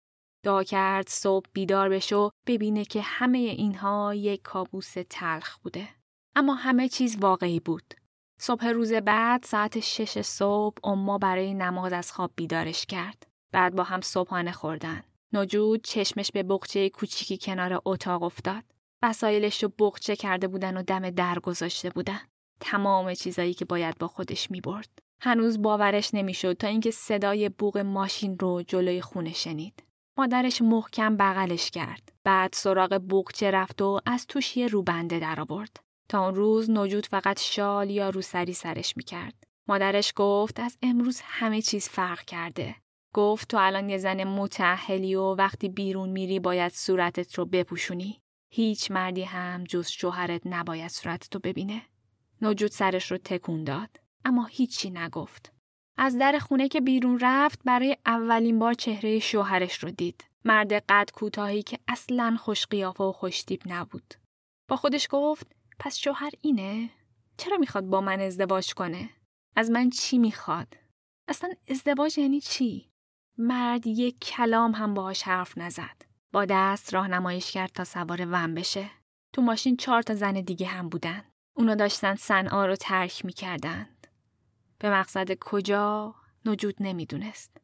دعا 0.47 0.63
کرد 0.63 1.09
صبح 1.09 1.47
بیدار 1.53 1.89
بشه 1.89 2.17
و 2.17 2.31
ببینه 2.47 2.85
که 2.85 3.01
همه 3.03 3.39
اینها 3.39 4.15
یک 4.15 4.43
کابوس 4.43 4.95
تلخ 5.11 5.59
بوده. 5.59 5.89
اما 6.37 6.55
همه 6.55 6.89
چیز 6.89 7.17
واقعی 7.21 7.61
بود. 7.61 7.95
صبح 8.41 8.67
روز 8.67 8.93
بعد 8.93 9.43
ساعت 9.45 9.81
شش 9.81 10.21
صبح 10.21 10.77
اما 10.85 11.19
برای 11.19 11.55
نماز 11.55 11.93
از 11.93 12.13
خواب 12.13 12.31
بیدارش 12.37 12.87
کرد. 12.87 13.27
بعد 13.53 13.75
با 13.75 13.83
هم 13.83 14.01
صبحانه 14.01 14.53
خوردن. 14.53 15.03
نجود 15.33 15.85
چشمش 15.85 16.33
به 16.33 16.43
بغچه 16.43 16.91
کوچیکی 16.91 17.39
کنار 17.39 17.83
اتاق 17.85 18.23
افتاد. 18.23 18.65
وسایلش 19.03 19.63
رو 19.63 19.69
بغچه 19.69 20.17
کرده 20.17 20.49
بودن 20.49 20.77
و 20.77 20.83
دم 20.83 21.11
در 21.11 21.39
گذاشته 21.39 21.91
بودن. 21.91 22.21
تمام 22.61 23.15
چیزایی 23.15 23.55
که 23.55 23.65
باید 23.65 23.99
با 23.99 24.09
خودش 24.09 24.51
می 24.51 24.61
برد. 24.61 24.99
هنوز 25.23 25.63
باورش 25.63 26.15
نمی‌شد 26.15 26.53
تا 26.53 26.67
اینکه 26.67 26.91
صدای 26.91 27.49
بوغ 27.49 27.79
ماشین 27.79 28.39
رو 28.39 28.63
جلوی 28.63 29.01
خونه 29.01 29.33
شنید. 29.33 29.86
مادرش 30.19 30.63
محکم 30.63 31.17
بغلش 31.17 31.71
کرد. 31.71 32.13
بعد 32.25 32.53
سراغ 32.53 32.99
بوقچه 32.99 33.51
رفت 33.51 33.83
و 33.83 34.01
از 34.07 34.27
توش 34.27 34.57
یه 34.57 34.67
روبنده 34.67 35.19
در 35.19 35.41
آورد. 35.41 35.81
تا 36.09 36.25
اون 36.25 36.35
روز 36.35 36.71
نجود 36.71 37.07
فقط 37.07 37.41
شال 37.41 37.91
یا 37.91 38.11
روسری 38.11 38.53
سرش 38.53 38.97
می‌کرد. 38.97 39.35
مادرش 39.69 40.13
گفت 40.17 40.61
از 40.61 40.79
امروز 40.83 41.21
همه 41.25 41.63
چیز 41.63 41.89
فرق 41.89 42.21
کرده. 42.23 42.77
گفت 43.15 43.49
تو 43.49 43.57
الان 43.61 43.89
یه 43.89 43.99
زن 43.99 44.25
متعهلی 44.25 45.15
و 45.15 45.35
وقتی 45.35 45.69
بیرون 45.69 46.09
میری 46.09 46.41
باید 46.41 46.73
صورتت 46.73 47.35
رو 47.35 47.45
بپوشونی. 47.45 48.19
هیچ 48.53 48.91
مردی 48.91 49.23
هم 49.23 49.65
جز 49.65 49.89
شوهرت 49.89 50.43
نباید 50.45 50.91
صورتتو 50.91 51.39
ببینه. 51.39 51.83
نجود 52.43 52.71
سرش 52.71 53.11
رو 53.11 53.19
تکون 53.19 53.65
داد. 53.65 54.01
اما 54.25 54.45
هیچی 54.45 54.91
نگفت. 54.91 55.56
از 55.99 56.19
در 56.19 56.39
خونه 56.39 56.69
که 56.69 56.81
بیرون 56.81 57.19
رفت 57.21 57.61
برای 57.65 57.97
اولین 58.07 58.59
بار 58.59 58.75
چهره 58.75 59.19
شوهرش 59.19 59.79
رو 59.79 59.91
دید. 59.91 60.25
مرد 60.45 60.73
قد 60.73 61.11
کوتاهی 61.15 61.63
که 61.63 61.79
اصلا 61.89 62.37
خوش 62.41 62.67
قیافه 62.67 63.05
و 63.05 63.13
خوشتیب 63.13 63.63
نبود. 63.67 64.15
با 64.69 64.77
خودش 64.77 65.09
گفت 65.11 65.47
پس 65.79 65.97
شوهر 65.97 66.31
اینه؟ 66.41 66.91
چرا 67.37 67.57
می‌خواد 67.57 67.85
با 67.85 68.01
من 68.01 68.21
ازدواج 68.21 68.75
کنه؟ 68.75 69.11
از 69.57 69.71
من 69.71 69.91
چی 69.91 70.19
می‌خواد؟ 70.19 70.77
اصلا 71.29 71.51
ازدواج 71.69 72.19
یعنی 72.19 72.41
چی؟ 72.41 72.91
مرد 73.39 73.87
یک 73.87 74.21
کلام 74.21 74.73
هم 74.73 74.95
باهاش 74.95 75.23
حرف 75.23 75.59
نزد. 75.59 76.03
با 76.33 76.45
دست 76.45 76.95
راهنماییش 76.95 77.51
کرد 77.51 77.71
تا 77.73 77.85
سوار 77.85 78.27
ون 78.31 78.55
بشه. 78.55 78.91
تو 79.33 79.43
ماشین 79.43 79.77
چهار 79.77 80.03
تا 80.03 80.15
زن 80.15 80.33
دیگه 80.33 80.67
هم 80.67 80.89
بودن. 80.89 81.25
اونا 81.57 81.75
داشتن 81.75 82.15
صنعا 82.15 82.67
رو 82.67 82.77
ترک 82.77 83.25
می‌کردند. 83.25 83.96
به 84.79 84.91
مقصد 84.91 85.39
کجا 85.39 86.15
نجود 86.45 86.75
نمی‌دونست. 86.81 87.57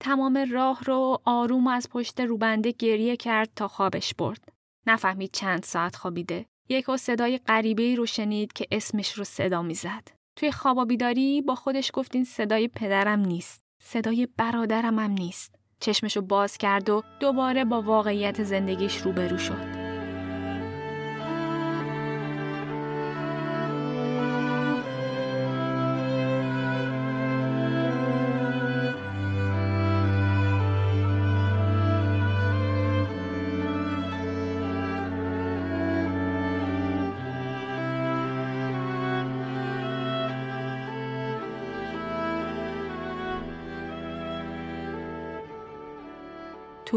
تمام 0.00 0.46
راه 0.52 0.84
رو 0.84 1.18
آروم 1.24 1.66
از 1.66 1.88
پشت 1.88 2.20
روبنده 2.20 2.72
گریه 2.72 3.16
کرد 3.16 3.50
تا 3.56 3.68
خوابش 3.68 4.14
برد. 4.14 4.52
نفهمید 4.86 5.30
چند 5.32 5.62
ساعت 5.62 5.96
خوابیده. 5.96 6.46
یک 6.68 6.88
و 6.88 6.96
صدای 6.96 7.38
غریبه 7.38 7.94
رو 7.94 8.06
شنید 8.06 8.52
که 8.52 8.66
اسمش 8.70 9.12
رو 9.12 9.24
صدا 9.24 9.62
می‌زد. 9.62 10.08
توی 10.36 10.52
خواب 10.52 10.88
بیداری 10.88 11.42
با 11.42 11.54
خودش 11.54 11.90
گفت 11.94 12.14
این 12.14 12.24
صدای 12.24 12.68
پدرم 12.68 13.20
نیست. 13.20 13.62
صدای 13.82 14.28
برادرم 14.36 14.98
هم 14.98 15.10
نیست. 15.10 15.54
چشمشو 15.80 16.22
باز 16.22 16.58
کرد 16.58 16.90
و 16.90 17.02
دوباره 17.20 17.64
با 17.64 17.82
واقعیت 17.82 18.42
زندگیش 18.42 18.96
روبرو 18.96 19.38
شد. 19.38 19.77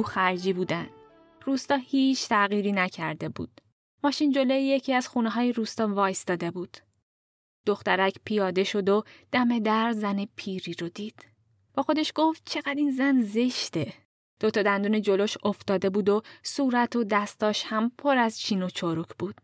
تو 0.01 0.07
خرجی 0.07 0.53
بودن. 0.53 0.89
روستا 1.45 1.75
هیچ 1.75 2.27
تغییری 2.27 2.71
نکرده 2.71 3.29
بود. 3.29 3.61
ماشین 4.03 4.31
جلوی 4.31 4.61
یکی 4.61 4.93
از 4.93 5.07
خونه 5.07 5.29
های 5.29 5.53
روستا 5.53 5.87
وایستاده 5.87 6.51
بود. 6.51 6.77
دخترک 7.65 8.15
پیاده 8.25 8.63
شد 8.63 8.89
و 8.89 9.03
دم 9.31 9.59
در 9.59 9.91
زن 9.91 10.25
پیری 10.35 10.73
رو 10.73 10.89
دید. 10.89 11.25
با 11.73 11.83
خودش 11.83 12.11
گفت 12.15 12.41
چقدر 12.45 12.75
این 12.77 12.91
زن 12.91 13.21
زشته. 13.21 13.93
دوتا 14.39 14.61
دندون 14.61 15.01
جلوش 15.01 15.37
افتاده 15.43 15.89
بود 15.89 16.09
و 16.09 16.21
صورت 16.43 16.95
و 16.95 17.03
دستاش 17.03 17.63
هم 17.65 17.91
پر 17.97 18.17
از 18.17 18.39
چین 18.39 18.63
و 18.63 18.69
چروک 18.69 19.09
بود. 19.19 19.41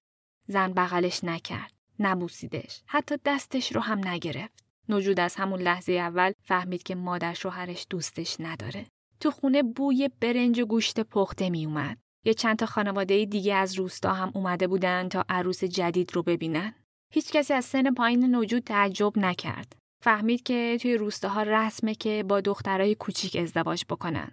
زن 0.47 0.73
بغلش 0.73 1.23
نکرد. 1.23 1.73
نبوسیدش. 1.99 2.81
حتی 2.85 3.15
دستش 3.25 3.75
رو 3.75 3.81
هم 3.81 4.07
نگرفت. 4.07 4.63
نجود 4.89 5.19
از 5.19 5.35
همون 5.35 5.61
لحظه 5.61 5.93
اول 5.93 6.31
فهمید 6.41 6.83
که 6.83 6.95
مادر 6.95 7.33
شوهرش 7.33 7.87
دوستش 7.89 8.35
نداره. 8.39 8.85
تو 9.19 9.31
خونه 9.31 9.63
بوی 9.63 10.09
برنج 10.19 10.59
و 10.59 10.65
گوشت 10.65 10.99
پخته 10.99 11.49
می 11.49 11.65
اومد. 11.65 11.97
یه 12.25 12.33
چند 12.33 12.59
تا 12.59 12.65
خانواده 12.65 13.25
دیگه 13.25 13.55
از 13.55 13.75
روستا 13.75 14.13
هم 14.13 14.31
اومده 14.35 14.67
بودن 14.67 15.09
تا 15.09 15.25
عروس 15.29 15.63
جدید 15.63 16.15
رو 16.15 16.23
ببینن. 16.23 16.73
هیچ 17.13 17.31
کسی 17.31 17.53
از 17.53 17.65
سن 17.65 17.93
پایین 17.93 18.25
نوجود 18.25 18.63
تعجب 18.63 19.17
نکرد. 19.17 19.75
فهمید 20.03 20.43
که 20.43 20.77
توی 20.81 20.97
روستاها 20.97 21.43
رسمه 21.43 21.95
که 21.95 22.23
با 22.27 22.41
دخترای 22.41 22.95
کوچیک 22.95 23.35
ازدواج 23.35 23.83
بکنن. 23.89 24.31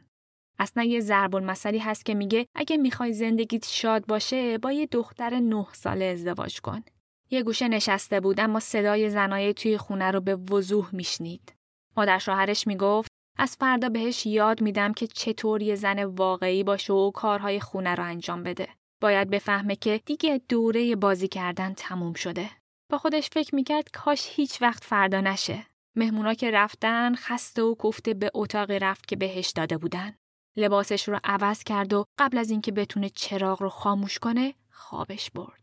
اصلا 0.59 0.85
یه 0.85 1.01
ضرب 1.01 1.37
المثلی 1.37 1.79
هست 1.79 2.05
که 2.05 2.14
میگه 2.14 2.47
اگه 2.55 2.77
می‌خوای 2.77 3.12
زندگیت 3.12 3.66
شاد 3.68 4.07
باشه 4.07 4.59
با 4.59 4.73
یه 4.73 4.87
دختر 4.87 5.40
نه 5.40 5.66
ساله 5.73 6.05
ازدواج 6.05 6.61
کن. 6.61 6.83
یه 7.31 7.42
گوشه 7.42 7.68
نشسته 7.68 8.20
بود 8.20 8.40
اما 8.40 8.61
صدای 8.61 9.11
زنای 9.11 9.55
توی 9.55 9.79
خونه 9.79 10.11
رو 10.11 10.20
به 10.20 10.37
وضوح 10.37 10.94
میشنید. 10.94 11.55
مادر 11.97 12.18
شوهرش 12.18 12.66
می‌گفت 12.66 13.11
از 13.37 13.57
فردا 13.61 13.88
بهش 13.88 14.27
یاد 14.27 14.61
میدم 14.61 14.92
که 14.92 15.07
چطور 15.07 15.62
یه 15.62 15.75
زن 15.75 16.05
واقعی 16.05 16.64
باشه 16.64 16.92
و 16.92 17.11
کارهای 17.11 17.61
خونه 17.61 17.94
رو 17.94 18.05
انجام 18.05 18.42
بده. 18.42 18.68
باید 19.01 19.31
بفهمه 19.31 19.77
که 19.77 20.01
دیگه 20.07 20.40
دوره 20.49 20.97
بازی 20.97 21.29
کردن 21.29 21.75
تموم 21.75 22.12
شده. 22.12 22.51
با 22.90 22.99
خودش 22.99 23.31
فکر 23.31 23.55
می‌کرد 23.55 23.90
کاش 23.92 24.29
هیچ 24.33 24.62
وقت 24.62 24.85
فردا 24.85 25.20
نشه. 25.20 25.66
مهمونا 25.97 26.35
که 26.35 26.51
رفتن 26.51 27.14
خسته 27.14 27.62
و 27.62 27.75
کوفته 27.75 28.14
به 28.14 28.31
اتاقی 28.35 28.79
رفت 28.79 29.09
که 29.09 29.16
بهش 29.16 29.51
داده 29.51 29.79
بودن. 29.79 30.14
لباسش 30.57 31.09
رو 31.09 31.20
عوض 31.25 31.64
کرد 31.64 31.92
و 31.92 32.05
قبل 32.18 32.38
از 32.38 32.51
اینکه 32.51 32.73
بتونه 32.73 33.09
چراغ 33.09 33.62
رو 33.62 33.68
خاموش 33.68 34.18
کنه 34.18 34.55
خوابش 34.70 35.31
برد. 35.31 35.61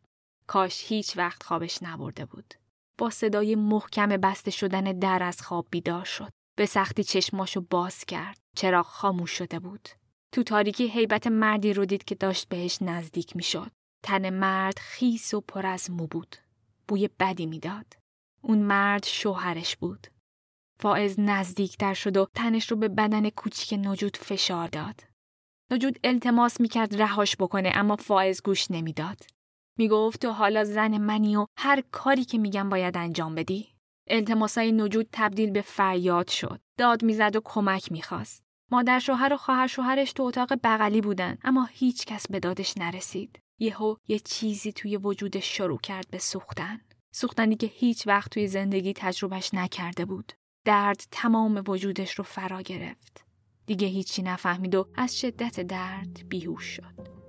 کاش 0.48 0.86
هیچ 0.88 1.18
وقت 1.18 1.44
خوابش 1.44 1.84
نبرده 1.84 2.26
بود. 2.26 2.54
با 2.98 3.10
صدای 3.10 3.56
محکم 3.56 4.08
بسته 4.08 4.52
شدن 4.52 4.84
در 4.84 5.24
از 5.24 5.42
خواب 5.42 5.68
بیدار 5.72 6.06
شد. 6.06 6.32
به 6.58 6.66
سختی 6.66 7.04
چشماشو 7.04 7.62
باز 7.62 8.06
کرد. 8.06 8.38
چراغ 8.56 8.86
خاموش 8.86 9.32
شده 9.32 9.60
بود. 9.60 9.90
تو 10.34 10.44
تاریکی 10.44 10.88
حیبت 10.88 11.28
مردی 11.28 11.74
رو 11.74 11.86
دید 11.86 12.04
که 12.04 12.16
داشت 12.16 12.50
بهش 12.50 12.78
نزدیک 12.82 13.36
می‌شد. 13.36 13.72
تن 14.04 14.30
مرد 14.30 14.80
خیس 14.80 15.34
و 15.34 15.42
پر 15.42 15.66
از 15.66 15.92
مو 15.92 16.08
بود. 16.08 16.36
بوی 16.88 17.10
بدی 17.20 17.46
می‌داد. 17.46 17.86
اون 18.42 18.58
مرد 18.58 19.06
شوهرش 19.06 19.76
بود. 19.78 20.08
فائز 20.80 21.20
نزدیکتر 21.20 21.94
شد 21.94 22.18
و 22.18 22.28
تنش 22.36 22.72
رو 22.72 22.78
به 22.78 22.88
بدن 22.88 23.30
کوچیک 23.30 23.80
نجود 23.80 24.18
فشار 24.18 24.68
داد. 24.68 25.04
نجود 25.72 26.00
التماس 26.04 26.62
می‌کرد 26.62 27.02
رهاش 27.02 27.36
بکنه 27.36 27.72
اما 27.76 27.96
فائز 27.96 28.42
گوش 28.44 28.72
نمی‌داد. 28.72 29.18
می‌گفت 29.78 30.22
تو 30.22 30.32
حالا 30.32 30.64
زن 30.64 30.98
منی 30.98 31.36
و 31.36 31.46
هر 31.58 31.84
کاری 31.92 32.26
که 32.26 32.38
میگم 32.38 32.70
باید 32.70 32.98
انجام 32.98 33.36
بدی. 33.36 33.76
التماسای 34.12 34.71
نجود 34.71 35.08
تبدیل 35.12 35.52
به 35.52 35.62
فریاد 35.62 36.28
شد. 36.28 36.60
داد 36.78 37.04
می‌زد 37.04 37.36
و 37.36 37.41
کمک 37.43 37.91
می‌خواست. 37.91 38.43
مادر 38.71 39.00
شوهر 39.00 39.34
و 39.34 39.38
خواهر 39.38 39.67
شوهرش 39.67 40.13
تو 40.13 40.24
اتاق 40.24 40.54
بغلی 40.63 41.02
بودن 41.02 41.38
اما 41.43 41.65
هیچ 41.71 42.06
کس 42.06 42.28
به 42.28 42.39
دادش 42.39 42.78
نرسید. 42.78 43.39
یهو 43.60 43.95
یه 44.08 44.19
چیزی 44.19 44.71
توی 44.71 44.97
وجودش 44.97 45.58
شروع 45.58 45.80
کرد 45.80 46.08
به 46.12 46.17
سوختن. 46.17 46.82
سوختنی 47.13 47.56
که 47.56 47.67
هیچ 47.67 48.08
وقت 48.08 48.32
توی 48.32 48.47
زندگی 48.47 48.93
تجربهش 48.93 49.54
نکرده 49.54 50.06
بود. 50.06 50.34
درد 50.65 51.04
تمام 51.12 51.63
وجودش 51.67 52.13
رو 52.13 52.24
فرا 52.24 52.62
گرفت. 52.62 53.26
دیگه 53.65 53.88
هیچی 53.88 54.21
نفهمید 54.21 54.76
و 54.76 54.88
از 54.95 55.19
شدت 55.19 55.60
درد 55.60 56.30
بیهوش 56.30 56.65
شد. 56.65 57.21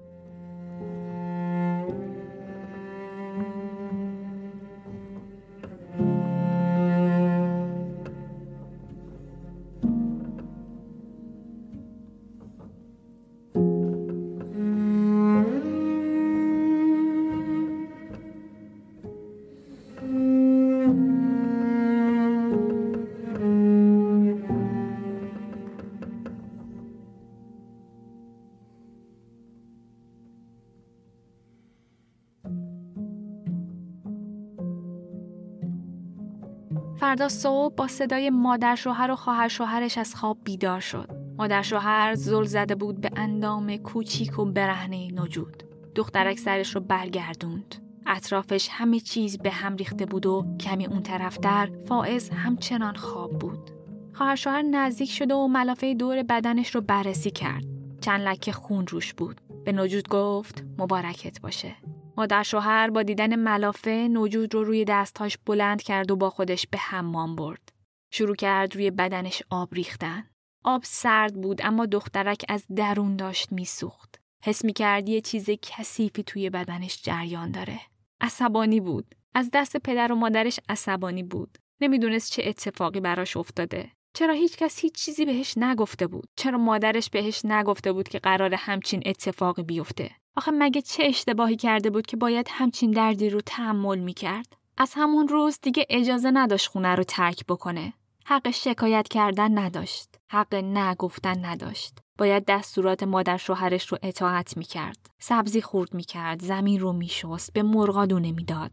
فردا 37.02 37.28
صبح 37.28 37.74
با 37.74 37.86
صدای 37.86 38.30
مادر 38.30 38.74
شوهر 38.74 39.10
و 39.10 39.16
خواهر 39.16 39.48
شوهرش 39.48 39.98
از 39.98 40.14
خواب 40.14 40.38
بیدار 40.44 40.80
شد. 40.80 41.08
مادر 41.38 41.62
شوهر 41.62 42.14
زل 42.14 42.44
زده 42.44 42.74
بود 42.74 43.00
به 43.00 43.10
اندام 43.16 43.76
کوچیک 43.76 44.38
و 44.38 44.44
برهنه 44.44 45.10
نجود. 45.12 45.62
دخترک 45.94 46.38
سرش 46.38 46.74
رو 46.74 46.80
برگردوند. 46.80 47.74
اطرافش 48.06 48.68
همه 48.70 49.00
چیز 49.00 49.38
به 49.38 49.50
هم 49.50 49.76
ریخته 49.76 50.06
بود 50.06 50.26
و 50.26 50.56
کمی 50.60 50.86
اون 50.86 51.02
طرفتر 51.02 51.70
فائز 51.88 52.30
همچنان 52.30 52.94
خواب 52.94 53.38
بود. 53.38 53.70
خواهر 54.12 54.36
شوهر 54.36 54.62
نزدیک 54.62 55.10
شده 55.10 55.34
و 55.34 55.46
ملافه 55.48 55.94
دور 55.94 56.22
بدنش 56.22 56.74
رو 56.74 56.80
بررسی 56.80 57.30
کرد. 57.30 57.64
چند 58.00 58.20
لکه 58.20 58.52
خون 58.52 58.86
روش 58.86 59.14
بود. 59.14 59.40
به 59.64 59.72
نجود 59.72 60.08
گفت 60.08 60.64
مبارکت 60.78 61.40
باشه. 61.40 61.76
مادر 62.16 62.42
شوهر 62.42 62.90
با 62.90 63.02
دیدن 63.02 63.36
ملافه 63.36 64.08
نوجود 64.10 64.54
رو 64.54 64.64
روی 64.64 64.84
دستهاش 64.84 65.38
بلند 65.46 65.82
کرد 65.82 66.10
و 66.10 66.16
با 66.16 66.30
خودش 66.30 66.66
به 66.66 66.78
حمام 66.78 67.36
برد. 67.36 67.72
شروع 68.10 68.36
کرد 68.36 68.74
روی 68.74 68.90
بدنش 68.90 69.42
آب 69.50 69.74
ریختن. 69.74 70.24
آب 70.64 70.82
سرد 70.84 71.40
بود 71.40 71.60
اما 71.64 71.86
دخترک 71.86 72.44
از 72.48 72.64
درون 72.76 73.16
داشت 73.16 73.52
میسوخت. 73.52 74.20
حس 74.44 74.64
می 74.64 74.72
کرد 74.72 75.08
یه 75.08 75.20
چیز 75.20 75.50
کثیفی 75.62 76.22
توی 76.22 76.50
بدنش 76.50 77.02
جریان 77.02 77.50
داره. 77.50 77.80
عصبانی 78.20 78.80
بود. 78.80 79.14
از 79.34 79.50
دست 79.52 79.76
پدر 79.76 80.12
و 80.12 80.14
مادرش 80.14 80.60
عصبانی 80.68 81.22
بود. 81.22 81.58
نمی‌دونست 81.80 82.32
چه 82.32 82.42
اتفاقی 82.46 83.00
براش 83.00 83.36
افتاده. 83.36 83.90
چرا 84.14 84.34
هیچ 84.34 84.56
کس 84.56 84.78
هیچ 84.78 84.94
چیزی 84.94 85.24
بهش 85.24 85.58
نگفته 85.58 86.06
بود؟ 86.06 86.28
چرا 86.36 86.58
مادرش 86.58 87.10
بهش 87.10 87.44
نگفته 87.44 87.92
بود 87.92 88.08
که 88.08 88.18
قرار 88.18 88.54
همچین 88.54 89.02
اتفاقی 89.06 89.62
بیفته؟ 89.62 90.10
آخه 90.36 90.50
مگه 90.50 90.82
چه 90.82 91.04
اشتباهی 91.04 91.56
کرده 91.56 91.90
بود 91.90 92.06
که 92.06 92.16
باید 92.16 92.48
همچین 92.50 92.90
دردی 92.90 93.30
رو 93.30 93.40
تحمل 93.40 93.98
می‌کرد؟ 93.98 94.56
از 94.76 94.92
همون 94.96 95.28
روز 95.28 95.58
دیگه 95.62 95.86
اجازه 95.90 96.30
نداشت 96.30 96.68
خونه 96.68 96.94
رو 96.94 97.04
ترک 97.04 97.46
بکنه. 97.46 97.92
حق 98.24 98.50
شکایت 98.50 99.08
کردن 99.08 99.58
نداشت. 99.58 100.08
حق 100.30 100.54
نگفتن 100.54 101.44
نداشت. 101.44 101.98
باید 102.18 102.44
دستورات 102.44 103.02
مادر 103.02 103.36
شوهرش 103.36 103.86
رو 103.86 103.98
اطاعت 104.02 104.56
می‌کرد. 104.56 105.10
سبزی 105.18 105.62
خورد 105.62 105.94
می‌کرد. 105.94 106.42
زمین 106.42 106.80
رو 106.80 106.92
میشست. 106.92 107.52
به 107.52 107.62
مرغا 107.62 108.06
دونه 108.06 108.32
می‌داد. 108.32 108.70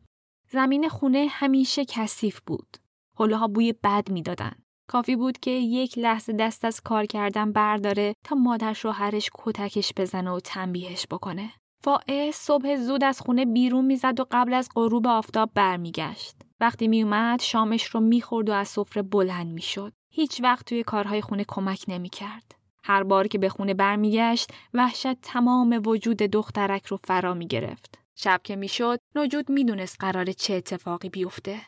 زمین 0.52 0.90
خونه 0.90 1.28
همیشه 1.30 1.86
کثیف 1.86 2.40
بود. 2.46 2.78
حلوها 3.20 3.48
بوی 3.48 3.74
بد 3.74 4.12
می‌دادن. 4.12 4.56
کافی 4.90 5.16
بود 5.16 5.40
که 5.40 5.52
یک 5.52 5.98
لحظه 5.98 6.34
دست 6.34 6.66
از 6.66 6.82
کار 6.82 7.06
کردن 7.06 7.52
برداره 7.52 8.14
تا 8.24 8.36
مادر 8.36 8.74
شوهرش 8.74 9.30
کتکش 9.34 9.94
بزنه 9.98 10.32
و 10.32 10.40
تنبیهش 10.40 11.06
بکنه. 11.12 11.52
فائز 11.84 12.36
صبح 12.36 12.76
زود 12.76 13.04
از 13.04 13.22
خونه 13.22 13.46
بیرون 13.46 13.86
می‌زد 13.86 14.20
و 14.20 14.26
قبل 14.32 14.54
از 14.54 14.70
غروب 14.76 15.08
آفتاب 15.08 15.52
برمیگشت. 15.56 16.36
وقتی 16.60 16.88
میومد 16.88 17.42
شامش 17.42 17.84
رو 17.84 18.00
می‌خورد 18.00 18.50
و 18.50 18.54
از 18.54 18.68
سفره 18.68 19.02
بلند 19.02 19.48
می‌شد. 19.48 19.94
هیچ 20.14 20.42
وقت 20.44 20.66
توی 20.66 20.84
کارهای 20.84 21.22
خونه 21.22 21.46
کمک 21.48 21.86
نمی‌کرد. 21.88 22.56
هر 22.84 23.04
بار 23.04 23.28
که 23.28 23.38
به 23.38 23.50
خونه 23.50 23.74
برمیگشت 23.74 24.50
وحشت 24.74 25.22
تمام 25.22 25.82
وجود 25.86 26.18
دخترک 26.18 26.86
رو 26.86 27.00
فرا 27.04 27.34
می‌گرفت. 27.34 28.00
شب 28.16 28.42
که 28.44 28.56
می‌شد 28.56 29.00
نجود 29.16 29.50
می‌دونست 29.50 29.98
قرار 30.00 30.32
چه 30.32 30.54
اتفاقی 30.54 31.10
بیفته. 31.10 31.62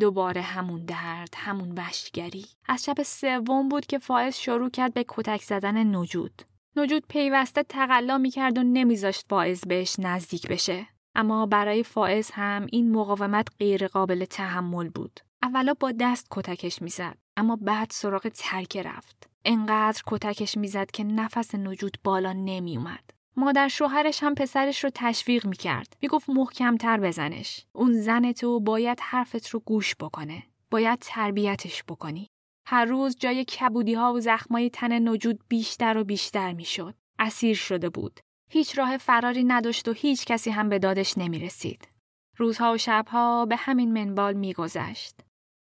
دوباره 0.00 0.40
همون 0.40 0.84
درد، 0.84 1.34
همون 1.36 1.72
وشگری. 1.78 2.46
از 2.68 2.84
شب 2.84 3.02
سوم 3.02 3.68
بود 3.68 3.86
که 3.86 3.98
فائز 3.98 4.36
شروع 4.36 4.70
کرد 4.70 4.94
به 4.94 5.04
کتک 5.08 5.42
زدن 5.42 5.96
نجود. 5.96 6.42
نجود 6.76 7.04
پیوسته 7.08 7.62
تقلا 7.62 8.18
می‌کرد 8.18 8.58
و 8.58 8.62
نمیذاشت 8.62 9.24
فائز 9.28 9.60
بهش 9.60 9.96
نزدیک 9.98 10.48
بشه. 10.48 10.86
اما 11.14 11.46
برای 11.46 11.82
فائز 11.82 12.30
هم 12.30 12.66
این 12.72 12.92
مقاومت 12.92 13.48
غیر 13.58 13.86
قابل 13.88 14.24
تحمل 14.24 14.88
بود. 14.88 15.20
اولا 15.42 15.74
با 15.80 15.92
دست 16.00 16.26
کتکش 16.30 16.82
می‌زد 16.82 17.18
اما 17.36 17.56
بعد 17.56 17.90
سراغ 17.90 18.28
ترکه 18.28 18.82
رفت. 18.82 19.30
انقدر 19.44 20.02
کتکش 20.06 20.56
می‌زد 20.56 20.90
که 20.90 21.04
نفس 21.04 21.54
نجود 21.54 21.96
بالا 22.04 22.32
نمیومد. 22.32 23.10
مادر 23.36 23.68
شوهرش 23.68 24.22
هم 24.22 24.34
پسرش 24.34 24.84
رو 24.84 24.90
تشویق 24.94 25.46
می‌کرد. 25.46 25.96
می‌گفت 26.02 26.30
محکمتر 26.30 27.00
بزنش. 27.00 27.66
اون 27.72 27.92
زن 27.92 28.32
تو 28.32 28.60
باید 28.60 29.00
حرفت 29.00 29.48
رو 29.48 29.60
گوش 29.60 29.96
بکنه. 30.00 30.42
باید 30.70 30.98
تربیتش 30.98 31.84
بکنی. 31.88 32.28
هر 32.66 32.84
روز 32.84 33.16
جای 33.16 33.44
کبودی 33.44 33.94
ها 33.94 34.12
و 34.12 34.20
زخمای 34.20 34.70
تن 34.70 35.08
نجود 35.08 35.40
بیشتر 35.48 35.98
و 35.98 36.04
بیشتر 36.04 36.52
می‌شد. 36.52 36.94
اسیر 37.18 37.56
شده 37.56 37.88
بود. 37.88 38.20
هیچ 38.50 38.78
راه 38.78 38.96
فراری 38.96 39.44
نداشت 39.44 39.88
و 39.88 39.92
هیچ 39.92 40.24
کسی 40.24 40.50
هم 40.50 40.68
به 40.68 40.78
دادش 40.78 41.18
نمی 41.18 41.38
رسید. 41.38 41.88
روزها 42.36 42.72
و 42.72 42.78
شبها 42.78 43.46
به 43.46 43.56
همین 43.56 43.92
منبال 43.92 44.34
میگذشت. 44.34 45.20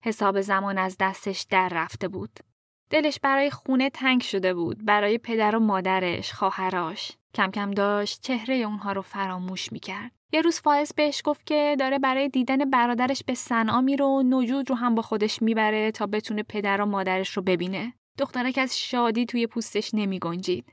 حساب 0.05 0.41
زمان 0.41 0.79
از 0.79 0.97
دستش 1.01 1.47
در 1.51 1.69
رفته 1.69 2.09
بود. 2.09 2.41
دلش 2.91 3.21
برای 3.21 3.51
خونه 3.51 3.91
تنگ 3.91 4.21
شده 4.21 4.55
بود، 4.55 4.85
برای 4.85 5.19
پدر 5.19 5.57
و 5.57 5.61
مادرش، 5.61 6.33
خواهراش. 6.33 7.18
کم 7.35 7.51
کم 7.51 7.71
داشت 7.71 8.21
چهره 8.23 8.55
اونها 8.55 8.93
رو 8.93 9.03
فراموش 9.03 9.73
می‌کرد. 9.73 10.11
یه 10.33 10.41
روز 10.41 10.61
فائز 10.61 10.93
بهش 10.93 11.23
گفت 11.25 11.47
که 11.47 11.77
داره 11.79 11.99
برای 11.99 12.29
دیدن 12.29 12.71
برادرش 12.71 13.23
به 13.27 13.35
صنعا 13.35 13.81
میره 13.81 14.05
و 14.05 14.23
نجود 14.23 14.71
رو 14.71 14.77
هم 14.77 14.95
با 14.95 15.03
خودش 15.03 15.43
می‌بره 15.43 15.91
تا 15.91 16.07
بتونه 16.07 16.43
پدر 16.43 16.81
و 16.81 16.87
مادرش 16.87 17.37
رو 17.37 17.43
ببینه. 17.43 17.93
دخترک 18.19 18.59
از 18.59 18.79
شادی 18.79 19.27
توی 19.27 19.47
پوستش 19.47 19.95
نمی 19.95 20.19
گنجید. 20.19 20.73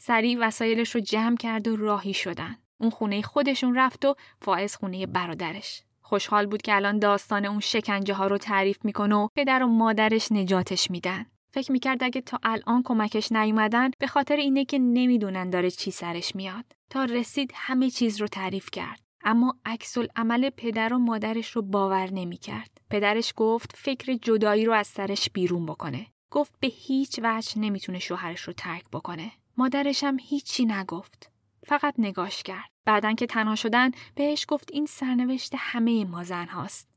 سریع 0.00 0.38
وسایلش 0.40 0.94
رو 0.94 1.00
جمع 1.00 1.36
کرد 1.36 1.68
و 1.68 1.76
راهی 1.76 2.14
شدن. 2.14 2.56
اون 2.80 2.90
خونه 2.90 3.22
خودشون 3.22 3.74
رفت 3.74 4.04
و 4.04 4.14
فائز 4.40 4.76
خونه 4.76 5.06
برادرش. 5.06 5.82
خوشحال 6.02 6.46
بود 6.46 6.62
که 6.62 6.74
الان 6.74 6.98
داستان 6.98 7.44
اون 7.44 7.60
شکنجه 7.60 8.14
ها 8.14 8.26
رو 8.26 8.38
تعریف 8.38 8.78
می‌کنه 8.84 9.14
و 9.14 9.28
پدر 9.36 9.62
و 9.62 9.66
مادرش 9.66 10.32
نجاتش 10.32 10.90
میدن. 10.90 11.26
فکر 11.50 11.72
می‌کرد 11.72 12.04
اگه 12.04 12.20
تا 12.20 12.38
الان 12.42 12.82
کمکش 12.82 13.32
نیومدن 13.32 13.90
به 13.98 14.06
خاطر 14.06 14.36
اینه 14.36 14.64
که 14.64 14.78
نمی‌دونن 14.78 15.50
داره 15.50 15.70
چی 15.70 15.90
سرش 15.90 16.36
میاد. 16.36 16.64
تا 16.90 17.04
رسید 17.04 17.52
همه 17.54 17.90
چیز 17.90 18.20
رو 18.20 18.26
تعریف 18.26 18.70
کرد. 18.72 19.00
اما 19.24 19.54
عکس 19.64 19.98
عمل 20.16 20.50
پدر 20.50 20.92
و 20.92 20.98
مادرش 20.98 21.50
رو 21.50 21.62
باور 21.62 22.10
نمی‌کرد. 22.10 22.70
پدرش 22.90 23.32
گفت 23.36 23.72
فکر 23.76 24.14
جدایی 24.14 24.64
رو 24.64 24.72
از 24.72 24.86
سرش 24.86 25.30
بیرون 25.30 25.66
بکنه. 25.66 26.06
گفت 26.30 26.54
به 26.60 26.68
هیچ 26.68 27.20
وجه 27.22 27.58
نمی‌تونه 27.58 27.98
شوهرش 27.98 28.40
رو 28.40 28.52
ترک 28.52 28.84
بکنه. 28.92 29.32
مادرش 29.56 30.04
هم 30.04 30.16
هیچی 30.20 30.66
نگفت. 30.66 31.30
فقط 31.66 31.94
نگاش 31.98 32.42
کرد. 32.42 32.70
بعدن 32.84 33.14
که 33.14 33.26
تنها 33.26 33.54
شدن 33.54 33.90
بهش 34.14 34.46
گفت 34.48 34.68
این 34.72 34.86
سرنوشت 34.86 35.52
همه 35.58 36.04
ما 36.04 36.24
زن 36.24 36.46
هاست. 36.46 36.88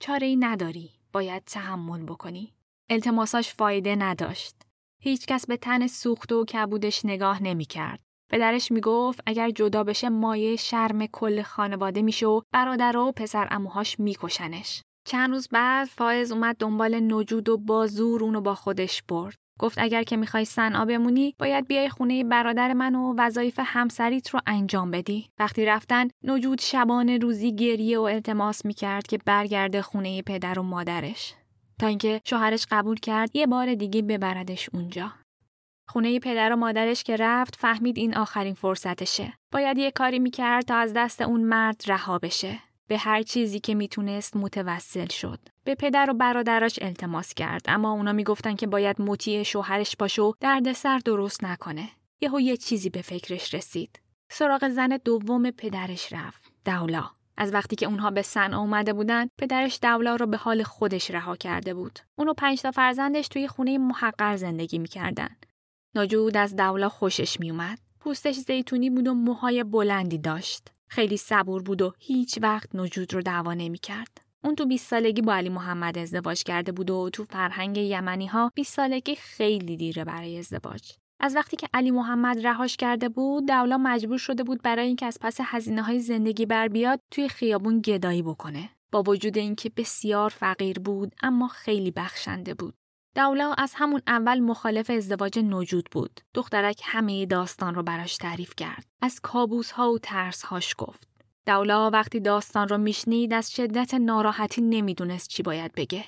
چاره 0.00 0.26
ای 0.26 0.36
نداری. 0.36 0.90
باید 1.12 1.44
تحمل 1.44 2.02
بکنی. 2.02 2.54
التماساش 2.90 3.54
فایده 3.54 3.96
نداشت. 3.96 4.54
هیچکس 5.02 5.46
به 5.46 5.56
تن 5.56 5.86
سوخت 5.86 6.32
و 6.32 6.44
کبودش 6.44 7.04
نگاه 7.04 7.42
نمی‌کرد. 7.42 8.00
پدرش 8.30 8.72
می‌گفت 8.72 9.20
اگر 9.26 9.50
جدا 9.50 9.84
بشه 9.84 10.08
مایه 10.08 10.56
شرم 10.56 11.06
کل 11.06 11.42
خانواده 11.42 12.02
میشه 12.02 12.26
و 12.26 12.40
برادر 12.52 12.96
و 12.96 13.12
پسر 13.12 13.48
اموهاش 13.50 14.00
میکشنش. 14.00 14.82
چند 15.06 15.30
روز 15.30 15.48
بعد 15.48 15.88
فائز 15.88 16.32
اومد 16.32 16.56
دنبال 16.56 17.00
نجود 17.14 17.48
و 17.48 17.56
با 17.56 17.86
زور 17.86 18.24
اونو 18.24 18.40
با 18.40 18.54
خودش 18.54 19.02
برد. 19.02 19.34
گفت 19.60 19.78
اگر 19.78 20.02
که 20.02 20.16
می‌خوای 20.16 20.44
صنعا 20.44 20.84
بمونی 20.84 21.34
باید 21.38 21.66
بیای 21.68 21.88
خونه 21.88 22.24
برادر 22.24 22.72
من 22.72 22.94
و 22.94 23.14
وظایف 23.18 23.60
همسریت 23.64 24.30
رو 24.30 24.40
انجام 24.46 24.90
بدی 24.90 25.30
وقتی 25.38 25.64
رفتن 25.64 26.08
نجود 26.24 26.60
شبانه 26.60 27.18
روزی 27.18 27.54
گریه 27.56 27.98
و 27.98 28.02
التماس 28.02 28.64
می‌کرد 28.64 29.06
که 29.06 29.18
برگرده 29.26 29.82
خونه 29.82 30.22
پدر 30.22 30.58
و 30.58 30.62
مادرش 30.62 31.34
تا 31.78 31.86
اینکه 31.86 32.20
شوهرش 32.24 32.66
قبول 32.70 32.96
کرد 32.96 33.36
یه 33.36 33.46
بار 33.46 33.74
دیگه 33.74 34.02
ببردش 34.02 34.68
اونجا 34.72 35.12
خونه 35.88 36.18
پدر 36.18 36.52
و 36.52 36.56
مادرش 36.56 37.02
که 37.02 37.16
رفت 37.16 37.56
فهمید 37.56 37.98
این 37.98 38.16
آخرین 38.16 38.54
فرصتشه. 38.54 39.32
باید 39.52 39.78
یه 39.78 39.90
کاری 39.90 40.18
می‌کرد 40.18 40.64
تا 40.64 40.76
از 40.76 40.92
دست 40.96 41.20
اون 41.20 41.40
مرد 41.40 41.82
رها 41.86 42.18
بشه. 42.18 42.58
به 42.86 42.98
هر 42.98 43.22
چیزی 43.22 43.60
که 43.60 43.74
می‌تونست 43.74 44.36
متوسل 44.36 45.06
شد. 45.08 45.38
به 45.64 45.74
پدر 45.74 46.10
و 46.10 46.14
برادراش 46.14 46.78
التماس 46.82 47.34
کرد 47.34 47.62
اما 47.68 47.92
اونا 47.92 48.12
می‌گفتن 48.12 48.54
که 48.54 48.66
باید 48.66 49.02
مطیع 49.02 49.42
شوهرش 49.42 49.96
باشه 49.96 50.22
و 50.22 50.32
دردسر 50.40 50.98
درست 50.98 51.44
نکنه. 51.44 51.88
یهو 52.20 52.40
یه 52.40 52.56
چیزی 52.56 52.90
به 52.90 53.02
فکرش 53.02 53.54
رسید. 53.54 54.00
سراغ 54.30 54.68
زن 54.68 54.98
دوم 55.04 55.50
پدرش 55.50 56.12
رفت. 56.12 56.52
دولا. 56.64 57.10
از 57.40 57.54
وقتی 57.54 57.76
که 57.76 57.86
اونها 57.86 58.10
به 58.10 58.22
صنعا 58.22 58.60
اومده 58.60 58.92
بودن 58.92 59.26
پدرش 59.38 59.78
دولا 59.82 60.16
رو 60.16 60.26
به 60.26 60.36
حال 60.36 60.62
خودش 60.62 61.10
رها 61.10 61.36
کرده 61.36 61.74
بود 61.74 61.98
اونو 62.16 62.34
پنج 62.34 62.62
تا 62.62 62.70
فرزندش 62.70 63.28
توی 63.28 63.48
خونه 63.48 63.78
محقر 63.78 64.36
زندگی 64.36 64.78
می‌کردن 64.78 65.36
ناجود 65.94 66.36
از 66.36 66.56
دولا 66.56 66.88
خوشش 66.88 67.40
میومد. 67.40 67.78
پوستش 68.00 68.34
زیتونی 68.34 68.90
بود 68.90 69.08
و 69.08 69.14
موهای 69.14 69.64
بلندی 69.64 70.18
داشت. 70.18 70.68
خیلی 70.88 71.16
صبور 71.16 71.62
بود 71.62 71.82
و 71.82 71.92
هیچ 71.98 72.38
وقت 72.42 72.74
نجود 72.74 73.14
رو 73.14 73.22
دعوا 73.22 73.54
کرد. 73.82 74.20
اون 74.44 74.54
تو 74.54 74.66
20 74.66 74.86
سالگی 74.90 75.22
با 75.22 75.34
علی 75.34 75.48
محمد 75.48 75.98
ازدواج 75.98 76.42
کرده 76.42 76.72
بود 76.72 76.90
و 76.90 77.10
تو 77.10 77.24
فرهنگ 77.24 77.76
یمنی 77.76 78.26
ها 78.26 78.52
20 78.54 78.74
سالگی 78.74 79.14
خیلی 79.14 79.76
دیره 79.76 80.04
برای 80.04 80.38
ازدواج. 80.38 80.92
از 81.20 81.36
وقتی 81.36 81.56
که 81.56 81.68
علی 81.74 81.90
محمد 81.90 82.46
رهاش 82.46 82.76
کرده 82.76 83.08
بود، 83.08 83.46
دولا 83.46 83.78
مجبور 83.78 84.18
شده 84.18 84.44
بود 84.44 84.62
برای 84.62 84.86
اینکه 84.86 85.06
از 85.06 85.18
پس 85.20 85.36
هزینه 85.40 85.82
های 85.82 86.00
زندگی 86.00 86.46
بر 86.46 86.68
بیاد 86.68 87.00
توی 87.10 87.28
خیابون 87.28 87.80
گدایی 87.80 88.22
بکنه. 88.22 88.70
با 88.92 89.02
وجود 89.02 89.38
اینکه 89.38 89.70
بسیار 89.76 90.30
فقیر 90.30 90.78
بود 90.78 91.14
اما 91.22 91.48
خیلی 91.48 91.90
بخشنده 91.90 92.54
بود. 92.54 92.74
دولا 93.14 93.54
از 93.58 93.72
همون 93.76 94.02
اول 94.06 94.40
مخالف 94.40 94.90
ازدواج 94.90 95.38
نوجود 95.38 95.88
بود. 95.92 96.20
دخترک 96.34 96.80
همه 96.84 97.26
داستان 97.26 97.74
رو 97.74 97.82
براش 97.82 98.16
تعریف 98.16 98.54
کرد. 98.56 98.86
از 99.02 99.20
کابوس 99.20 99.70
ها 99.70 99.92
و 99.92 99.98
ترس 99.98 100.42
هاش 100.42 100.74
گفت. 100.78 101.08
دولا 101.46 101.90
وقتی 101.90 102.20
داستان 102.20 102.68
رو 102.68 102.78
میشنید 102.78 103.32
از 103.32 103.52
شدت 103.52 103.94
ناراحتی 103.94 104.60
نمی‌دونست 104.60 105.28
چی 105.28 105.42
باید 105.42 105.72
بگه. 105.72 106.04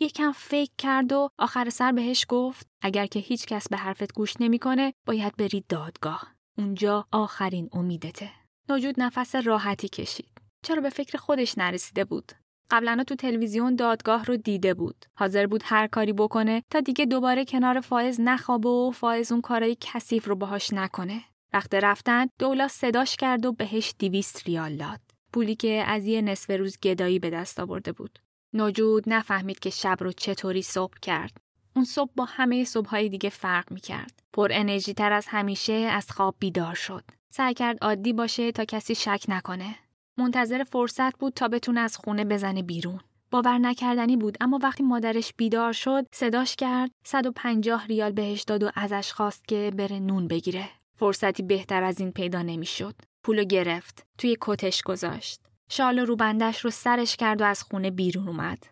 یکم 0.00 0.32
فکر 0.32 0.70
کرد 0.78 1.12
و 1.12 1.28
آخر 1.38 1.70
سر 1.70 1.92
بهش 1.92 2.26
گفت 2.28 2.66
اگر 2.82 3.06
که 3.06 3.20
هیچ 3.20 3.46
کس 3.46 3.68
به 3.68 3.76
حرفت 3.76 4.12
گوش 4.12 4.34
نمی‌کنه 4.40 4.94
باید 5.06 5.36
بری 5.36 5.64
دادگاه. 5.68 6.34
اونجا 6.58 7.06
آخرین 7.12 7.68
امیدته. 7.72 8.30
نوجود 8.68 8.94
نفس 8.98 9.34
راحتی 9.34 9.88
کشید. 9.88 10.30
چرا 10.62 10.80
به 10.80 10.90
فکر 10.90 11.18
خودش 11.18 11.58
نرسیده 11.58 12.04
بود؟ 12.04 12.32
قبلا 12.70 13.04
تو 13.06 13.14
تلویزیون 13.14 13.76
دادگاه 13.76 14.24
رو 14.24 14.36
دیده 14.36 14.74
بود. 14.74 15.04
حاضر 15.14 15.46
بود 15.46 15.62
هر 15.64 15.86
کاری 15.86 16.12
بکنه 16.12 16.62
تا 16.70 16.80
دیگه 16.80 17.06
دوباره 17.06 17.44
کنار 17.44 17.80
فائز 17.80 18.20
نخوابه 18.20 18.68
و 18.68 18.90
فائز 18.90 19.32
اون 19.32 19.40
کارای 19.40 19.76
کثیف 19.80 20.28
رو 20.28 20.36
باهاش 20.36 20.72
نکنه. 20.72 21.24
وقت 21.52 21.74
رفتن 21.74 22.26
دولا 22.38 22.68
صداش 22.68 23.16
کرد 23.16 23.46
و 23.46 23.52
بهش 23.52 23.94
دیویست 23.98 24.46
ریال 24.46 24.76
داد. 24.76 25.00
پولی 25.32 25.54
که 25.54 25.84
از 25.86 26.06
یه 26.06 26.22
نصف 26.22 26.50
روز 26.50 26.78
گدایی 26.80 27.18
به 27.18 27.30
دست 27.30 27.60
آورده 27.60 27.92
بود. 27.92 28.18
نوجود 28.52 29.04
نفهمید 29.06 29.58
که 29.58 29.70
شب 29.70 29.96
رو 30.00 30.12
چطوری 30.12 30.62
صبح 30.62 30.94
کرد. 31.02 31.36
اون 31.76 31.84
صبح 31.84 32.10
با 32.16 32.24
همه 32.24 32.64
صبحهای 32.64 33.08
دیگه 33.08 33.30
فرق 33.30 33.72
می 33.72 33.80
کرد. 33.80 34.22
پر 34.32 34.48
انرژی 34.52 34.94
تر 34.94 35.12
از 35.12 35.26
همیشه 35.28 35.72
از 35.72 36.10
خواب 36.10 36.36
بیدار 36.38 36.74
شد. 36.74 37.04
سعی 37.30 37.54
کرد 37.54 37.78
عادی 37.82 38.12
باشه 38.12 38.52
تا 38.52 38.64
کسی 38.64 38.94
شک 38.94 39.24
نکنه. 39.28 39.74
منتظر 40.18 40.64
فرصت 40.64 41.18
بود 41.18 41.32
تا 41.32 41.48
بتونه 41.48 41.80
از 41.80 41.96
خونه 41.96 42.24
بزنه 42.24 42.62
بیرون. 42.62 43.00
باور 43.30 43.58
نکردنی 43.58 44.16
بود 44.16 44.38
اما 44.40 44.58
وقتی 44.62 44.82
مادرش 44.82 45.34
بیدار 45.36 45.72
شد 45.72 46.06
صداش 46.12 46.56
کرد 46.56 46.90
150 47.04 47.86
ریال 47.86 48.12
بهش 48.12 48.42
داد 48.42 48.62
و 48.62 48.70
ازش 48.74 49.12
خواست 49.12 49.48
که 49.48 49.72
بره 49.76 49.98
نون 49.98 50.28
بگیره. 50.28 50.68
فرصتی 50.96 51.42
بهتر 51.42 51.82
از 51.82 52.00
این 52.00 52.12
پیدا 52.12 52.42
نمی‌شد. 52.42 52.94
پولو 53.24 53.44
گرفت. 53.44 54.06
توی 54.18 54.36
کتش 54.40 54.82
گذاشت. 54.82 55.47
شال 55.68 55.98
و 55.98 56.04
روبندش 56.04 56.64
رو 56.64 56.70
سرش 56.70 57.16
کرد 57.16 57.40
و 57.40 57.44
از 57.44 57.62
خونه 57.62 57.90
بیرون 57.90 58.28
اومد. 58.28 58.66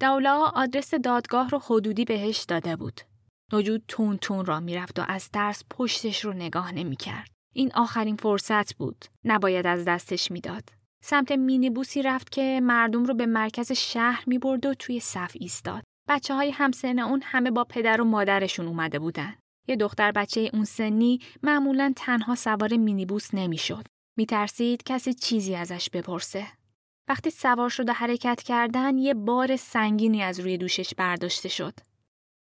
دولا 0.00 0.52
آدرس 0.54 0.94
دادگاه 0.94 1.48
رو 1.48 1.62
حدودی 1.64 2.04
بهش 2.04 2.38
داده 2.38 2.76
بود. 2.76 3.00
نجود 3.52 3.82
تون 3.88 4.16
تون 4.16 4.46
را 4.46 4.60
می‌رفت 4.60 4.98
و 4.98 5.04
از 5.08 5.28
ترس 5.28 5.64
پشتش 5.70 6.24
رو 6.24 6.32
نگاه 6.32 6.72
نمی‌کرد. 6.72 7.30
این 7.54 7.72
آخرین 7.74 8.16
فرصت 8.16 8.74
بود. 8.74 9.04
نباید 9.24 9.66
از 9.66 9.84
دستش 9.84 10.30
می‌داد. 10.30 10.68
سمت 11.04 11.32
مینیبوسی 11.32 12.02
رفت 12.02 12.32
که 12.32 12.60
مردم 12.62 13.04
رو 13.04 13.14
به 13.14 13.26
مرکز 13.26 13.72
شهر 13.72 14.24
می 14.26 14.38
برد 14.38 14.66
و 14.66 14.74
توی 14.74 15.00
صف 15.00 15.32
ایستاد. 15.40 15.82
بچه 16.08 16.34
های 16.34 16.50
همسن 16.50 16.98
اون 16.98 17.22
همه 17.24 17.50
با 17.50 17.64
پدر 17.64 18.00
و 18.00 18.04
مادرشون 18.04 18.66
اومده 18.66 18.98
بودن. 18.98 19.34
یه 19.68 19.76
دختر 19.76 20.12
بچه 20.12 20.50
اون 20.52 20.64
سنی 20.64 21.20
معمولا 21.42 21.92
تنها 21.96 22.34
سوار 22.34 22.76
مینیبوس 22.76 23.34
نمی‌شد. 23.34 23.84
میترسید 24.20 24.82
کسی 24.82 25.14
چیزی 25.14 25.54
ازش 25.54 25.90
بپرسه. 25.90 26.46
وقتی 27.08 27.30
سوار 27.30 27.68
شد 27.68 27.88
و 27.88 27.92
حرکت 27.92 28.42
کردن 28.42 28.98
یه 28.98 29.14
بار 29.14 29.56
سنگینی 29.56 30.22
از 30.22 30.40
روی 30.40 30.58
دوشش 30.58 30.94
برداشته 30.94 31.48
شد. 31.48 31.74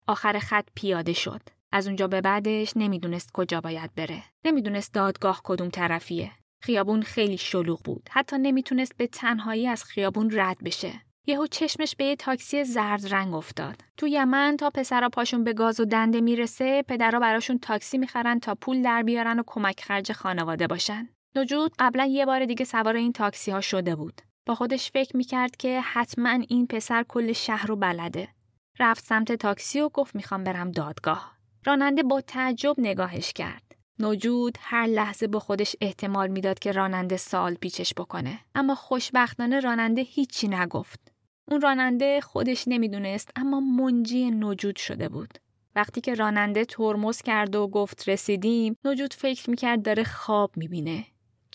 آخر 0.08 0.40
خط 0.40 0.68
پیاده 0.76 1.14
شد. 1.14 1.42
از 1.72 1.88
اونجا 1.88 2.08
به 2.08 2.22
بعدش 2.22 2.78
نمی‌دونست 2.78 3.32
کجا 3.32 3.62
باید 3.62 3.96
بره. 3.96 4.24
نمی‌دونست 4.46 4.94
دادگاه 4.94 5.42
کدوم 5.44 5.70
طرفیه. 5.70 6.32
خیابون 6.62 7.02
خیلی 7.02 7.38
شلوغ 7.38 7.82
بود. 7.84 8.10
حتی 8.12 8.38
نمی‌تونست 8.38 8.98
به 8.98 9.08
تنهایی 9.08 9.68
از 9.68 9.84
خیابون 9.84 10.30
رد 10.34 10.58
بشه. 10.64 11.02
یهو 11.26 11.48
چشمش 11.48 11.96
به 11.96 12.06
یه 12.06 12.16
تاکسی 12.16 12.64
زرد 12.64 13.14
رنگ 13.14 13.34
افتاد. 13.34 13.82
تو 13.98 14.08
یمن 14.08 14.58
تا 14.58 14.70
پسرا 14.70 15.10
پاشون 15.10 15.44
به 15.44 15.54
گاز 15.54 15.80
و 15.80 15.86
دنده 15.86 16.22
می‌رسه، 16.22 16.84
پدرا 16.88 17.20
براشون 17.20 17.60
تاکسی 17.60 17.98
می‌خرن 17.98 18.40
تا 18.40 18.56
پول 18.56 18.82
در 18.82 19.04
بیارن 19.04 19.40
و 19.40 19.44
کمک 19.48 19.82
خرج 19.82 20.12
خانواده 20.12 20.68
باشن. 20.68 21.10
نجود 21.38 21.72
قبلا 21.80 22.06
یه 22.06 22.26
بار 22.26 22.46
دیگه 22.46 22.66
سوار 22.66 22.96
این 22.96 23.12
تاکسی 23.12 23.52
ها 23.52 23.62
شده 23.62 23.96
بود. 23.96 24.22
با 24.46 24.56
خودش 24.56 24.92
فکر 24.92 25.18
می‌کرد 25.18 25.56
که 25.56 25.82
حتما 25.82 26.30
این 26.30 26.68
پسر 26.68 27.04
کل 27.04 27.34
شهر 27.34 27.68
رو 27.68 27.76
بلده. 27.76 28.28
رفت 28.80 29.06
سمت 29.06 29.32
تاکسی 29.32 29.82
و 29.82 29.90
گفت 29.90 30.16
می‌خوام 30.16 30.44
برم 30.44 30.72
دادگاه. 30.72 31.38
راننده 31.66 32.04
با 32.04 32.22
تعجب 32.22 32.76
نگاهش 32.78 33.34
کرد. 33.34 33.76
نوجود 34.00 34.58
هر 34.62 34.86
لحظه 34.86 35.28
با 35.28 35.40
خودش 35.40 35.76
احتمال 35.82 36.28
می‌داد 36.28 36.60
که 36.60 36.72
راننده 36.72 37.18
سال 37.18 37.54
پیچش 37.54 37.94
بکنه 37.94 38.40
اما 38.56 38.76
خوشبختانه 38.76 39.60
راننده 39.60 40.02
هیچی 40.02 40.48
نگفت 40.48 41.12
اون 41.52 41.62
راننده 41.62 42.22
خودش 42.22 42.64
نمی‌دونست 42.68 43.32
اما 43.36 43.60
منجی 43.60 44.32
نوجود 44.32 44.76
شده 44.76 45.10
بود 45.10 45.38
وقتی 45.76 46.02
که 46.02 46.16
راننده 46.16 46.66
ترمز 46.66 47.22
کرد 47.22 47.56
و 47.56 47.68
گفت 47.68 48.10
رسیدیم 48.10 48.78
نوجود 48.86 49.14
فکر 49.14 49.50
می‌کرد 49.50 49.82
داره 49.82 50.04
خواب 50.04 50.52
می‌بینه 50.58 51.06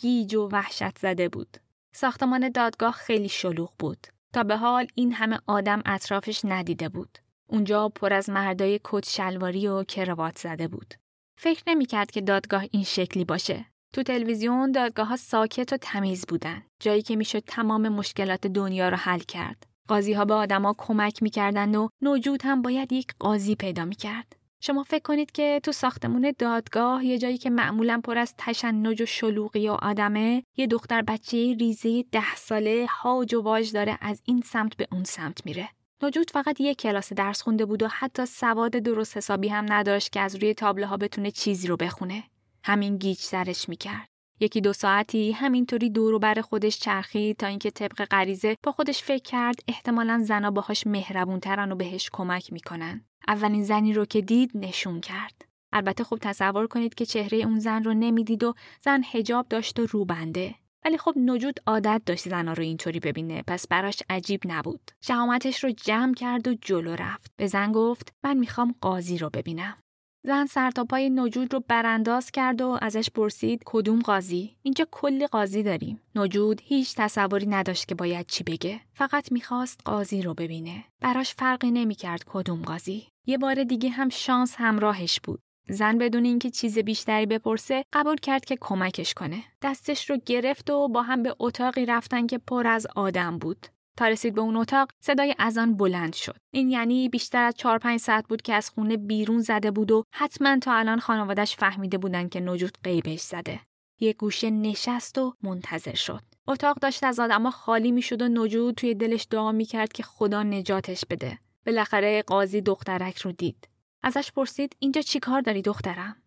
گیج 0.02 0.34
و 0.34 0.48
وحشت 0.52 0.98
زده 0.98 1.28
بود 1.28 1.56
ساختمان 1.92 2.48
دادگاه 2.48 2.92
خیلی 2.92 3.28
شلوغ 3.28 3.72
بود 3.78 4.06
تا 4.32 4.42
به 4.42 4.56
حال 4.56 4.86
این 4.94 5.12
همه 5.12 5.38
آدم 5.46 5.82
اطرافش 5.86 6.40
ندیده 6.44 6.88
بود 6.88 7.18
اونجا 7.46 7.88
پر 7.88 8.12
از 8.12 8.30
مردای 8.30 8.80
کت 8.84 9.08
شلواری 9.08 9.68
و 9.68 9.84
کراوات 9.84 10.38
زده 10.38 10.68
بود 10.68 10.94
فکر 11.36 11.62
نمی‌کرد 11.66 12.10
که 12.10 12.20
دادگاه 12.20 12.64
این 12.70 12.84
شکلی 12.84 13.24
باشه. 13.24 13.64
تو 13.92 14.02
تلویزیون 14.02 14.72
دادگاه 14.72 15.06
ها 15.06 15.16
ساکت 15.16 15.72
و 15.72 15.76
تمیز 15.76 16.26
بودن. 16.28 16.62
جایی 16.80 17.02
که 17.02 17.16
می‌شد 17.16 17.42
تمام 17.46 17.88
مشکلات 17.88 18.46
دنیا 18.46 18.88
رو 18.88 18.96
حل 18.96 19.20
کرد. 19.20 19.66
قاضی 19.88 20.12
ها 20.12 20.24
به 20.24 20.34
آدما 20.34 20.74
کمک 20.78 21.22
می‌کردند 21.22 21.76
و 21.76 21.88
نوجود 22.00 22.40
هم 22.44 22.62
باید 22.62 22.92
یک 22.92 23.14
قاضی 23.18 23.54
پیدا 23.54 23.84
می‌کرد. 23.84 24.36
شما 24.64 24.82
فکر 24.82 25.02
کنید 25.02 25.30
که 25.32 25.60
تو 25.62 25.72
ساختمون 25.72 26.32
دادگاه 26.38 27.04
یه 27.04 27.18
جایی 27.18 27.38
که 27.38 27.50
معمولا 27.50 28.00
پر 28.04 28.18
از 28.18 28.34
تشنج 28.38 29.02
و 29.02 29.06
شلوغی 29.06 29.68
و 29.68 29.72
آدمه 29.72 30.42
یه 30.56 30.66
دختر 30.66 31.02
بچه 31.02 31.54
ریزه 31.54 32.02
ده 32.02 32.36
ساله 32.36 32.86
هاج 32.90 33.34
و 33.34 33.42
واج 33.42 33.72
داره 33.72 33.98
از 34.00 34.22
این 34.24 34.42
سمت 34.46 34.76
به 34.76 34.88
اون 34.92 35.04
سمت 35.04 35.46
میره. 35.46 35.68
نجود 36.02 36.30
فقط 36.30 36.60
یک 36.60 36.78
کلاس 36.78 37.12
درس 37.12 37.42
خونده 37.42 37.64
بود 37.64 37.82
و 37.82 37.88
حتی 37.88 38.26
سواد 38.26 38.70
درست 38.70 39.16
حسابی 39.16 39.48
هم 39.48 39.66
نداشت 39.68 40.12
که 40.12 40.20
از 40.20 40.36
روی 40.36 40.54
تابله 40.54 40.96
بتونه 40.96 41.30
چیزی 41.30 41.68
رو 41.68 41.76
بخونه. 41.76 42.24
همین 42.64 42.96
گیج 42.96 43.18
سرش 43.18 43.68
می‌کرد. 43.68 44.11
یکی 44.40 44.60
دو 44.60 44.72
ساعتی 44.72 45.32
همینطوری 45.32 45.90
دور 45.90 46.18
بر 46.18 46.40
خودش 46.40 46.78
چرخید 46.78 47.36
تا 47.36 47.46
اینکه 47.46 47.70
طبق 47.70 48.04
غریزه 48.04 48.56
با 48.62 48.72
خودش 48.72 49.02
فکر 49.02 49.22
کرد 49.22 49.60
احتمالا 49.68 50.22
زنا 50.24 50.50
باهاش 50.50 50.86
مهربونترن 50.86 51.72
و 51.72 51.76
بهش 51.76 52.10
کمک 52.12 52.52
می‌کنن. 52.52 53.04
اولین 53.28 53.64
زنی 53.64 53.92
رو 53.92 54.04
که 54.04 54.20
دید 54.20 54.50
نشون 54.54 55.00
کرد. 55.00 55.44
البته 55.72 56.04
خوب 56.04 56.18
تصور 56.18 56.66
کنید 56.66 56.94
که 56.94 57.06
چهره 57.06 57.38
اون 57.38 57.58
زن 57.58 57.84
رو 57.84 57.94
نمی‌دید 57.94 58.44
و 58.44 58.54
زن 58.80 59.02
هجاب 59.12 59.46
داشت 59.48 59.78
و 59.78 59.86
روبنده. 59.86 60.54
ولی 60.84 60.98
خب 60.98 61.14
نجود 61.16 61.60
عادت 61.66 62.02
داشت 62.06 62.28
زنا 62.28 62.52
رو 62.52 62.62
اینطوری 62.62 63.00
ببینه 63.00 63.42
پس 63.46 63.68
براش 63.68 64.02
عجیب 64.10 64.40
نبود 64.44 64.90
شهامتش 65.00 65.64
رو 65.64 65.70
جمع 65.70 66.14
کرد 66.14 66.48
و 66.48 66.54
جلو 66.54 66.96
رفت 66.96 67.32
به 67.36 67.46
زن 67.46 67.72
گفت 67.72 68.14
من 68.24 68.36
می‌خوام 68.36 68.74
قاضی 68.80 69.18
رو 69.18 69.30
ببینم 69.30 69.81
زن 70.24 70.46
سر 70.46 70.70
تا 70.70 70.84
پای 70.84 71.10
نجود 71.10 71.54
رو 71.54 71.62
برانداز 71.68 72.30
کرد 72.30 72.60
و 72.60 72.78
ازش 72.82 73.10
پرسید 73.10 73.62
کدوم 73.64 74.00
قاضی؟ 74.00 74.56
اینجا 74.62 74.86
کلی 74.90 75.26
قاضی 75.26 75.62
داریم. 75.62 76.00
نجود 76.14 76.60
هیچ 76.64 76.94
تصوری 76.96 77.46
نداشت 77.46 77.88
که 77.88 77.94
باید 77.94 78.26
چی 78.26 78.44
بگه. 78.44 78.80
فقط 78.94 79.32
می‌خواست 79.32 79.80
قاضی 79.84 80.22
رو 80.22 80.34
ببینه. 80.34 80.84
براش 81.00 81.34
فرقی 81.34 81.70
نمی‌کرد 81.70 82.24
کدوم 82.26 82.62
قاضی. 82.62 83.06
یه 83.26 83.38
بار 83.38 83.64
دیگه 83.64 83.88
هم 83.88 84.08
شانس 84.08 84.54
همراهش 84.58 85.20
بود. 85.24 85.40
زن 85.68 85.98
بدون 85.98 86.24
اینکه 86.24 86.50
چیز 86.50 86.78
بیشتری 86.78 87.26
بپرسه 87.26 87.84
قبول 87.92 88.16
کرد 88.16 88.44
که 88.44 88.56
کمکش 88.60 89.14
کنه. 89.14 89.44
دستش 89.62 90.10
رو 90.10 90.18
گرفت 90.26 90.70
و 90.70 90.88
با 90.88 91.02
هم 91.02 91.22
به 91.22 91.34
اتاقی 91.38 91.86
رفتن 91.86 92.26
که 92.26 92.38
پر 92.38 92.66
از 92.66 92.86
آدم 92.96 93.38
بود. 93.38 93.66
تا 93.96 94.08
رسید 94.08 94.34
به 94.34 94.40
اون 94.40 94.56
اتاق 94.56 94.88
صدای 95.00 95.34
اذان 95.38 95.76
بلند 95.76 96.12
شد. 96.14 96.36
این 96.50 96.70
یعنی 96.70 97.08
بیشتر 97.08 97.42
از 97.42 97.54
4 97.54 97.78
5 97.78 98.00
ساعت 98.00 98.28
بود 98.28 98.42
که 98.42 98.54
از 98.54 98.70
خونه 98.70 98.96
بیرون 98.96 99.40
زده 99.40 99.70
بود 99.70 99.90
و 99.90 100.04
حتما 100.14 100.58
تا 100.58 100.74
الان 100.74 101.00
خانوادش 101.00 101.56
فهمیده 101.56 101.98
بودن 101.98 102.28
که 102.28 102.40
نجود 102.40 102.78
قیبش 102.84 103.20
زده. 103.20 103.60
یه 104.00 104.12
گوشه 104.12 104.50
نشست 104.50 105.18
و 105.18 105.34
منتظر 105.42 105.94
شد. 105.94 106.22
اتاق 106.48 106.78
داشت 106.78 107.04
از 107.04 107.20
آدما 107.20 107.50
خالی 107.50 107.92
می‌شد 107.92 108.22
و 108.22 108.28
نجود 108.28 108.74
توی 108.74 108.94
دلش 108.94 109.26
دعا 109.30 109.52
می‌کرد 109.52 109.92
که 109.92 110.02
خدا 110.02 110.42
نجاتش 110.42 111.04
بده. 111.10 111.38
بالاخره 111.66 112.22
قاضی 112.22 112.60
دخترک 112.60 113.18
رو 113.18 113.32
دید. 113.32 113.68
ازش 114.02 114.32
پرسید 114.32 114.76
اینجا 114.78 115.00
چیکار 115.00 115.40
داری 115.40 115.62
دخترم؟ 115.62 116.22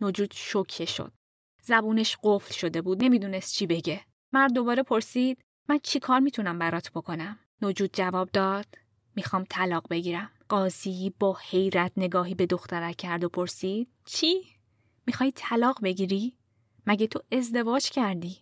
نجود 0.00 0.32
شوکه 0.34 0.84
شد. 0.84 1.12
زبونش 1.62 2.16
قفل 2.22 2.54
شده 2.54 2.82
بود. 2.82 3.04
نمی‌دونست 3.04 3.54
چی 3.54 3.66
بگه. 3.66 4.00
مرد 4.32 4.52
دوباره 4.52 4.82
پرسید 4.82 5.38
من 5.70 5.78
چی 5.82 6.00
کار 6.00 6.20
می‌تونم 6.20 6.58
برات 6.58 6.90
بکنم؟ 6.90 7.38
نجود 7.62 7.90
جواب 7.92 8.30
داد 8.32 8.66
می‌خوام 9.16 9.44
طلاق 9.50 9.86
بگیرم. 9.90 10.30
قاضی 10.48 11.14
با 11.18 11.36
حیرت 11.40 11.92
نگاهی 11.96 12.34
به 12.34 12.46
دخترک 12.46 12.96
کرد 12.96 13.24
و 13.24 13.28
پرسید 13.28 13.88
چی؟ 14.04 14.42
می‌خوای 15.06 15.32
طلاق 15.36 15.78
بگیری؟ 15.82 16.36
مگه 16.86 17.06
تو 17.06 17.20
ازدواج 17.32 17.90
کردی؟ 17.90 18.36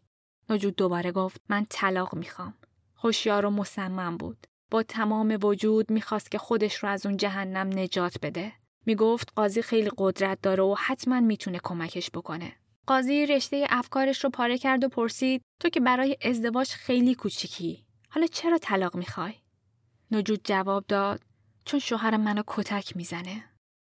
نجود 0.50 0.76
دوباره 0.76 1.12
گفت 1.12 1.40
من 1.48 1.66
طلاق 1.70 2.14
می‌خوام. 2.14 2.54
خوشیار 2.94 3.46
و 3.46 3.50
مصمم 3.50 4.16
بود. 4.16 4.46
با 4.70 4.82
تمام 4.82 5.38
وجود 5.42 5.90
می‌خواست 5.90 6.30
که 6.30 6.38
خودش 6.38 6.74
رو 6.74 6.88
از 6.88 7.06
اون 7.06 7.16
جهنم 7.16 7.78
نجات 7.78 8.16
بده. 8.22 8.52
می‌گفت 8.86 9.32
قاضی 9.36 9.62
خیلی 9.62 9.90
قدرت 9.96 10.38
داره 10.42 10.62
و 10.62 10.74
حتما 10.78 11.20
می‌تونه 11.20 11.60
کمکش 11.64 12.10
بکنه. 12.10 12.52
قاضی 12.88 13.26
رشته 13.26 13.66
افکارش 13.70 14.24
رو 14.24 14.30
پاره 14.30 14.58
کرد 14.58 14.84
و 14.84 14.88
پرسید 14.88 15.42
تو 15.60 15.68
که 15.68 15.80
برای 15.80 16.16
ازدواج 16.22 16.68
خیلی 16.68 17.14
کوچیکی 17.14 17.84
حالا 18.08 18.26
چرا 18.26 18.58
طلاق 18.58 18.96
می‌خوای؟ 18.96 19.32
نجود 20.10 20.40
جواب 20.44 20.84
داد 20.88 21.20
چون 21.64 21.80
شوهر 21.80 22.16
منو 22.16 22.42
کتک 22.46 22.96
می‌زنه. 22.96 23.44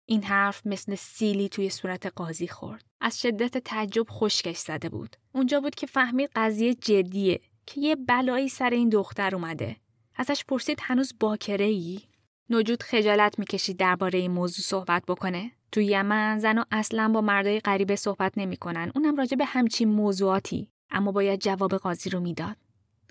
این 0.05 0.23
حرف 0.23 0.61
مثل 0.65 0.95
سیلی 0.95 1.49
توی 1.49 1.69
صورت 1.69 2.05
قاضی 2.05 2.47
خورد. 2.47 2.85
از 3.01 3.21
شدت 3.21 3.57
تعجب 3.57 4.05
خشکش 4.09 4.57
زده 4.57 4.89
بود. 4.89 5.15
اونجا 5.31 5.59
بود 5.59 5.75
که 5.75 5.87
فهمید 5.87 6.29
قضیه 6.35 6.73
جدیه 6.73 7.41
که 7.65 7.81
یه 7.81 7.95
بلایی 7.95 8.49
سر 8.49 8.69
این 8.69 8.89
دختر 8.89 9.35
اومده. 9.35 9.75
ازش 10.15 10.45
پرسید 10.45 10.79
هنوز 10.81 11.13
باکره 11.19 11.65
ای؟ 11.65 12.01
نجود 12.49 12.83
خجالت 12.83 13.39
می‌کشید 13.39 13.77
درباره 13.77 14.19
این 14.19 14.31
موضوع 14.31 14.65
صحبت 14.65 15.03
بکنه. 15.07 15.51
تو 15.71 15.81
یمن 15.81 16.39
زنها 16.39 16.65
اصلا 16.71 17.09
با 17.09 17.21
مردای 17.21 17.59
غریبه 17.59 17.95
صحبت 17.95 18.33
نمی‌کنن. 18.37 18.91
اونم 18.95 19.15
راجع 19.15 19.37
به 19.37 19.45
همچین 19.45 19.89
موضوعاتی. 19.89 20.69
اما 20.91 21.11
باید 21.11 21.39
جواب 21.39 21.75
قاضی 21.75 22.09
رو 22.09 22.19
می‌داد. 22.19 22.57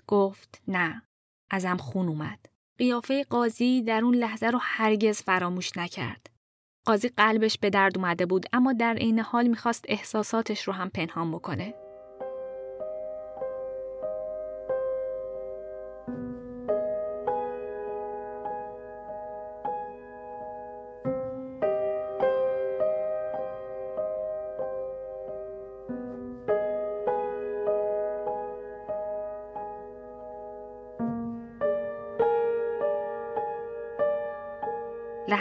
گفت 0.07 0.61
نه. 0.67 1.01
ازم 1.51 1.77
خون 1.77 2.07
اومد. 2.07 2.39
قیافه 2.77 3.23
قاضی 3.23 3.81
در 3.81 4.03
اون 4.03 4.15
لحظه 4.15 4.47
رو 4.47 4.59
هرگز 4.61 5.21
فراموش 5.21 5.77
نکرد. 5.77 6.29
قاضی 6.85 7.09
قلبش 7.09 7.57
به 7.57 7.69
درد 7.69 7.97
اومده 7.97 8.25
بود 8.25 8.45
اما 8.53 8.73
در 8.73 8.93
عین 8.93 9.19
حال 9.19 9.47
می‌خواست 9.47 9.85
احساساتش 9.87 10.67
رو 10.67 10.73
هم 10.73 10.89
پنهان 10.89 11.31
بکنه. 11.31 11.73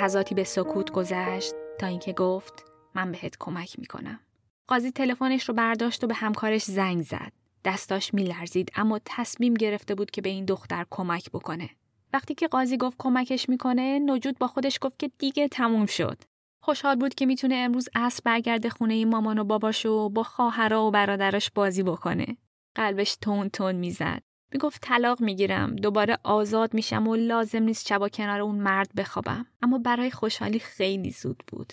لحظاتی 0.09 0.35
به 0.35 0.45
سکوت 0.45 0.91
گذشت 0.91 1.55
تا 1.79 1.87
اینکه 1.87 2.13
گفت 2.13 2.65
من 2.95 3.13
بهت 3.13 3.37
کمک 3.41 3.79
می‌کنم. 3.79 4.21
قاضی 4.69 4.91
تلفنش 4.91 5.49
رو 5.49 5.55
برداشت 5.55 6.05
و 6.05 6.07
به 6.07 6.15
همکارش 6.15 6.65
زنگ 6.65 7.03
زد. 7.03 7.33
دستاش 7.65 8.15
میلرزید 8.15 8.73
اما 8.77 9.01
تصمیم 9.05 9.55
گرفته 9.55 9.95
بود 9.95 10.11
که 10.11 10.21
به 10.21 10.29
این 10.29 10.45
دختر 10.45 10.87
کمک 10.91 11.31
بکنه. 11.31 11.71
وقتی 12.13 12.35
که 12.35 12.49
قاضی 12.49 12.77
گفت 12.77 12.97
کمکش 12.99 13.49
می‌کنه، 13.49 13.99
نجود 13.99 14.39
با 14.39 14.47
خودش 14.47 14.79
گفت 14.81 14.99
که 14.99 15.11
دیگه 15.19 15.49
تموم 15.49 15.87
شد. 15.87 16.23
خوشحال 16.63 16.97
بود 16.97 17.15
که 17.15 17.27
می‌تونه 17.27 17.55
امروز 17.55 17.89
عصر 17.95 18.21
برگرده 18.25 18.71
خونه 18.71 19.05
مامان 19.05 19.39
و 19.39 19.45
باباش 19.45 19.87
با 19.87 20.23
خواهرا 20.23 20.85
و 20.85 20.91
برادرش 20.91 21.51
بازی 21.51 21.83
بکنه. 21.83 22.37
قلبش 22.75 23.17
تون 23.17 23.49
تون 23.49 23.75
می‌زد. 23.75 24.23
می‌گفت 24.53 24.83
طلاق 24.83 25.21
می‌گیرم 25.21 25.77
دوباره 25.77 26.19
آزاد 26.25 26.75
میشم 26.75 27.09
و 27.09 27.17
لازم 27.17 27.63
نیست 27.63 27.89
شبا 27.89 28.09
کنار 28.09 28.41
اون 28.41 28.55
مرد 28.55 28.91
بخوابم. 28.97 29.47
اما 29.63 29.79
برای 29.79 30.11
خوشحالی 30.11 30.59
خیلی 30.59 31.11
زود 31.11 31.43
بود. 31.47 31.73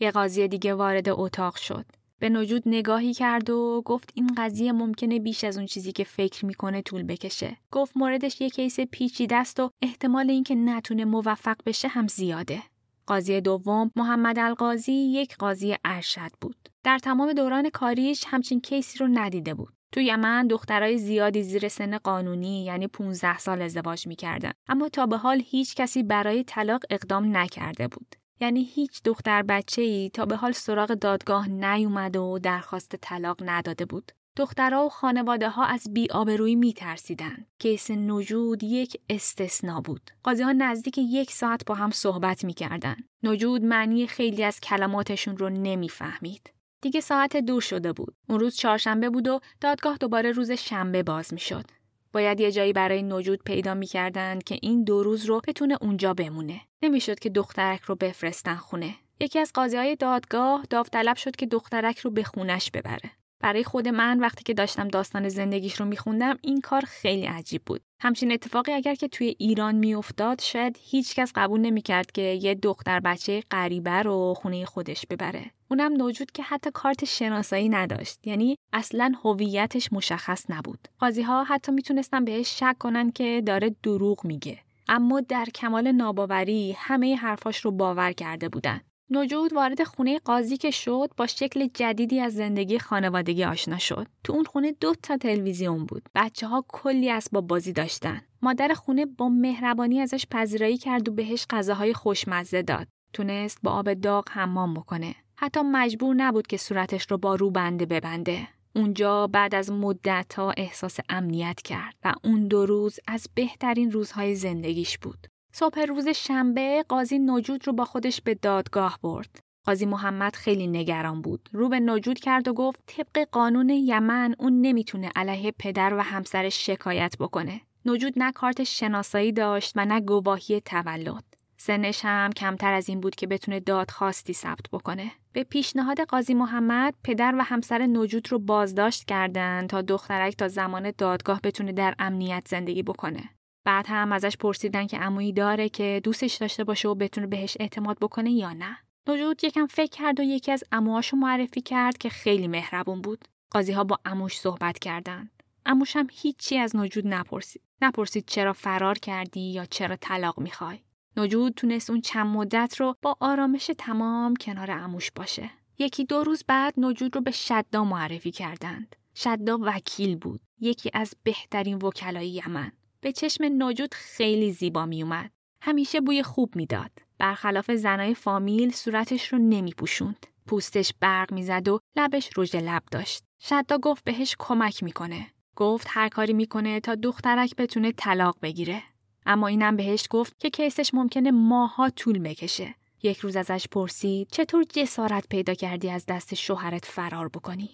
یه 0.00 0.10
قاضی 0.10 0.48
دیگه 0.48 0.74
وارد 0.74 1.08
اتاق 1.08 1.56
شد. 1.56 1.86
به 2.18 2.28
نجود 2.28 2.62
نگاهی 2.66 3.14
کرد 3.14 3.50
و 3.50 3.82
گفت 3.84 4.10
این 4.14 4.30
قضیه 4.36 4.72
ممکنه 4.72 5.18
بیش 5.18 5.44
از 5.44 5.56
اون 5.56 5.66
چیزی 5.66 5.92
که 5.92 6.04
فکر 6.04 6.46
می‌کنه 6.46 6.82
طول 6.82 7.02
بکشه. 7.02 7.56
گفت 7.70 7.96
موردش 7.96 8.40
یه 8.40 8.50
کیس 8.50 8.80
پیچی 8.80 9.26
دست 9.26 9.60
و 9.60 9.70
احتمال 9.82 10.30
اینکه 10.30 10.54
نتونه 10.54 11.04
موفق 11.04 11.56
بشه 11.66 11.88
هم 11.88 12.08
زیاده. 12.08 12.62
قاضی 13.06 13.40
دوم 13.40 13.90
محمد 13.96 14.38
القاضی 14.38 14.92
یک 14.92 15.36
قاضی 15.36 15.76
ارشد 15.84 16.30
بود. 16.40 16.68
در 16.84 16.98
تمام 16.98 17.32
دوران 17.32 17.70
کاریش 17.70 18.24
همچین 18.26 18.60
کیسی 18.60 18.98
رو 18.98 19.08
ندیده 19.08 19.54
بود. 19.54 19.72
تو 19.92 20.00
یمن 20.00 20.46
دخترای 20.46 20.98
زیادی 20.98 21.42
زیر 21.42 21.68
سن 21.68 21.98
قانونی 21.98 22.64
یعنی 22.64 22.86
15 22.86 23.38
سال 23.38 23.62
ازدواج 23.62 24.06
می‌کردن 24.06 24.52
اما 24.68 24.88
تا 24.88 25.06
به 25.06 25.16
حال 25.16 25.42
هیچ 25.46 25.74
کسی 25.74 26.02
برای 26.02 26.44
طلاق 26.44 26.82
اقدام 26.90 27.36
نکرده 27.36 27.88
بود 27.88 28.16
یعنی 28.40 28.64
هیچ 28.74 29.02
دختر 29.04 29.42
بچه 29.42 29.82
ای 29.82 30.10
تا 30.10 30.26
به 30.26 30.36
حال 30.36 30.52
سراغ 30.52 30.88
دادگاه 30.94 31.48
نیومده 31.48 32.18
و 32.18 32.38
درخواست 32.38 32.96
طلاق 32.96 33.36
نداده 33.44 33.84
بود 33.84 34.12
دخترها 34.36 34.86
و 34.86 34.88
خانواده 34.88 35.48
ها 35.48 35.64
از 35.64 35.94
بیآبرویی 35.94 36.54
میترسیدن. 36.54 37.46
کیس 37.58 37.90
نجود 37.90 38.62
یک 38.62 39.00
استثنا 39.10 39.80
بود. 39.80 40.10
قاضی 40.22 40.42
ها 40.42 40.52
نزدیک 40.52 40.98
یک 40.98 41.30
ساعت 41.30 41.64
با 41.66 41.74
هم 41.74 41.90
صحبت 41.90 42.44
می‌کردن. 42.44 42.96
نجود 43.22 43.64
معنی 43.64 44.06
خیلی 44.06 44.44
از 44.44 44.60
کلماتشون 44.60 45.36
رو 45.36 45.48
نمی‌فهمید. 45.48 46.50
دیگه 46.82 47.00
ساعت 47.00 47.36
دو 47.36 47.60
شده 47.60 47.92
بود. 47.92 48.14
اون 48.28 48.40
روز 48.40 48.56
چهارشنبه 48.56 49.10
بود 49.10 49.28
و 49.28 49.40
دادگاه 49.60 49.96
دوباره 49.96 50.32
روز 50.32 50.50
شنبه 50.50 51.02
باز 51.02 51.34
می‌شد. 51.34 51.64
باید 52.12 52.40
یه 52.40 52.52
جایی 52.52 52.72
برای 52.72 53.02
نجود 53.02 53.42
پیدا 53.44 53.74
می‌کردن 53.74 54.38
که 54.38 54.58
این 54.62 54.84
دو 54.84 55.02
روز 55.02 55.24
رو 55.24 55.40
بتونه 55.48 55.78
اونجا 55.80 56.14
بمونه. 56.14 56.60
نمی‌شد 56.82 57.18
که 57.18 57.30
دخترک 57.30 57.80
رو 57.80 57.94
بفرستن 57.94 58.54
خونه. 58.54 58.94
یکی 59.20 59.38
از 59.38 59.50
قاضی 59.54 59.76
های 59.76 59.96
دادگاه 59.96 60.66
داوطلب 60.70 61.16
شد 61.16 61.36
که 61.36 61.46
دخترک 61.46 61.98
رو 61.98 62.10
به 62.10 62.24
خونش 62.24 62.70
ببره. 62.70 63.10
برای 63.42 63.64
خود 63.64 63.88
من 63.88 64.20
وقتی 64.20 64.44
که 64.44 64.54
داشتم 64.54 64.88
داستان 64.88 65.28
زندگیش 65.28 65.80
رو 65.80 65.86
میخوندم 65.86 66.38
این 66.42 66.60
کار 66.60 66.82
خیلی 66.86 67.26
عجیب 67.26 67.62
بود. 67.66 67.80
همچین 68.00 68.32
اتفاقی 68.32 68.72
اگر 68.72 68.94
که 68.94 69.08
توی 69.08 69.34
ایران 69.38 69.74
میافتاد 69.74 70.40
شاید 70.40 70.78
هیچکس 70.80 71.32
قبول 71.34 71.60
نمی‌کرد 71.60 72.12
که 72.12 72.22
یه 72.22 72.54
دختر 72.54 73.00
بچه 73.00 73.42
غریبه 73.50 73.90
رو 74.02 74.34
خونه 74.36 74.64
خودش 74.64 75.06
ببره. 75.10 75.50
اونم 75.70 75.92
نوجود 75.92 76.30
که 76.30 76.42
حتی 76.42 76.70
کارت 76.74 77.04
شناسایی 77.04 77.68
نداشت 77.68 78.26
یعنی 78.26 78.56
اصلا 78.72 79.12
هویتش 79.24 79.92
مشخص 79.92 80.44
نبود. 80.48 80.88
قاضی 80.98 81.22
ها 81.22 81.44
حتی 81.44 81.72
می‌تونستن 81.72 82.24
بهش 82.24 82.58
شک 82.58 82.76
کنن 82.78 83.10
که 83.10 83.42
داره 83.46 83.76
دروغ 83.82 84.26
میگه. 84.26 84.58
اما 84.88 85.20
در 85.20 85.44
کمال 85.54 85.92
ناباوری 85.92 86.74
همه 86.78 87.16
حرفاش 87.16 87.60
رو 87.60 87.70
باور 87.70 88.12
کرده 88.12 88.48
بودن. 88.48 88.80
نجود 89.14 89.52
وارد 89.52 89.84
خونه 89.84 90.18
قاضی 90.18 90.56
که 90.56 90.70
شد 90.70 91.10
با 91.16 91.26
شکل 91.26 91.68
جدیدی 91.74 92.20
از 92.20 92.34
زندگی 92.34 92.78
خانوادگی 92.78 93.44
آشنا 93.44 93.78
شد. 93.78 94.06
تو 94.24 94.32
اون 94.32 94.44
خونه 94.44 94.72
دو 94.72 94.94
تا 95.02 95.16
تلویزیون 95.16 95.86
بود. 95.86 96.02
بچه 96.14 96.46
ها 96.46 96.64
کلی 96.68 97.10
اسباب 97.10 97.46
بازی 97.46 97.72
داشتن. 97.72 98.22
مادر 98.42 98.74
خونه 98.74 99.06
با 99.06 99.28
مهربانی 99.28 100.00
ازش 100.00 100.26
پذیرایی 100.30 100.76
کرد 100.76 101.08
و 101.08 101.12
بهش 101.12 101.46
غذاهای 101.50 101.94
خوشمزه 101.94 102.62
داد. 102.62 102.86
تونست 103.12 103.58
با 103.62 103.70
آب 103.70 103.94
داغ 103.94 104.28
حمام 104.30 104.74
بکنه. 104.74 105.14
حتی 105.36 105.60
مجبور 105.60 106.14
نبود 106.14 106.46
که 106.46 106.56
صورتش 106.56 107.06
رو 107.10 107.18
با 107.18 107.34
روبنده 107.34 107.86
ببنده. 107.86 108.48
اونجا 108.76 109.26
بعد 109.26 109.54
از 109.54 109.70
مدت 109.70 110.34
ها 110.34 110.50
احساس 110.56 110.98
امنیت 111.08 111.62
کرد 111.62 111.94
و 112.04 112.14
اون 112.24 112.48
دو 112.48 112.66
روز 112.66 113.00
از 113.06 113.28
بهترین 113.34 113.90
روزهای 113.90 114.34
زندگیش 114.34 114.98
بود. 114.98 115.26
صبح 115.54 115.80
روز 115.80 116.08
شنبه 116.08 116.84
قاضی 116.88 117.18
نجود 117.18 117.66
رو 117.66 117.72
با 117.72 117.84
خودش 117.84 118.20
به 118.20 118.34
دادگاه 118.34 118.98
برد. 119.02 119.40
قاضی 119.64 119.86
محمد 119.86 120.36
خیلی 120.36 120.66
نگران 120.66 121.22
بود. 121.22 121.48
رو 121.52 121.68
به 121.68 121.80
نجود 121.80 122.18
کرد 122.18 122.48
و 122.48 122.52
گفت 122.52 122.82
طبق 122.86 123.28
قانون 123.32 123.70
یمن 123.70 124.34
اون 124.38 124.60
نمی‌تونه 124.60 125.10
علیه 125.16 125.52
پدر 125.58 125.94
و 125.94 126.00
همسرش 126.00 126.66
شکایت 126.66 127.16
بکنه. 127.20 127.60
نجود 127.86 128.12
نه 128.16 128.32
کارت 128.32 128.64
شناسایی 128.64 129.32
داشت 129.32 129.72
و 129.76 129.84
نه 129.84 130.00
گواهی 130.00 130.60
تولد. 130.60 131.24
سنش 131.56 132.04
هم 132.04 132.32
کمتر 132.32 132.72
از 132.72 132.88
این 132.88 133.00
بود 133.00 133.14
که 133.14 133.26
بتونه 133.26 133.60
دادخواستی 133.60 134.32
ثبت 134.32 134.66
بکنه. 134.72 135.12
به 135.32 135.44
پیشنهاد 135.44 136.00
قاضی 136.00 136.34
محمد 136.34 136.94
پدر 137.04 137.34
و 137.38 137.42
همسر 137.44 137.86
نجود 137.86 138.32
رو 138.32 138.38
بازداشت 138.38 139.04
کردند 139.04 139.68
تا 139.68 139.82
دخترک 139.82 140.36
تا 140.36 140.48
زمان 140.48 140.92
دادگاه 140.98 141.40
بتونه 141.40 141.72
در 141.72 141.94
امنیت 141.98 142.48
زندگی 142.48 142.82
بکنه. 142.82 143.30
بعد 143.64 143.86
هم 143.88 144.12
ازش 144.12 144.36
پرسیدن 144.36 144.86
که 144.86 144.98
عمویی 144.98 145.32
داره 145.32 145.68
که 145.68 146.00
دوستش 146.04 146.34
داشته 146.34 146.64
باشه 146.64 146.88
و 146.88 146.94
بتونه 146.94 147.26
بهش 147.26 147.56
اعتماد 147.60 147.98
بکنه 148.00 148.30
یا 148.30 148.52
نه. 148.52 148.78
نجود 149.06 149.44
یکم 149.44 149.66
فکر 149.66 149.90
کرد 149.90 150.20
و 150.20 150.22
یکی 150.22 150.52
از 150.52 150.64
عموهاشو 150.72 151.16
معرفی 151.16 151.60
کرد 151.60 151.98
که 151.98 152.08
خیلی 152.08 152.48
مهربون 152.48 153.00
بود. 153.00 153.24
قاضی 153.50 153.72
ها 153.72 153.84
با 153.84 153.98
عموش 154.04 154.38
صحبت 154.38 154.78
کردند. 154.78 155.42
عموش 155.66 155.96
هم 155.96 156.06
هیچی 156.12 156.58
از 156.58 156.76
نجود 156.76 157.06
نپرسید. 157.06 157.62
نپرسید 157.82 158.24
چرا 158.26 158.52
فرار 158.52 158.98
کردی 158.98 159.40
یا 159.40 159.64
چرا 159.64 159.96
طلاق 159.96 160.40
می‌خوای. 160.40 160.78
نجود 161.16 161.52
تونست 161.52 161.90
اون 161.90 162.00
چند 162.00 162.26
مدت 162.26 162.76
رو 162.78 162.96
با 163.02 163.16
آرامش 163.20 163.70
تمام 163.78 164.36
کنار 164.36 164.70
عموش 164.70 165.10
باشه. 165.10 165.50
یکی 165.78 166.04
دو 166.04 166.24
روز 166.24 166.44
بعد 166.48 166.74
نجود 166.76 167.16
رو 167.16 167.22
به 167.22 167.30
شدا 167.30 167.84
معرفی 167.84 168.30
کردند. 168.30 168.96
شدا 169.14 169.58
وکیل 169.62 170.16
بود. 170.16 170.40
یکی 170.60 170.90
از 170.94 171.14
بهترین 171.22 171.82
وکلای 171.82 172.28
یمن. 172.28 172.72
به 173.02 173.12
چشم 173.12 173.44
نجود 173.58 173.94
خیلی 173.94 174.52
زیبا 174.52 174.86
می 174.86 175.02
اومد. 175.02 175.30
همیشه 175.62 176.00
بوی 176.00 176.22
خوب 176.22 176.56
می‌داد. 176.56 176.90
برخلاف 177.18 177.70
زنای 177.70 178.14
فامیل 178.14 178.72
صورتش 178.72 179.32
رو 179.32 179.38
نمی 179.38 179.72
پوشوند. 179.72 180.26
پوستش 180.46 180.92
برق 181.00 181.32
می‌زد 181.32 181.68
و 181.68 181.78
لبش 181.96 182.30
رژ 182.36 182.54
لب 182.54 182.82
داشت. 182.90 183.24
شدا 183.40 183.78
گفت 183.78 184.04
بهش 184.04 184.36
کمک 184.38 184.82
می‌کنه. 184.82 185.26
گفت 185.56 185.86
هر 185.90 186.08
کاری 186.08 186.32
می‌کنه 186.32 186.80
تا 186.80 186.94
دخترک 186.94 187.56
بتونه 187.56 187.92
طلاق 187.92 188.36
بگیره. 188.42 188.82
اما 189.26 189.46
اینم 189.46 189.76
بهش 189.76 190.06
گفت 190.10 190.38
که 190.38 190.50
کیسش 190.50 190.94
ممکنه 190.94 191.30
ماها 191.30 191.90
طول 191.90 192.18
بکشه. 192.18 192.74
یک 193.02 193.18
روز 193.18 193.36
ازش 193.36 193.66
پرسید 193.70 194.28
چطور 194.30 194.64
جسارت 194.64 195.28
پیدا 195.28 195.54
کردی 195.54 195.90
از 195.90 196.06
دست 196.06 196.34
شوهرت 196.34 196.84
فرار 196.84 197.28
بکنی؟ 197.28 197.70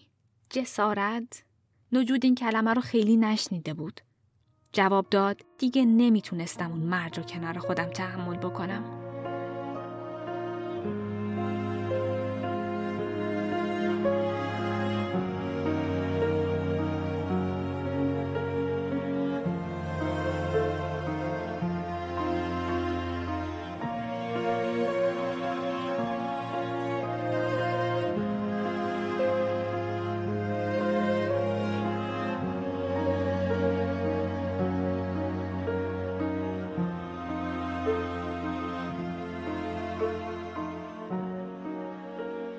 جسارت؟ 0.51 1.45
نجود 1.93 2.25
این 2.25 2.35
کلمه 2.35 2.75
رو 2.75 2.81
خیلی 2.81 3.17
نشنیده 3.17 3.75
بود. 3.75 4.01
جواب 4.73 5.07
داد 5.11 5.41
دیگه 5.59 5.85
نمی‌تونستم 5.85 6.71
اون 6.71 6.81
مرد 6.81 7.19
رو 7.19 7.25
کنار 7.25 7.59
خودم 7.59 7.91
تحمل 7.91 8.37
بکنم. 8.37 9.08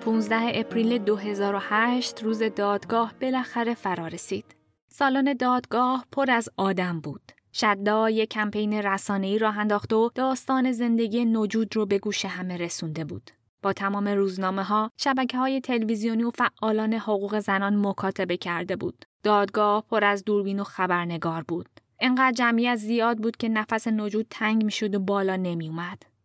15 0.09 0.51
اپریل 0.53 0.97
2008 0.97 2.23
روز 2.23 2.43
دادگاه 2.43 3.13
بالاخره 3.21 3.73
فرا 3.73 4.07
رسید. 4.07 4.45
سالن 4.87 5.33
دادگاه 5.33 6.05
پر 6.11 6.31
از 6.31 6.49
آدم 6.57 6.99
بود. 6.99 7.21
شدا 7.51 8.09
یک 8.09 8.29
کمپین 8.29 8.73
رسانه‌ای 8.73 9.39
راه 9.39 9.57
انداخت 9.57 9.93
و 9.93 10.11
داستان 10.15 10.71
زندگی 10.71 11.25
نجود 11.25 11.75
رو 11.75 11.85
به 11.85 11.99
گوش 11.99 12.25
همه 12.25 12.57
رسونده 12.57 13.05
بود. 13.05 13.31
با 13.61 13.73
تمام 13.73 14.07
روزنامه 14.07 14.63
ها، 14.63 14.91
شبکه 14.97 15.37
های 15.37 15.61
تلویزیونی 15.61 16.23
و 16.23 16.31
فعالان 16.31 16.93
حقوق 16.93 17.39
زنان 17.39 17.87
مکاتبه 17.87 18.37
کرده 18.37 18.75
بود. 18.75 19.05
دادگاه 19.23 19.83
پر 19.89 20.03
از 20.03 20.23
دوربین 20.23 20.59
و 20.59 20.63
خبرنگار 20.63 21.43
بود. 21.47 21.69
انقدر 21.99 22.31
جمعیت 22.31 22.75
زیاد 22.75 23.17
بود 23.17 23.37
که 23.37 23.49
نفس 23.49 23.87
نجود 23.87 24.27
تنگ 24.29 24.63
می‌شد 24.63 24.95
و 24.95 24.99
بالا 24.99 25.35
نمی. 25.35 25.71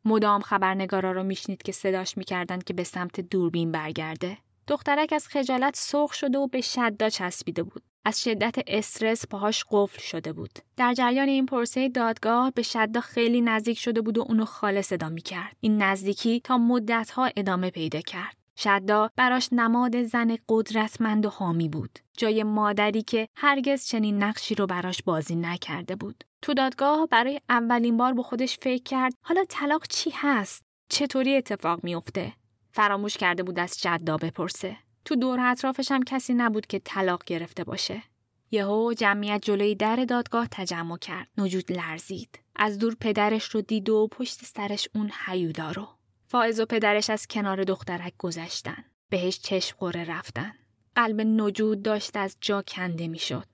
مدام 0.05 0.41
خبرنگارا 0.41 1.13
رو 1.13 1.23
میشنید 1.23 1.63
که 1.63 1.73
صداش 1.73 2.17
می‌کردند 2.17 2.65
که 2.65 2.75
به 2.75 2.85
سمت 2.85 3.21
دوربین 3.21 3.73
برگرده. 3.73 4.39
دخترک 4.67 5.13
از 5.13 5.29
خجالت 5.29 5.77
سرخ 5.77 6.13
شده 6.13 6.39
و 6.39 6.47
به 6.47 6.61
شدا 6.61 7.09
چسبیده 7.09 7.63
بود. 7.63 7.83
از 8.05 8.23
شدت 8.23 8.55
استرس 8.67 9.27
پاهاش 9.27 9.65
قفل 9.71 10.03
شده 10.03 10.33
بود. 10.33 10.59
در 10.77 10.95
جریان 10.95 11.29
این 11.29 11.47
پرسه 11.47 11.89
دادگاه 11.89 12.51
به 12.51 12.63
شدا 12.63 13.01
خیلی 13.01 13.41
نزدیک 13.41 13.79
شده 13.79 14.01
بود 14.01 14.19
و 14.19 14.25
اونو 14.29 14.45
خاله 14.45 14.83
صدا 14.83 15.09
می‌کرد. 15.09 15.57
این 15.61 15.83
نزدیکی 15.83 16.41
تا 16.41 16.59
مدتها 16.59 17.31
ادامه 17.37 17.71
پیدا 17.71 18.01
کرد. 18.01 18.37
شدا 18.57 19.11
براش 19.17 19.49
نماد 19.53 20.03
زن 20.03 20.37
قدرتمند 20.49 21.27
و 21.27 21.29
حامی 21.29 21.69
بود. 21.69 21.99
جای 22.17 22.43
مادری 22.43 23.03
که 23.03 23.29
هرگز 23.37 23.87
چنین 23.87 24.23
نقشی 24.23 24.55
رو 24.55 24.67
براش 24.67 25.03
بازی 25.03 25.37
نکرده 25.37 25.97
بود. 25.97 26.25
تو 26.45 26.55
دادگاه 26.55 27.07
برای 27.07 27.41
اولین 27.49 27.97
بار 27.97 28.13
با 28.13 28.23
خودش 28.23 28.59
فکر 28.59 28.83
کرد 28.83 29.15
حالا 29.23 29.45
طلاق 29.49 29.87
چی 29.87 30.11
هست؟ 30.15 30.65
چطوری 30.89 31.37
اتفاق 31.37 31.85
میافته؟ 31.85 32.33
فراموش 32.73 33.17
کرده 33.17 33.43
بود 33.43 33.59
از 33.59 33.81
جدا 33.81 34.17
بپرسه. 34.17 34.77
تو 35.05 35.17
دور 35.17 35.41
اطرافش 35.41 35.93
هم 35.93 36.03
کسی 36.03 36.35
نبود 36.35 36.67
که 36.67 36.79
طلاق 36.79 37.25
گرفته 37.25 37.65
باشه. 37.65 38.03
یهو 38.51 38.95
جمعیت 38.97 39.43
جلوی 39.43 39.75
در 39.75 39.97
دادگاه 39.97 40.49
تجمع 40.51 40.99
کرد. 40.99 41.29
نجود 41.39 41.73
لرزید. 41.73 42.39
از 42.57 42.79
دور 42.79 42.97
پدرش 43.01 43.45
رو 43.45 43.61
دید 43.61 43.91
و 43.91 44.09
پشت 44.11 44.45
سرش 44.45 44.89
اون 44.95 45.11
حیودا 45.27 45.71
رو. 45.71 45.89
فائز 46.29 46.61
و 46.61 46.67
پدرش 46.67 47.11
از 47.11 47.27
کنار 47.27 47.65
دخترک 47.65 48.13
گذشتن. 48.19 48.85
بهش 49.09 49.39
چشم 49.39 49.77
قره 49.79 50.05
رفتن. 50.05 50.53
قلب 50.97 51.21
نجود 51.21 51.83
داشت 51.83 52.17
از 52.17 52.37
جا 52.41 52.63
کنده 52.63 53.09
می‌شد. 53.09 53.47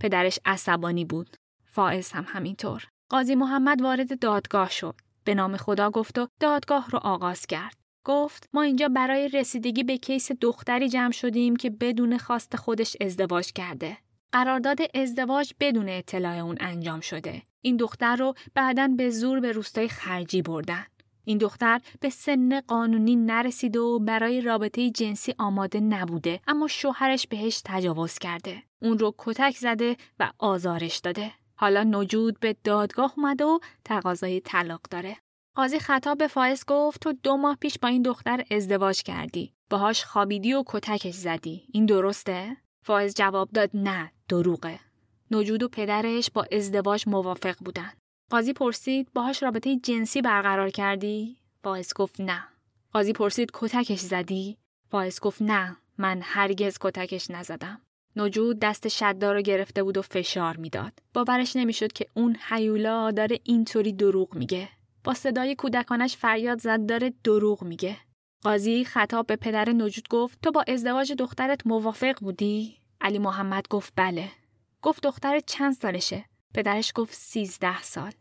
پدرش 0.00 0.38
عصبانی 0.44 1.04
بود. 1.04 1.36
فائز 1.78 2.12
هم 2.12 2.24
همینطور. 2.28 2.88
قاضی 3.08 3.34
محمد 3.34 3.82
وارد 3.82 4.18
دادگاه 4.18 4.70
شد. 4.70 4.94
به 5.24 5.34
نام 5.34 5.56
خدا 5.56 5.90
گفت 5.90 6.18
و 6.18 6.28
دادگاه 6.40 6.90
رو 6.90 6.98
آغاز 6.98 7.46
کرد. 7.46 7.76
گفت 8.04 8.48
ما 8.52 8.62
اینجا 8.62 8.88
برای 8.88 9.28
رسیدگی 9.28 9.82
به 9.82 9.98
کیس 9.98 10.32
دختری 10.40 10.88
جمع 10.88 11.12
شدیم 11.12 11.56
که 11.56 11.70
بدون 11.70 12.18
خواست 12.18 12.56
خودش 12.56 12.96
ازدواج 13.00 13.52
کرده. 13.52 13.96
قرارداد 14.32 14.78
ازدواج 14.94 15.52
بدون 15.60 15.88
اطلاع 15.88 16.38
اون 16.38 16.56
انجام 16.60 17.00
شده. 17.00 17.42
این 17.60 17.76
دختر 17.76 18.16
رو 18.16 18.34
بعدا 18.54 18.88
به 18.96 19.10
زور 19.10 19.40
به 19.40 19.52
روستای 19.52 19.88
خرجی 19.88 20.42
بردن. 20.42 20.84
این 21.24 21.38
دختر 21.38 21.80
به 22.00 22.10
سن 22.10 22.60
قانونی 22.60 23.16
نرسیده 23.16 23.80
و 23.80 23.98
برای 23.98 24.40
رابطه 24.40 24.90
جنسی 24.90 25.34
آماده 25.38 25.80
نبوده 25.80 26.40
اما 26.46 26.68
شوهرش 26.68 27.26
بهش 27.26 27.62
تجاوز 27.64 28.18
کرده. 28.18 28.62
اون 28.82 28.98
رو 28.98 29.14
کتک 29.18 29.56
زده 29.56 29.96
و 30.18 30.30
آزارش 30.38 30.98
داده. 30.98 31.37
حالا 31.58 31.82
نجود 31.82 32.40
به 32.40 32.56
دادگاه 32.64 33.14
اومده 33.16 33.44
و 33.44 33.58
تقاضای 33.84 34.40
طلاق 34.40 34.80
داره. 34.90 35.16
قاضی 35.56 35.78
خطاب 35.78 36.18
به 36.18 36.26
فائز 36.28 36.64
گفت 36.66 37.00
تو 37.00 37.12
دو 37.12 37.36
ماه 37.36 37.56
پیش 37.56 37.78
با 37.78 37.88
این 37.88 38.02
دختر 38.02 38.44
ازدواج 38.50 39.02
کردی. 39.02 39.52
باهاش 39.70 40.04
خوابیدی 40.04 40.54
و 40.54 40.64
کتکش 40.66 41.14
زدی. 41.14 41.68
این 41.72 41.86
درسته؟ 41.86 42.56
فائز 42.84 43.14
جواب 43.14 43.50
داد 43.50 43.70
نه، 43.74 44.12
دروغه. 44.28 44.80
نجود 45.30 45.62
و 45.62 45.68
پدرش 45.68 46.30
با 46.30 46.46
ازدواج 46.52 47.04
موافق 47.08 47.56
بودن. 47.64 47.92
قاضی 48.30 48.52
پرسید 48.52 49.12
باهاش 49.14 49.42
رابطه 49.42 49.76
جنسی 49.76 50.22
برقرار 50.22 50.70
کردی؟ 50.70 51.36
فائز 51.64 51.94
گفت 51.94 52.20
نه. 52.20 52.44
قاضی 52.92 53.12
پرسید 53.12 53.50
کتکش 53.54 54.00
زدی؟ 54.00 54.58
فائز 54.90 55.20
گفت 55.20 55.42
نه، 55.42 55.76
من 55.98 56.20
هرگز 56.22 56.78
کتکش 56.80 57.30
نزدم. 57.30 57.80
نجود 58.16 58.58
دست 58.58 58.88
شدا 58.88 59.32
رو 59.32 59.42
گرفته 59.42 59.82
بود 59.82 59.98
و 59.98 60.02
فشار 60.02 60.56
می‌داد. 60.56 60.92
باورش 61.14 61.56
نمی‌شد 61.56 61.92
که 61.92 62.06
اون 62.14 62.36
حیولا 62.48 63.10
داره 63.10 63.40
اینطوری 63.44 63.92
دروغ 63.92 64.34
میگه. 64.34 64.68
با 65.04 65.14
صدای 65.14 65.54
کودکانش 65.54 66.16
فریاد 66.16 66.60
زد 66.60 66.86
داره 66.86 67.12
دروغ 67.24 67.62
میگه. 67.62 67.96
قاضی 68.42 68.84
خطاب 68.84 69.26
به 69.26 69.36
پدر 69.36 69.68
نجود 69.68 70.08
گفت 70.08 70.38
تو 70.42 70.50
با 70.50 70.64
ازدواج 70.68 71.12
دخترت 71.12 71.66
موافق 71.66 72.20
بودی؟ 72.20 72.78
علی 73.00 73.18
محمد 73.18 73.68
گفت 73.70 73.92
بله. 73.96 74.30
گفت 74.82 75.02
دختر 75.02 75.40
چند 75.40 75.74
سالشه؟ 75.74 76.24
پدرش 76.54 76.92
گفت 76.94 77.14
سیزده 77.14 77.82
سال. 77.82 78.12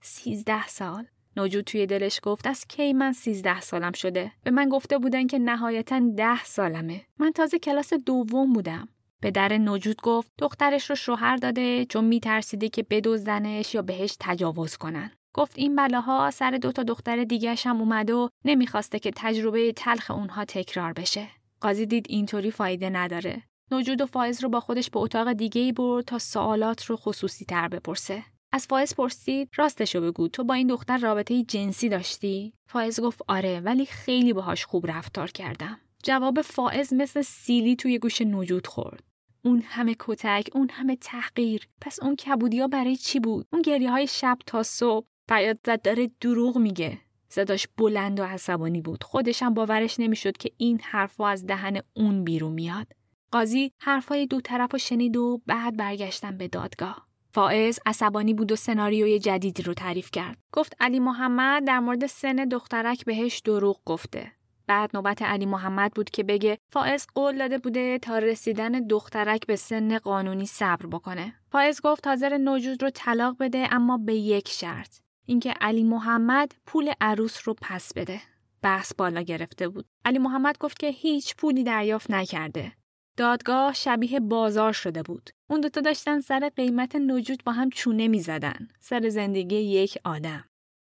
سیزده 0.00 0.66
سال؟ 0.66 1.06
نجود 1.36 1.64
توی 1.64 1.86
دلش 1.86 2.20
گفت 2.22 2.46
از 2.46 2.66
کی 2.66 2.92
من 2.92 3.12
سیزده 3.12 3.60
سالم 3.60 3.92
شده؟ 3.92 4.32
به 4.42 4.50
من 4.50 4.68
گفته 4.68 4.98
بودن 4.98 5.26
که 5.26 5.38
نهایتا 5.38 6.00
ده 6.16 6.44
سالمه. 6.44 7.06
من 7.18 7.32
تازه 7.32 7.58
کلاس 7.58 7.92
دوم 7.94 8.52
بودم. 8.52 8.88
به 9.22 9.30
در 9.30 9.52
نجود 9.52 10.02
گفت 10.02 10.30
دخترش 10.38 10.90
رو 10.90 10.96
شوهر 10.96 11.36
داده 11.36 11.84
چون 11.84 12.04
میترسیده 12.04 12.68
که 12.68 12.82
بدزدنش 12.82 13.74
یا 13.74 13.82
بهش 13.82 14.16
تجاوز 14.20 14.76
کنن. 14.76 15.10
گفت 15.34 15.52
این 15.58 15.76
بلاها 15.76 16.30
سر 16.30 16.50
دو 16.50 16.72
تا 16.72 16.82
دختر 16.82 17.24
دیگرش 17.24 17.66
هم 17.66 17.80
اومد 17.80 18.10
و 18.10 18.28
نمی‌خواسته 18.44 18.98
که 18.98 19.10
تجربه 19.16 19.72
تلخ 19.72 20.10
اونها 20.10 20.44
تکرار 20.44 20.92
بشه. 20.92 21.28
قاضی 21.60 21.86
دید 21.86 22.06
اینطوری 22.08 22.50
فایده 22.50 22.90
نداره. 22.90 23.42
نجود 23.70 24.00
و 24.00 24.06
فائز 24.06 24.42
رو 24.42 24.48
با 24.48 24.60
خودش 24.60 24.90
به 24.90 25.00
اتاق 25.00 25.32
دیگه 25.32 25.60
ای 25.60 25.72
برد 25.72 26.04
تا 26.04 26.18
سوالات 26.18 26.84
رو 26.84 26.96
خصوصی 26.96 27.44
تر 27.44 27.68
بپرسه. 27.68 28.22
از 28.52 28.66
فائز 28.66 28.94
پرسید 28.94 29.48
راستشو 29.56 30.00
بگو 30.00 30.28
تو 30.28 30.44
با 30.44 30.54
این 30.54 30.66
دختر 30.66 30.98
رابطه 30.98 31.42
جنسی 31.42 31.88
داشتی؟ 31.88 32.52
فائز 32.68 33.00
گفت 33.00 33.22
آره 33.28 33.60
ولی 33.60 33.86
خیلی 33.86 34.32
باهاش 34.32 34.64
خوب 34.64 34.86
رفتار 34.86 35.30
کردم. 35.30 35.78
جواب 36.02 36.42
فائز 36.42 36.92
مثل 36.92 37.22
سیلی 37.22 37.76
توی 37.76 37.98
گوش 37.98 38.22
نجود 38.22 38.66
خورد. 38.66 39.11
اون 39.44 39.62
همه 39.66 39.96
کتک، 39.98 40.48
اون 40.54 40.68
همه 40.72 40.96
تحقیر. 40.96 41.66
پس 41.80 42.02
اون 42.02 42.16
کبودیا 42.16 42.68
برای 42.68 42.96
چی 42.96 43.20
بود؟ 43.20 43.46
اون 43.52 43.62
گریه 43.62 43.90
های 43.90 44.06
شب 44.06 44.38
تا 44.46 44.62
صبح. 44.62 45.06
فریاد 45.28 45.58
زد 45.66 45.82
داره 45.82 46.10
دروغ 46.20 46.58
میگه. 46.58 46.98
صداش 47.28 47.68
بلند 47.76 48.20
و 48.20 48.24
عصبانی 48.24 48.80
بود. 48.80 49.04
خودش 49.04 49.42
هم 49.42 49.54
باورش 49.54 50.00
نمی‌شد 50.00 50.36
که 50.36 50.50
این 50.56 50.80
حرفا 50.82 51.28
از 51.28 51.46
دهن 51.46 51.80
اون 51.96 52.24
بیرون 52.24 52.52
میاد. 52.52 52.86
قاضی 53.30 53.72
حرفای 53.78 54.26
دو 54.26 54.40
طرف 54.40 54.76
شنید 54.76 55.16
و 55.16 55.40
بعد 55.46 55.76
برگشتن 55.76 56.36
به 56.36 56.48
دادگاه. 56.48 57.06
فائز 57.34 57.78
عصبانی 57.86 58.34
بود 58.34 58.52
و 58.52 58.56
سناریوی 58.56 59.18
جدیدی 59.18 59.62
رو 59.62 59.74
تعریف 59.74 60.10
کرد. 60.10 60.38
گفت 60.52 60.76
علی 60.80 61.00
محمد 61.00 61.66
در 61.66 61.80
مورد 61.80 62.06
سن 62.06 62.36
دخترک 62.36 63.04
بهش 63.04 63.38
دروغ 63.38 63.80
گفته. 63.84 64.32
بعد 64.72 64.90
نوبت 64.94 65.22
علی 65.22 65.46
محمد 65.46 65.92
بود 65.94 66.10
که 66.10 66.22
بگه 66.22 66.58
فائز 66.72 67.06
قول 67.14 67.38
داده 67.38 67.58
بوده 67.58 67.98
تا 67.98 68.18
رسیدن 68.18 68.86
دخترک 68.86 69.46
به 69.46 69.56
سن 69.56 69.98
قانونی 69.98 70.46
صبر 70.46 70.86
بکنه. 70.86 71.34
فائز 71.50 71.80
گفت 71.80 72.06
حاضر 72.06 72.36
نوجود 72.36 72.82
رو 72.82 72.90
طلاق 72.90 73.36
بده 73.40 73.68
اما 73.70 73.98
به 73.98 74.14
یک 74.14 74.48
شرط. 74.48 74.98
اینکه 75.26 75.54
علی 75.60 75.82
محمد 75.84 76.52
پول 76.66 76.92
عروس 77.00 77.48
رو 77.48 77.54
پس 77.62 77.94
بده. 77.94 78.20
بحث 78.62 78.94
بالا 78.94 79.20
گرفته 79.20 79.68
بود. 79.68 79.84
علی 80.04 80.18
محمد 80.18 80.58
گفت 80.58 80.78
که 80.78 80.86
هیچ 80.86 81.36
پولی 81.36 81.64
دریافت 81.64 82.10
نکرده. 82.10 82.72
دادگاه 83.16 83.74
شبیه 83.74 84.20
بازار 84.20 84.72
شده 84.72 85.02
بود. 85.02 85.30
اون 85.50 85.60
دوتا 85.60 85.80
داشتن 85.80 86.20
سر 86.20 86.50
قیمت 86.56 86.96
نجود 86.96 87.44
با 87.44 87.52
هم 87.52 87.70
چونه 87.70 88.08
می 88.08 88.20
زدن. 88.20 88.68
سر 88.80 89.08
زندگی 89.08 89.56
یک 89.56 89.98
آدم. 90.04 90.44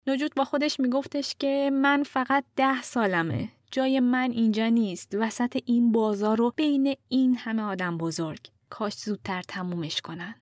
نجود 0.07 0.35
با 0.35 0.43
خودش 0.45 0.79
میگفتش 0.79 1.35
که 1.39 1.69
من 1.73 2.03
فقط 2.03 2.43
ده 2.55 2.81
سالمه. 2.81 3.49
جای 3.73 3.99
من 3.99 4.31
اینجا 4.31 4.67
نیست. 4.67 5.15
وسط 5.19 5.61
این 5.65 5.91
بازار 5.91 6.37
رو 6.37 6.53
بین 6.55 6.95
این 7.07 7.35
همه 7.35 7.61
آدم 7.61 7.97
بزرگ. 7.97 8.39
کاش 8.69 8.93
زودتر 8.93 9.41
تمومش 9.41 10.01
کنن. 10.01 10.35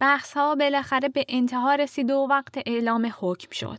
بحث 0.00 0.32
ها 0.32 0.54
بالاخره 0.54 1.08
به 1.08 1.24
انتها 1.28 1.74
رسید 1.74 2.10
و 2.10 2.26
وقت 2.30 2.58
اعلام 2.66 3.12
حکم 3.20 3.50
شد. 3.52 3.78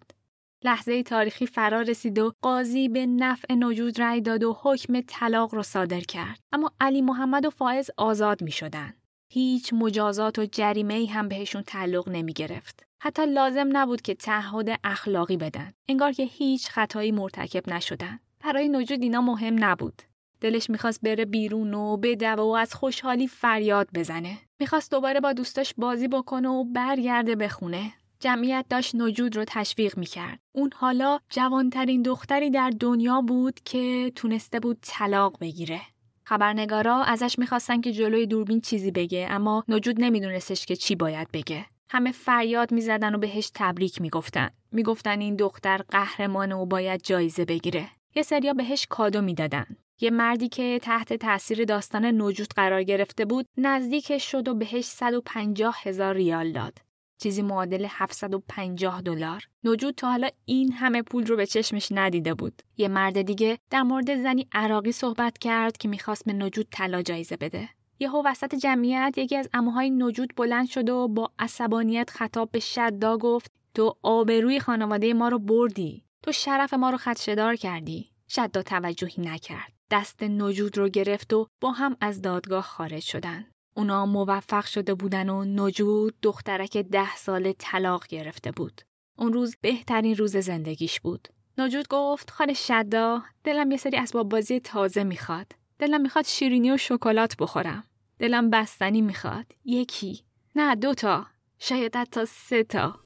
لحظه 0.63 1.03
تاریخی 1.03 1.47
فرا 1.47 1.81
رسید 1.81 2.19
و 2.19 2.33
قاضی 2.41 2.89
به 2.89 3.05
نفع 3.05 3.53
نجود 3.53 4.01
رأی 4.01 4.21
داد 4.21 4.43
و 4.43 4.57
حکم 4.61 5.01
طلاق 5.01 5.55
را 5.55 5.63
صادر 5.63 6.01
کرد 6.01 6.39
اما 6.51 6.71
علی 6.79 7.01
محمد 7.01 7.45
و 7.45 7.49
فائز 7.49 7.91
آزاد 7.97 8.41
می 8.41 8.51
شدن. 8.51 8.93
هیچ 9.33 9.73
مجازات 9.73 10.39
و 10.39 10.45
جریمه 10.45 10.93
ای 10.93 11.05
هم 11.05 11.27
بهشون 11.27 11.61
تعلق 11.61 12.09
نمی 12.09 12.33
گرفت. 12.33 12.83
حتی 13.01 13.25
لازم 13.25 13.69
نبود 13.77 14.01
که 14.01 14.15
تعهد 14.15 14.79
اخلاقی 14.83 15.37
بدن. 15.37 15.73
انگار 15.87 16.11
که 16.11 16.23
هیچ 16.23 16.69
خطایی 16.69 17.11
مرتکب 17.11 17.73
نشدن. 17.73 18.19
برای 18.43 18.69
نجود 18.69 19.01
اینا 19.01 19.21
مهم 19.21 19.63
نبود. 19.63 20.01
دلش 20.41 20.69
می‌خواست 20.69 21.01
بره 21.01 21.25
بیرون 21.25 21.73
و 21.73 21.97
بدوه 21.97 22.43
و 22.43 22.49
از 22.49 22.73
خوشحالی 22.73 23.27
فریاد 23.27 23.89
بزنه. 23.93 24.37
می‌خواست 24.59 24.91
دوباره 24.91 25.19
با 25.19 25.33
دوستاش 25.33 25.73
بازی 25.77 26.07
بکنه 26.07 26.49
و 26.49 26.63
برگرده 26.63 27.35
به 27.35 27.47
خونه. 27.47 27.93
جمعیت 28.19 28.65
داشت 28.69 28.95
نجود 28.95 29.35
رو 29.35 29.45
تشویق 29.47 29.97
می‌کرد. 29.97 30.39
اون 30.51 30.69
حالا 30.75 31.19
جوانترین 31.29 32.01
دختری 32.01 32.49
در 32.49 32.69
دنیا 32.79 33.21
بود 33.21 33.59
که 33.65 34.11
تونسته 34.15 34.59
بود 34.59 34.77
طلاق 34.81 35.37
بگیره. 35.41 35.81
خبرنگارا 36.23 37.03
ازش 37.03 37.39
می‌خواستن 37.39 37.81
که 37.81 37.91
جلوی 37.91 38.27
دوربین 38.27 38.61
چیزی 38.61 38.91
بگه 38.91 39.27
اما 39.29 39.63
نجود 39.67 40.01
نمیدونستش 40.01 40.65
که 40.65 40.75
چی 40.75 40.95
باید 40.95 41.27
بگه. 41.33 41.65
همه 41.89 42.11
فریاد 42.11 42.71
می‌زدن 42.71 43.15
و 43.15 43.17
بهش 43.17 43.51
تبریک 43.55 44.01
می‌گفتن. 44.01 44.49
می‌گفتن 44.71 45.19
این 45.19 45.35
دختر 45.35 45.77
قهرمانه 45.77 46.55
و 46.55 46.65
باید 46.65 47.01
جایزه 47.03 47.45
بگیره. 47.45 47.87
یه 48.15 48.23
سریا 48.23 48.53
بهش 48.53 48.87
کادو 48.89 49.21
می‌دادن. 49.21 49.65
یه 50.01 50.09
مردی 50.09 50.49
که 50.49 50.79
تحت 50.81 51.13
تاثیر 51.13 51.65
داستان 51.65 52.05
نجود 52.21 52.53
قرار 52.55 52.83
گرفته 52.83 53.25
بود 53.25 53.45
نزدیکش 53.57 54.31
شد 54.31 54.47
و 54.47 54.53
بهش 54.53 54.85
150 54.85 55.75
هزار 55.83 56.15
ریال 56.15 56.51
داد. 56.51 56.77
چیزی 57.17 57.41
معادل 57.41 57.87
750 57.89 59.01
دلار. 59.01 59.43
نجود 59.63 59.95
تا 59.95 60.11
حالا 60.11 60.29
این 60.45 60.71
همه 60.71 61.01
پول 61.01 61.25
رو 61.25 61.35
به 61.35 61.45
چشمش 61.45 61.87
ندیده 61.91 62.33
بود. 62.33 62.61
یه 62.77 62.87
مرد 62.87 63.21
دیگه 63.21 63.57
در 63.69 63.83
مورد 63.83 64.23
زنی 64.23 64.47
عراقی 64.51 64.91
صحبت 64.91 65.37
کرد 65.37 65.77
که 65.77 65.87
می‌خواست 65.87 66.25
به 66.25 66.33
نجود 66.33 66.67
طلا 66.71 67.01
جایزه 67.01 67.37
بده. 67.37 67.69
یهو 67.99 68.23
وسط 68.25 68.55
جمعیت 68.55 69.13
یکی 69.17 69.35
از 69.35 69.49
اموهای 69.53 69.89
نجود 69.89 70.33
بلند 70.35 70.67
شد 70.67 70.89
و 70.89 71.07
با 71.07 71.31
عصبانیت 71.39 72.09
خطاب 72.09 72.51
به 72.51 72.59
شدا 72.59 73.17
گفت 73.17 73.51
تو 73.75 73.95
آبروی 74.01 74.59
خانواده 74.59 75.13
ما 75.13 75.29
رو 75.29 75.39
بردی. 75.39 76.03
تو 76.23 76.31
شرف 76.31 76.73
ما 76.73 76.89
رو 76.89 76.97
خدشدار 76.97 77.55
کردی. 77.55 78.11
شدا 78.27 78.61
توجهی 78.61 79.23
نکرد. 79.23 79.73
دست 79.91 80.23
نجود 80.23 80.77
رو 80.77 80.89
گرفت 80.89 81.33
و 81.33 81.47
با 81.61 81.71
هم 81.71 81.97
از 82.01 82.21
دادگاه 82.21 82.63
خارج 82.63 83.03
شدن. 83.03 83.45
اونا 83.75 84.05
موفق 84.05 84.65
شده 84.65 84.93
بودن 84.93 85.29
و 85.29 85.45
نجود 85.45 86.15
دخترک 86.21 86.77
ده 86.77 87.15
سال 87.15 87.53
طلاق 87.57 88.07
گرفته 88.07 88.51
بود. 88.51 88.81
اون 89.17 89.33
روز 89.33 89.55
بهترین 89.61 90.15
روز 90.15 90.37
زندگیش 90.37 90.99
بود. 90.99 91.27
نجود 91.57 91.87
گفت 91.87 92.31
خاله 92.31 92.53
شدا 92.53 93.21
دلم 93.43 93.71
یه 93.71 93.77
سری 93.77 93.97
اسباب 93.97 94.29
بازی 94.29 94.59
تازه 94.59 95.03
می‌خواد. 95.03 95.51
دلم 95.79 96.01
می‌خواد 96.01 96.25
شیرینی 96.25 96.71
و 96.71 96.77
شکلات 96.77 97.35
بخورم. 97.39 97.83
دلم 98.19 98.49
بستنی 98.49 99.01
می‌خواد. 99.01 99.45
یکی. 99.65 100.23
نه 100.55 100.75
دوتا. 100.75 101.25
شاید 101.59 101.95
حتی 101.95 102.25
سه 102.25 102.63
تا. 102.63 102.99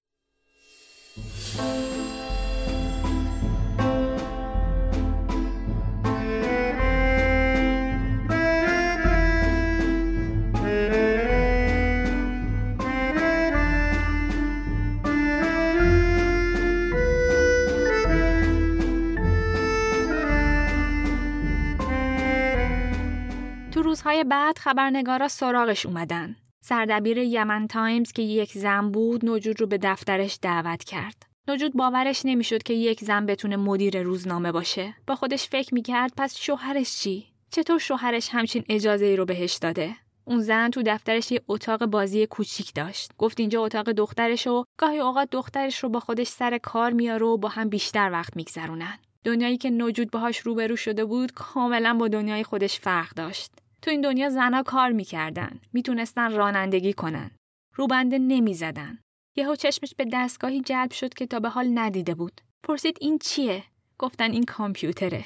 روزهای 23.94 24.24
بعد 24.24 24.58
خبرنگارا 24.58 25.28
سراغش 25.28 25.86
اومدن. 25.86 26.36
سردبیر 26.62 27.18
یمن 27.18 27.68
تایمز 27.68 28.12
که 28.12 28.22
یک 28.22 28.52
زن 28.52 28.92
بود 28.92 29.26
نجود 29.26 29.62
رو 29.62 29.68
به 29.68 29.78
دفترش 29.78 30.40
دعوت 30.42 30.84
کرد. 30.84 31.26
نجود 31.48 31.74
باورش 31.74 32.22
نمی‌شد 32.26 32.64
که 32.64 32.74
یک 32.74 33.00
زن 33.04 33.26
بتونه 33.26 33.56
مدیر 33.56 34.02
روزنامه 34.02 34.52
باشه. 34.52 34.94
با 35.08 35.16
خودش 35.16 35.48
فکر 35.48 35.74
می‌کرد 35.74 36.14
پس 36.18 36.38
شوهرش 36.38 37.00
چی؟ 37.00 37.28
چطور 37.52 37.80
شوهرش 37.80 38.30
همچین 38.30 38.64
اجازه 38.70 39.06
ای 39.06 39.16
رو 39.16 39.26
بهش 39.26 39.54
داده؟ 39.54 39.96
اون 40.26 40.42
زن 40.42 40.70
تو 40.70 40.84
دفترش 40.86 41.32
یه 41.32 41.42
اتاق 41.48 41.86
بازی 41.86 42.26
کوچیک 42.26 42.74
داشت. 42.74 43.12
گفت 43.18 43.40
اینجا 43.40 43.62
اتاق 43.62 43.92
دخترش 43.92 44.48
و 44.48 44.64
گاهی 44.78 45.00
اوقات 45.00 45.30
دخترش 45.32 45.84
رو 45.84 45.90
با 45.90 46.00
خودش 46.00 46.28
سر 46.28 46.58
کار 46.58 46.92
میاره 46.92 47.26
و 47.26 47.38
با 47.38 47.50
هم 47.50 47.70
بیشتر 47.70 48.10
وقت 48.12 48.36
میگذرونن. 48.36 48.98
دنیایی 49.24 49.58
که 49.58 49.70
نجود 49.70 50.12
باهاش 50.12 50.38
روبرو 50.38 50.76
شده 50.76 51.06
بود 51.06 51.32
کاملا 51.32 51.94
با 51.94 52.08
دنیای 52.08 52.44
خودش 52.44 52.80
فرق 52.80 53.10
داشت. 53.10 53.52
تو 53.84 53.92
این 53.92 54.02
دنیا 54.02 54.30
زنها 54.30 54.64
کار 54.64 54.92
می‌کردن. 54.92 55.60
می‌تونستن 55.74 56.32
رانندگی 56.32 56.94
کنن. 56.94 57.32
روبنده 57.76 58.20
نمی‌زدن. 58.20 59.00
یهو 59.36 59.56
چشمش 59.56 59.96
به 59.98 60.06
دستگاهی 60.14 60.62
جلب 60.62 60.92
شد 60.92 61.14
که 61.14 61.26
تا 61.26 61.40
به 61.40 61.50
حال 61.50 61.80
ندیده 61.80 62.16
بود. 62.16 62.42
پرسید 62.64 62.98
این 63.02 63.20
چیه؟ 63.20 63.64
گفتن 64.00 64.32
این 64.32 64.44
کامپیوتره. 64.44 65.26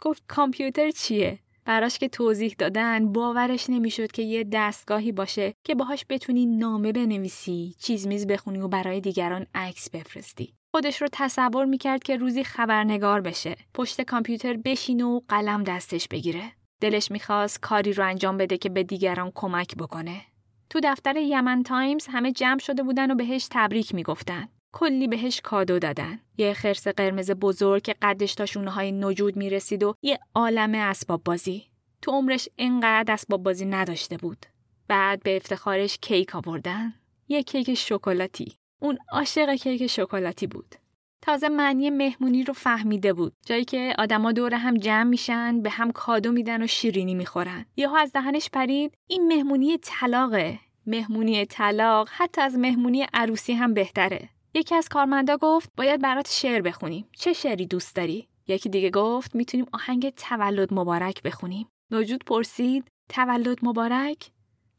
گفت 0.00 0.22
کامپیوتر 0.28 0.90
چیه؟ 0.90 1.38
براش 1.64 1.98
که 1.98 2.08
توضیح 2.08 2.54
دادن 2.58 3.12
باورش 3.12 3.70
نمی‌شد 3.70 4.12
که 4.12 4.22
یه 4.22 4.44
دستگاهی 4.52 5.12
باشه 5.12 5.54
که 5.64 5.74
باهاش 5.74 6.04
بتونی 6.08 6.46
نامه 6.46 6.92
بنویسی، 6.92 7.74
چیز 7.78 8.06
میز 8.06 8.26
بخونی 8.26 8.58
و 8.58 8.68
برای 8.68 9.00
دیگران 9.00 9.46
عکس 9.54 9.90
بفرستی. 9.90 10.54
خودش 10.74 11.02
رو 11.02 11.08
تصور 11.12 11.64
می‌کرد 11.64 12.02
که 12.02 12.16
روزی 12.16 12.44
خبرنگار 12.44 13.20
بشه، 13.20 13.56
پشت 13.74 14.02
کامپیوتر 14.02 14.56
بشینه 14.56 15.04
و 15.04 15.20
قلم 15.28 15.62
دستش 15.62 16.08
بگیره. 16.08 16.52
دلش 16.80 17.10
می‌خواست 17.10 17.60
کاری 17.60 17.92
رو 17.92 18.04
انجام 18.04 18.36
بده 18.36 18.58
که 18.58 18.68
به 18.68 18.82
دیگران 18.82 19.32
کمک 19.34 19.76
بکنه. 19.76 20.20
تو 20.70 20.80
دفتر 20.84 21.16
یمن 21.16 21.62
تایمز 21.62 22.06
همه 22.06 22.32
جمع 22.32 22.58
شده 22.58 22.82
بودن 22.82 23.10
و 23.10 23.14
بهش 23.14 23.48
تبریک 23.50 23.94
می‌گفتن. 23.94 24.48
کلی 24.72 25.08
بهش 25.08 25.40
کادو 25.40 25.78
دادن. 25.78 26.20
یه 26.36 26.54
خرس 26.54 26.88
قرمز 26.88 27.30
بزرگ 27.30 27.82
که 27.82 27.94
قدش 28.02 28.34
تا 28.34 28.46
شونه 28.46 28.70
های 28.70 28.92
نجود 28.92 29.36
می‌رسید 29.36 29.82
و 29.82 29.94
یه 30.02 30.18
عالم 30.34 30.74
اسباب 30.74 31.24
بازی. 31.24 31.66
تو 32.02 32.10
عمرش 32.10 32.48
اینقدر 32.56 33.14
اسباب 33.14 33.42
بازی 33.42 33.64
نداشته 33.64 34.16
بود. 34.16 34.46
بعد 34.88 35.22
به 35.22 35.36
افتخارش 35.36 35.98
کیک 36.02 36.36
آوردن. 36.36 36.94
یه 37.28 37.42
کیک 37.42 37.74
شکلاتی. 37.74 38.56
اون 38.82 38.98
عاشق 39.12 39.54
کیک 39.54 39.86
شکلاتی 39.86 40.46
بود. 40.46 40.74
تازه 41.26 41.48
معنی 41.48 41.90
مهمونی 41.90 42.44
رو 42.44 42.54
فهمیده 42.54 43.12
بود. 43.12 43.32
جایی 43.46 43.64
که 43.64 43.94
آدما 43.98 44.32
دور 44.32 44.54
هم 44.54 44.76
جمع 44.76 45.02
میشن 45.02 45.62
به 45.62 45.70
هم 45.70 45.92
کادو 45.92 46.32
میدن 46.32 46.62
و 46.62 46.66
شیرینی 46.66 47.14
می‌خورن. 47.14 47.66
یهو 47.76 47.94
از 47.94 48.12
دهنش 48.12 48.50
پرید. 48.50 48.94
این 49.06 49.28
مهمونی 49.28 49.78
طلاقه. 49.78 50.58
مهمونی 50.86 51.46
طلاق 51.46 52.08
حتی 52.12 52.40
از 52.40 52.58
مهمونی 52.58 53.06
عروسی 53.14 53.52
هم 53.52 53.74
بهتره. 53.74 54.28
یکی 54.54 54.74
از 54.74 54.88
کارمندا 54.88 55.36
گفت 55.36 55.70
باید 55.76 56.00
برات 56.00 56.30
شعر 56.30 56.62
بخونیم. 56.62 57.08
چه 57.12 57.32
شعری 57.32 57.66
دوست 57.66 57.96
داری? 57.96 58.28
یکی 58.48 58.68
دیگه 58.68 58.90
گفت 58.90 59.34
می‌تونیم 59.34 59.66
آهنگ 59.72 60.10
تولد 60.10 60.74
مبارک 60.74 61.22
بخونیم. 61.22 61.68
نوجود 61.90 62.24
پرسید 62.24 62.84
تولد 63.08 63.58
مبارک؟ 63.62 64.30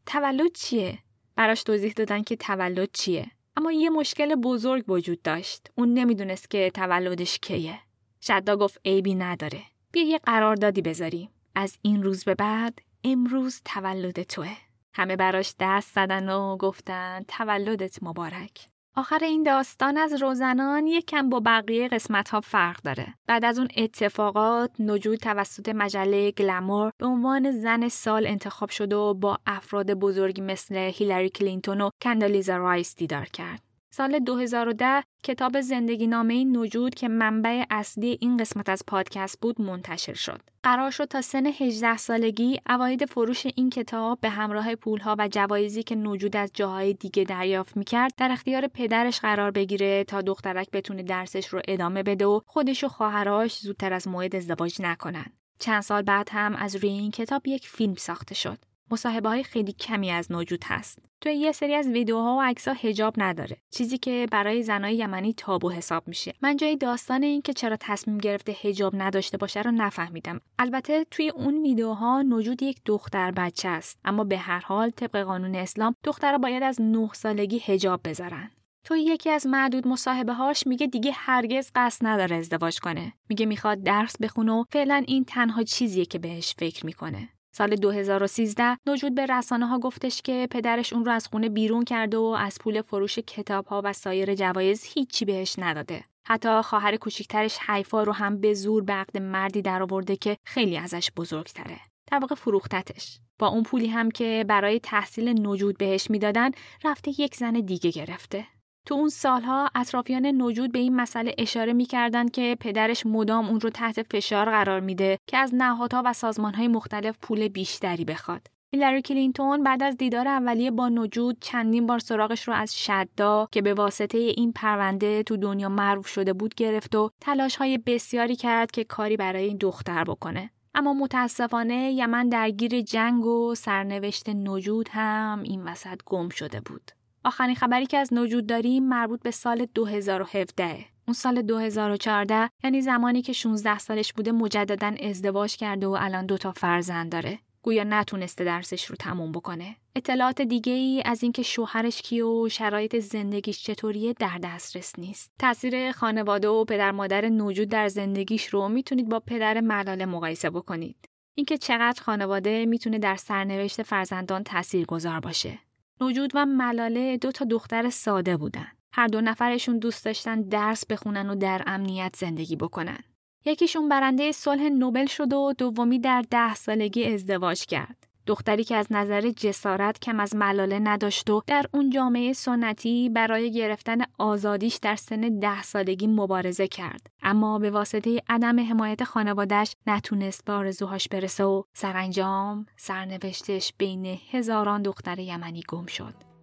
تولد 0.06 0.52
چیه؟ 0.56 1.00
براش 1.36 1.64
توضیح 1.64 1.94
دادن 1.94 2.24
که 2.24 2.36
تولد 2.36 2.90
چیه. 2.94 3.32
اما 3.58 3.72
یه 3.72 3.90
مشکل 3.90 4.36
بزرگ 4.36 4.90
وجود 4.90 5.22
داشت. 5.22 5.68
اون 5.76 5.94
نمی‌دونست 5.94 6.50
که 6.50 6.72
تولدش 6.74 7.40
کیه. 7.40 7.80
شدا 8.22 8.56
گفت 8.58 8.82
عیبی 8.86 9.16
نداره. 9.16 9.62
بیا 9.92 10.04
یه 10.04 10.18
قراردادی 10.18 10.82
بذاریم. 10.82 11.30
از 11.56 11.78
این 11.82 12.04
روز 12.04 12.24
به 12.24 12.36
بعد 12.36 12.80
امروز 13.04 13.62
تولد 13.66 14.24
توه. 14.24 14.58
همه 14.94 15.16
براش 15.16 15.56
دست 15.60 15.96
زدن 15.96 16.30
و 16.30 16.58
گفتن 16.58 17.24
تولدت 17.28 18.04
مبارک. 18.04 18.68
آخر 18.98 19.24
این 19.24 19.44
داستان 19.44 19.98
از 19.98 20.22
روزنان 20.22 20.88
یکم 20.88 21.30
با 21.30 21.40
بقیه 21.46 21.88
قسمت 21.88 22.30
ها 22.30 22.42
فرق 22.42 22.82
داره. 22.84 23.14
بعد 23.28 23.46
از 23.46 23.60
اون 23.60 23.68
اتفاقات 23.78 24.72
نجود 24.80 25.20
توسط 25.20 25.70
مجله 25.70 26.32
گلمور 26.32 26.92
به 26.98 27.06
عنوان 27.06 27.52
زن 27.52 27.88
سال 27.88 28.28
انتخاب 28.28 28.70
شد 28.70 28.94
و 28.94 29.14
با 29.14 29.38
افراد 29.46 29.94
بزرگی 29.94 30.42
مثل 30.42 30.76
هیلاری 30.76 31.30
کلینتون 31.30 31.82
و 31.82 31.90
کاندولیزا 32.02 32.58
رایس 32.58 32.96
دیدار 32.96 33.26
کرد. 33.26 33.67
سال 33.98 34.20
2010 34.20 35.04
کتاب 35.24 35.62
زندگی 35.62 36.08
نامه 36.08 36.44
نجود 36.44 36.96
که 36.96 37.08
منبع 37.08 37.64
اصلی 37.70 38.18
این 38.22 38.38
قسمت 38.38 38.70
از 38.70 38.84
پادکست 38.88 39.40
بود 39.42 39.62
منتشر 39.62 40.14
شد. 40.14 40.42
قرار 40.64 40.92
شد 40.92 41.06
تا 41.06 41.22
سن 41.22 41.46
18 41.46 41.98
سالگی 41.98 42.60
عواید 42.70 43.06
فروش 43.06 43.46
این 43.56 43.70
کتاب 43.70 44.20
به 44.22 44.30
همراه 44.30 44.76
پولها 44.76 45.16
و 45.20 45.28
جوایزی 45.28 45.84
که 45.84 45.96
نجود 45.96 46.36
از 46.36 46.52
جاهای 46.54 46.94
دیگه 46.94 47.24
دریافت 47.24 47.78
می‌کرد 47.78 48.14
در 48.18 48.32
اختیار 48.32 48.68
پدرش 48.68 49.20
قرار 49.20 49.52
بگیره 49.52 50.04
تا 50.04 50.22
دخترک 50.22 50.72
بتونه 50.72 51.04
درسش 51.04 51.48
رو 51.48 51.62
ادامه 51.68 52.04
بده 52.04 52.26
و 52.26 52.40
خودش 52.46 52.84
و 52.84 52.88
خواهراش 52.88 53.60
زودتر 53.60 53.94
از 53.94 54.08
موعد 54.08 54.36
ازدواج 54.36 54.82
نکنن. 54.82 55.26
چند 55.60 55.82
سال 55.82 56.02
بعد 56.02 56.30
هم 56.32 56.56
از 56.56 56.76
روی 56.76 56.90
این 56.90 57.12
کتاب 57.12 57.48
یک 57.48 57.68
فیلم 57.68 57.96
ساخته 57.96 58.36
شد. 58.36 58.58
مصاحبه 58.92 59.30
های 59.30 59.44
خیلی 59.44 59.74
کمی 59.74 60.12
از 60.12 60.32
موجود 60.32 60.64
هست. 60.66 61.00
توی 61.22 61.34
یه 61.34 61.52
سری 61.52 61.76
از 61.76 61.88
ویدیوها 61.88 62.36
و 62.36 62.42
عکس‌ها 62.42 62.74
حجاب 62.74 63.14
نداره. 63.18 63.58
چیزی 63.72 63.98
که 63.98 64.28
برای 64.32 64.64
زنای 64.64 64.96
یمنی 64.96 65.34
تابو 65.34 65.72
حساب 65.72 66.08
میشه. 66.08 66.34
من 66.42 66.58
جای 66.58 66.76
داستان 66.76 67.24
این 67.24 67.42
که 67.42 67.54
چرا 67.54 67.78
تصمیم 67.80 68.18
گرفته 68.18 68.56
حجاب 68.62 68.94
نداشته 68.96 69.38
باشه 69.38 69.62
رو 69.62 69.72
نفهمیدم. 69.72 70.42
البته 70.60 71.06
توی 71.12 71.30
اون 71.30 71.62
ویدیوها 71.62 72.22
نوجود 72.22 72.64
یک 72.64 72.82
دختر 72.86 73.32
بچه 73.32 73.70
است. 73.70 74.00
اما 74.06 74.24
به 74.24 74.38
هر 74.38 74.60
حال 74.60 74.90
طبق 74.90 75.24
قانون 75.24 75.56
اسلام 75.56 75.96
دخترها 76.04 76.38
باید 76.38 76.64
از 76.64 76.82
9 76.82 77.10
سالگی 77.14 77.60
حجاب 77.60 78.02
بذارن. 78.06 78.52
تو 78.84 78.96
یکی 78.96 79.30
از 79.30 79.48
معدود 79.48 79.88
مصاحبه 79.88 80.34
هاش 80.34 80.68
میگه 80.68 80.88
دیگه 80.88 81.12
هرگز 81.16 81.72
قصد 81.76 82.06
نداره 82.08 82.36
ازدواج 82.36 82.80
کنه. 82.80 83.14
میگه 83.30 83.46
می‌خواد 83.46 83.84
درس 83.84 84.16
بخونه 84.22 84.52
و 84.52 84.64
فعلا 84.72 85.04
این 85.08 85.26
تنها 85.26 85.64
چیزیه 85.64 86.06
که 86.06 86.20
بهش 86.20 86.56
فکر 86.58 86.86
می‌کنه. 86.86 87.30
سال 87.58 87.76
2013 87.76 88.78
نوجود 88.88 89.16
به 89.16 89.26
رسانه 89.26 89.68
ها 89.68 89.80
گفتش 89.80 90.22
که 90.22 90.48
پدرش 90.52 90.94
اون 90.94 91.06
رو 91.06 91.12
از 91.12 91.28
خونه 91.28 91.50
بیرون 91.50 91.84
کرده 91.84 92.18
و 92.18 92.36
از 92.40 92.58
پول 92.62 92.82
فروش 92.82 93.20
کتاب 93.20 93.66
ها 93.66 93.82
و 93.86 93.94
سایر 93.94 94.36
جوایز 94.36 94.84
هیچی 94.84 95.26
بهش 95.26 95.56
نداده. 95.58 96.04
حتی 96.28 96.62
خواهر 96.62 96.96
کوچیکترش 96.96 97.58
حیفا 97.68 98.04
رو 98.04 98.14
هم 98.14 98.42
به 98.42 98.54
زور 98.54 98.84
به 98.84 98.94
عقد 98.94 99.18
مردی 99.18 99.62
درآورده 99.62 100.16
که 100.16 100.38
خیلی 100.46 100.78
ازش 100.78 101.12
بزرگتره. 101.18 101.80
در 102.12 102.20
واقع 102.20 102.36
فروختتش. 102.36 103.20
با 103.40 103.48
اون 103.48 103.64
پولی 103.64 103.88
هم 103.88 104.12
که 104.12 104.46
برای 104.48 104.80
تحصیل 104.80 105.30
نوجود 105.30 105.78
بهش 105.78 106.10
می‌دادن 106.10 106.52
رفته 106.84 107.22
یک 107.22 107.36
زن 107.36 107.54
دیگه 107.54 107.90
گرفته. 107.90 108.46
تو 108.88 108.96
اون 108.96 109.10
سالها 109.10 109.70
اطرافیان 109.76 110.26
نوجود 110.26 110.72
به 110.72 110.80
این 110.80 110.96
مسئله 110.96 111.36
اشاره 111.38 111.74
می‌کردند 111.74 112.32
که 112.32 112.58
پدرش 112.60 113.06
مدام 113.06 113.48
اون 113.50 113.60
رو 113.60 113.70
تحت 113.70 114.04
فشار 114.04 114.50
قرار 114.50 114.80
میده 114.80 115.18
که 115.28 115.38
از 115.38 115.56
نهادها 115.56 116.04
و 116.06 116.14
سازمانهای 116.14 116.68
مختلف 116.68 117.18
پول 117.22 117.48
بیشتری 117.48 118.06
بخواد. 118.06 118.48
هیلاری 118.74 119.02
کلینتون 119.02 119.64
بعد 119.64 119.84
از 119.84 119.98
دیدار 119.98 120.28
اولیه 120.28 120.72
با 120.72 120.90
نوجود 120.90 121.38
چندین 121.42 121.88
بار 121.88 122.00
سراغش 122.00 122.48
رو 122.48 122.54
از 122.54 122.80
شدا 122.80 123.48
که 123.52 123.62
به 123.62 123.74
واسطه 123.74 124.18
این 124.18 124.52
پرونده 124.54 125.24
تو 125.24 125.38
دنیا 125.38 125.70
معروف 125.70 126.08
شده 126.08 126.34
بود 126.34 126.56
گرفت 126.56 126.96
و 126.96 127.12
تلاش 127.22 127.56
های 127.56 127.78
بسیاری 127.78 128.36
کرد 128.36 128.72
که 128.72 128.84
کاری 128.84 129.18
برای 129.18 129.46
این 129.46 129.58
دختر 129.58 130.04
بکنه. 130.04 130.50
اما 130.76 130.94
متاسفانه 130.94 131.92
یمن 131.92 132.30
درگیر 132.30 132.82
جنگ 132.82 133.26
و 133.26 133.56
سرنوشت 133.56 134.30
نوجود 134.30 134.90
هم 134.92 135.42
این 135.44 135.64
وسط 135.64 136.00
گم 136.06 136.30
شده 136.30 136.62
بود. 136.62 136.97
آخرین 137.28 137.56
خبری 137.56 137.86
که 137.86 137.98
از 137.98 138.14
نوجود 138.14 138.48
داریم 138.48 138.88
مربوط 138.88 139.22
به 139.22 139.32
سال 139.32 139.68
2017 139.76 140.86
اون 141.08 141.14
سال 141.14 141.42
2014 141.42 142.50
یعنی 142.64 142.82
زمانی 142.82 143.22
که 143.22 143.34
16 143.34 143.80
سالش 143.80 144.14
بوده 144.14 144.32
مجددا 144.32 144.96
ازدواج 145.10 145.56
کرده 145.56 145.88
و 145.88 145.98
الان 146.00 146.26
دوتا 146.26 146.52
فرزند 146.52 147.12
داره. 147.12 147.40
گویا 147.62 147.84
نتونسته 147.84 148.44
درسش 148.44 148.86
رو 148.86 148.96
تموم 148.96 149.32
بکنه. 149.32 149.76
اطلاعات 149.96 150.42
دیگه 150.42 150.74
ای 150.74 151.02
از 151.06 151.24
اینکه 151.24 151.44
شوهرش 151.44 152.02
کی 152.02 152.22
و 152.22 152.50
شرایط 152.50 153.00
زندگیش 153.00 153.64
چطوریه 153.64 154.14
در 154.14 154.38
دسترس 154.44 155.00
نیست. 155.00 155.32
تاثیر 155.40 155.92
خانواده 155.92 156.48
و 156.48 156.66
پدر 156.66 156.92
مادر 156.92 157.30
نوجود 157.30 157.70
در 157.70 157.88
زندگیش 157.88 158.48
رو 158.48 158.70
می‌تونید 158.70 159.10
با 159.10 159.20
پدر 159.20 159.62
ملاله 159.62 160.06
مقایسه 160.06 160.50
بکنید. 160.50 161.10
اینکه 161.36 161.58
چقدر 161.58 162.02
خانواده 162.02 162.66
می‌تونه 162.66 163.00
در 163.00 163.16
سرنوشت 163.16 163.84
فرزندان 163.84 164.44
تأثیر 164.44 164.86
گذار 164.86 165.20
باشه. 165.20 165.60
نوجود 166.02 166.32
و 166.34 166.46
ملاله 166.46 167.18
دو 167.18 167.32
تا 167.32 167.46
دختر 167.46 167.90
ساده 167.90 168.38
بودن. 168.38 168.68
هر 168.94 169.08
دو 169.08 169.22
نفرشون 169.22 169.80
دوست 169.80 170.06
داشتن 170.06 170.42
درس 170.42 170.86
بخونن 170.86 171.30
و 171.30 171.36
در 171.36 171.64
امنیت 171.68 172.16
زندگی 172.16 172.56
بکنن. 172.56 173.00
یکیشون 173.46 173.90
برنده 173.90 174.32
صلح 174.32 174.70
نوبل 174.70 175.06
شد 175.06 175.34
و 175.34 175.54
دومی 175.58 176.00
در 176.00 176.26
ده 176.32 176.56
سالگی 176.56 177.06
ازدواج 177.06 177.66
کرد. 177.66 178.08
دختری 178.28 178.64
که 178.64 178.76
از 178.76 178.88
نظر 178.92 179.32
جسارت 179.32 180.00
کم 180.00 180.20
از 180.20 180.36
ملاله 180.36 180.80
نداشت 180.80 181.30
و 181.30 181.42
در 181.48 181.66
اون 181.74 181.90
جامعه 181.90 182.34
سنتی 182.34 183.10
برای 183.10 183.52
گرفتن 183.52 183.98
آزادیش 184.18 184.76
در 184.76 184.96
سن 184.96 185.40
ده 185.40 185.64
سالگی 185.64 186.08
مبارزه 186.08 186.68
کرد. 186.68 187.08
اما 187.24 187.60
به 187.60 187.70
واسطه 187.70 188.22
عدم 188.30 188.60
حمایت 188.60 189.04
خانوادش 189.04 189.76
نتونست 189.88 190.46
به 190.46 190.54
آرزوهاش 190.54 191.08
برسه 191.08 191.44
و 191.44 191.64
سرانجام 191.74 192.66
سرنوشتش 192.78 193.74
بین 193.78 194.20
هزاران 194.32 194.82
دختر 194.82 195.20
یمنی 195.20 195.64
گم 195.70 195.86
شد. 195.86 196.37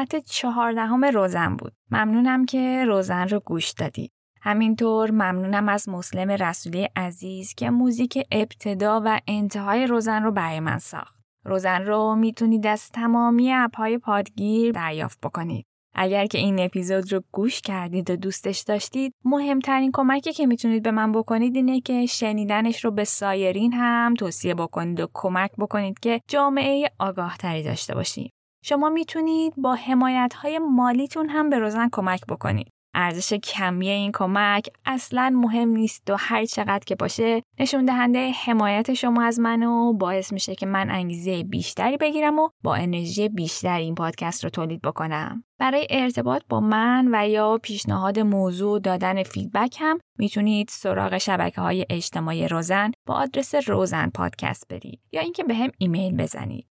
قسمت 0.00 0.24
چهاردهم 0.24 1.04
روزن 1.04 1.56
بود. 1.56 1.72
ممنونم 1.90 2.44
که 2.44 2.84
روزن 2.86 3.28
رو 3.28 3.40
گوش 3.40 3.70
دادید. 3.70 4.12
همینطور 4.42 5.10
ممنونم 5.10 5.68
از 5.68 5.88
مسلم 5.88 6.30
رسولی 6.30 6.88
عزیز 6.96 7.54
که 7.54 7.70
موزیک 7.70 8.18
ابتدا 8.32 9.02
و 9.04 9.20
انتهای 9.28 9.86
روزن 9.86 10.22
رو 10.22 10.32
برای 10.32 10.60
من 10.60 10.78
ساخت. 10.78 11.24
روزن 11.44 11.82
رو 11.82 12.14
می‌تونید 12.14 12.66
از 12.66 12.88
تمامی 12.88 13.52
اپهای 13.52 13.98
پادگیر 13.98 14.72
دریافت 14.72 15.18
بکنید. 15.22 15.66
اگر 15.94 16.26
که 16.26 16.38
این 16.38 16.60
اپیزود 16.60 17.12
رو 17.12 17.22
گوش 17.32 17.60
کردید 17.60 18.10
و 18.10 18.16
دوستش 18.16 18.60
داشتید 18.60 19.14
مهمترین 19.24 19.90
کمکی 19.94 20.32
که 20.32 20.46
می‌تونید 20.46 20.82
به 20.82 20.90
من 20.90 21.12
بکنید 21.12 21.56
اینه 21.56 21.80
که 21.80 22.06
شنیدنش 22.06 22.84
رو 22.84 22.90
به 22.90 23.04
سایرین 23.04 23.72
هم 23.72 24.14
توصیه 24.14 24.54
بکنید 24.54 25.00
و 25.00 25.08
کمک 25.14 25.50
بکنید 25.58 25.98
که 25.98 26.20
جامعه 26.28 26.90
آگاهتری 26.98 27.62
داشته 27.62 27.94
باشیم. 27.94 28.30
شما 28.62 28.88
می‌تونید 28.88 29.52
با 29.56 29.74
حمایت 29.74 30.34
های 30.34 30.58
مالیتون 30.58 31.28
هم 31.28 31.50
به 31.50 31.58
روزن 31.58 31.88
کمک 31.92 32.20
بکنید. 32.28 32.68
ارزش 32.94 33.32
کمی 33.32 33.88
این 33.88 34.12
کمک 34.14 34.68
اصلا 34.86 35.30
مهم 35.34 35.68
نیست 35.68 36.10
و 36.10 36.16
هر 36.18 36.44
چقدر 36.44 36.84
که 36.86 36.94
باشه 36.94 37.42
نشون 37.60 37.84
دهنده 37.84 38.30
حمایت 38.30 38.94
شما 38.94 39.22
از 39.22 39.40
من 39.40 39.62
و 39.62 39.92
باعث 39.92 40.32
میشه 40.32 40.54
که 40.54 40.66
من 40.66 40.90
انگیزه 40.90 41.42
بیشتری 41.42 41.96
بگیرم 41.96 42.38
و 42.38 42.48
با 42.62 42.74
انرژی 42.74 43.28
بیشتری 43.28 43.82
این 43.82 43.94
پادکست 43.94 44.44
رو 44.44 44.50
تولید 44.50 44.82
بکنم. 44.82 45.44
برای 45.58 45.86
ارتباط 45.90 46.42
با 46.48 46.60
من 46.60 47.08
و 47.12 47.28
یا 47.28 47.58
پیشنهاد 47.62 48.18
موضوع 48.18 48.80
دادن 48.80 49.22
فیدبک 49.22 49.76
هم 49.80 49.98
می‌تونید 50.18 50.68
سراغ 50.70 51.18
شبکه 51.18 51.60
های 51.60 51.86
اجتماعی 51.90 52.48
روزن 52.48 52.90
با 53.06 53.14
آدرس 53.14 53.54
روزن 53.54 54.10
پادکست 54.14 54.68
برید 54.68 55.00
یا 55.12 55.20
اینکه 55.20 55.44
به 55.44 55.54
هم 55.54 55.70
ایمیل 55.78 56.16
بزنید. 56.16 56.69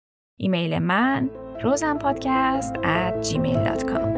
ایمیل 0.42 0.80
من 0.80 1.30
روزن 1.64 1.98
پادکست 1.98 2.74
at 2.76 3.28
gmail.com 3.28 4.11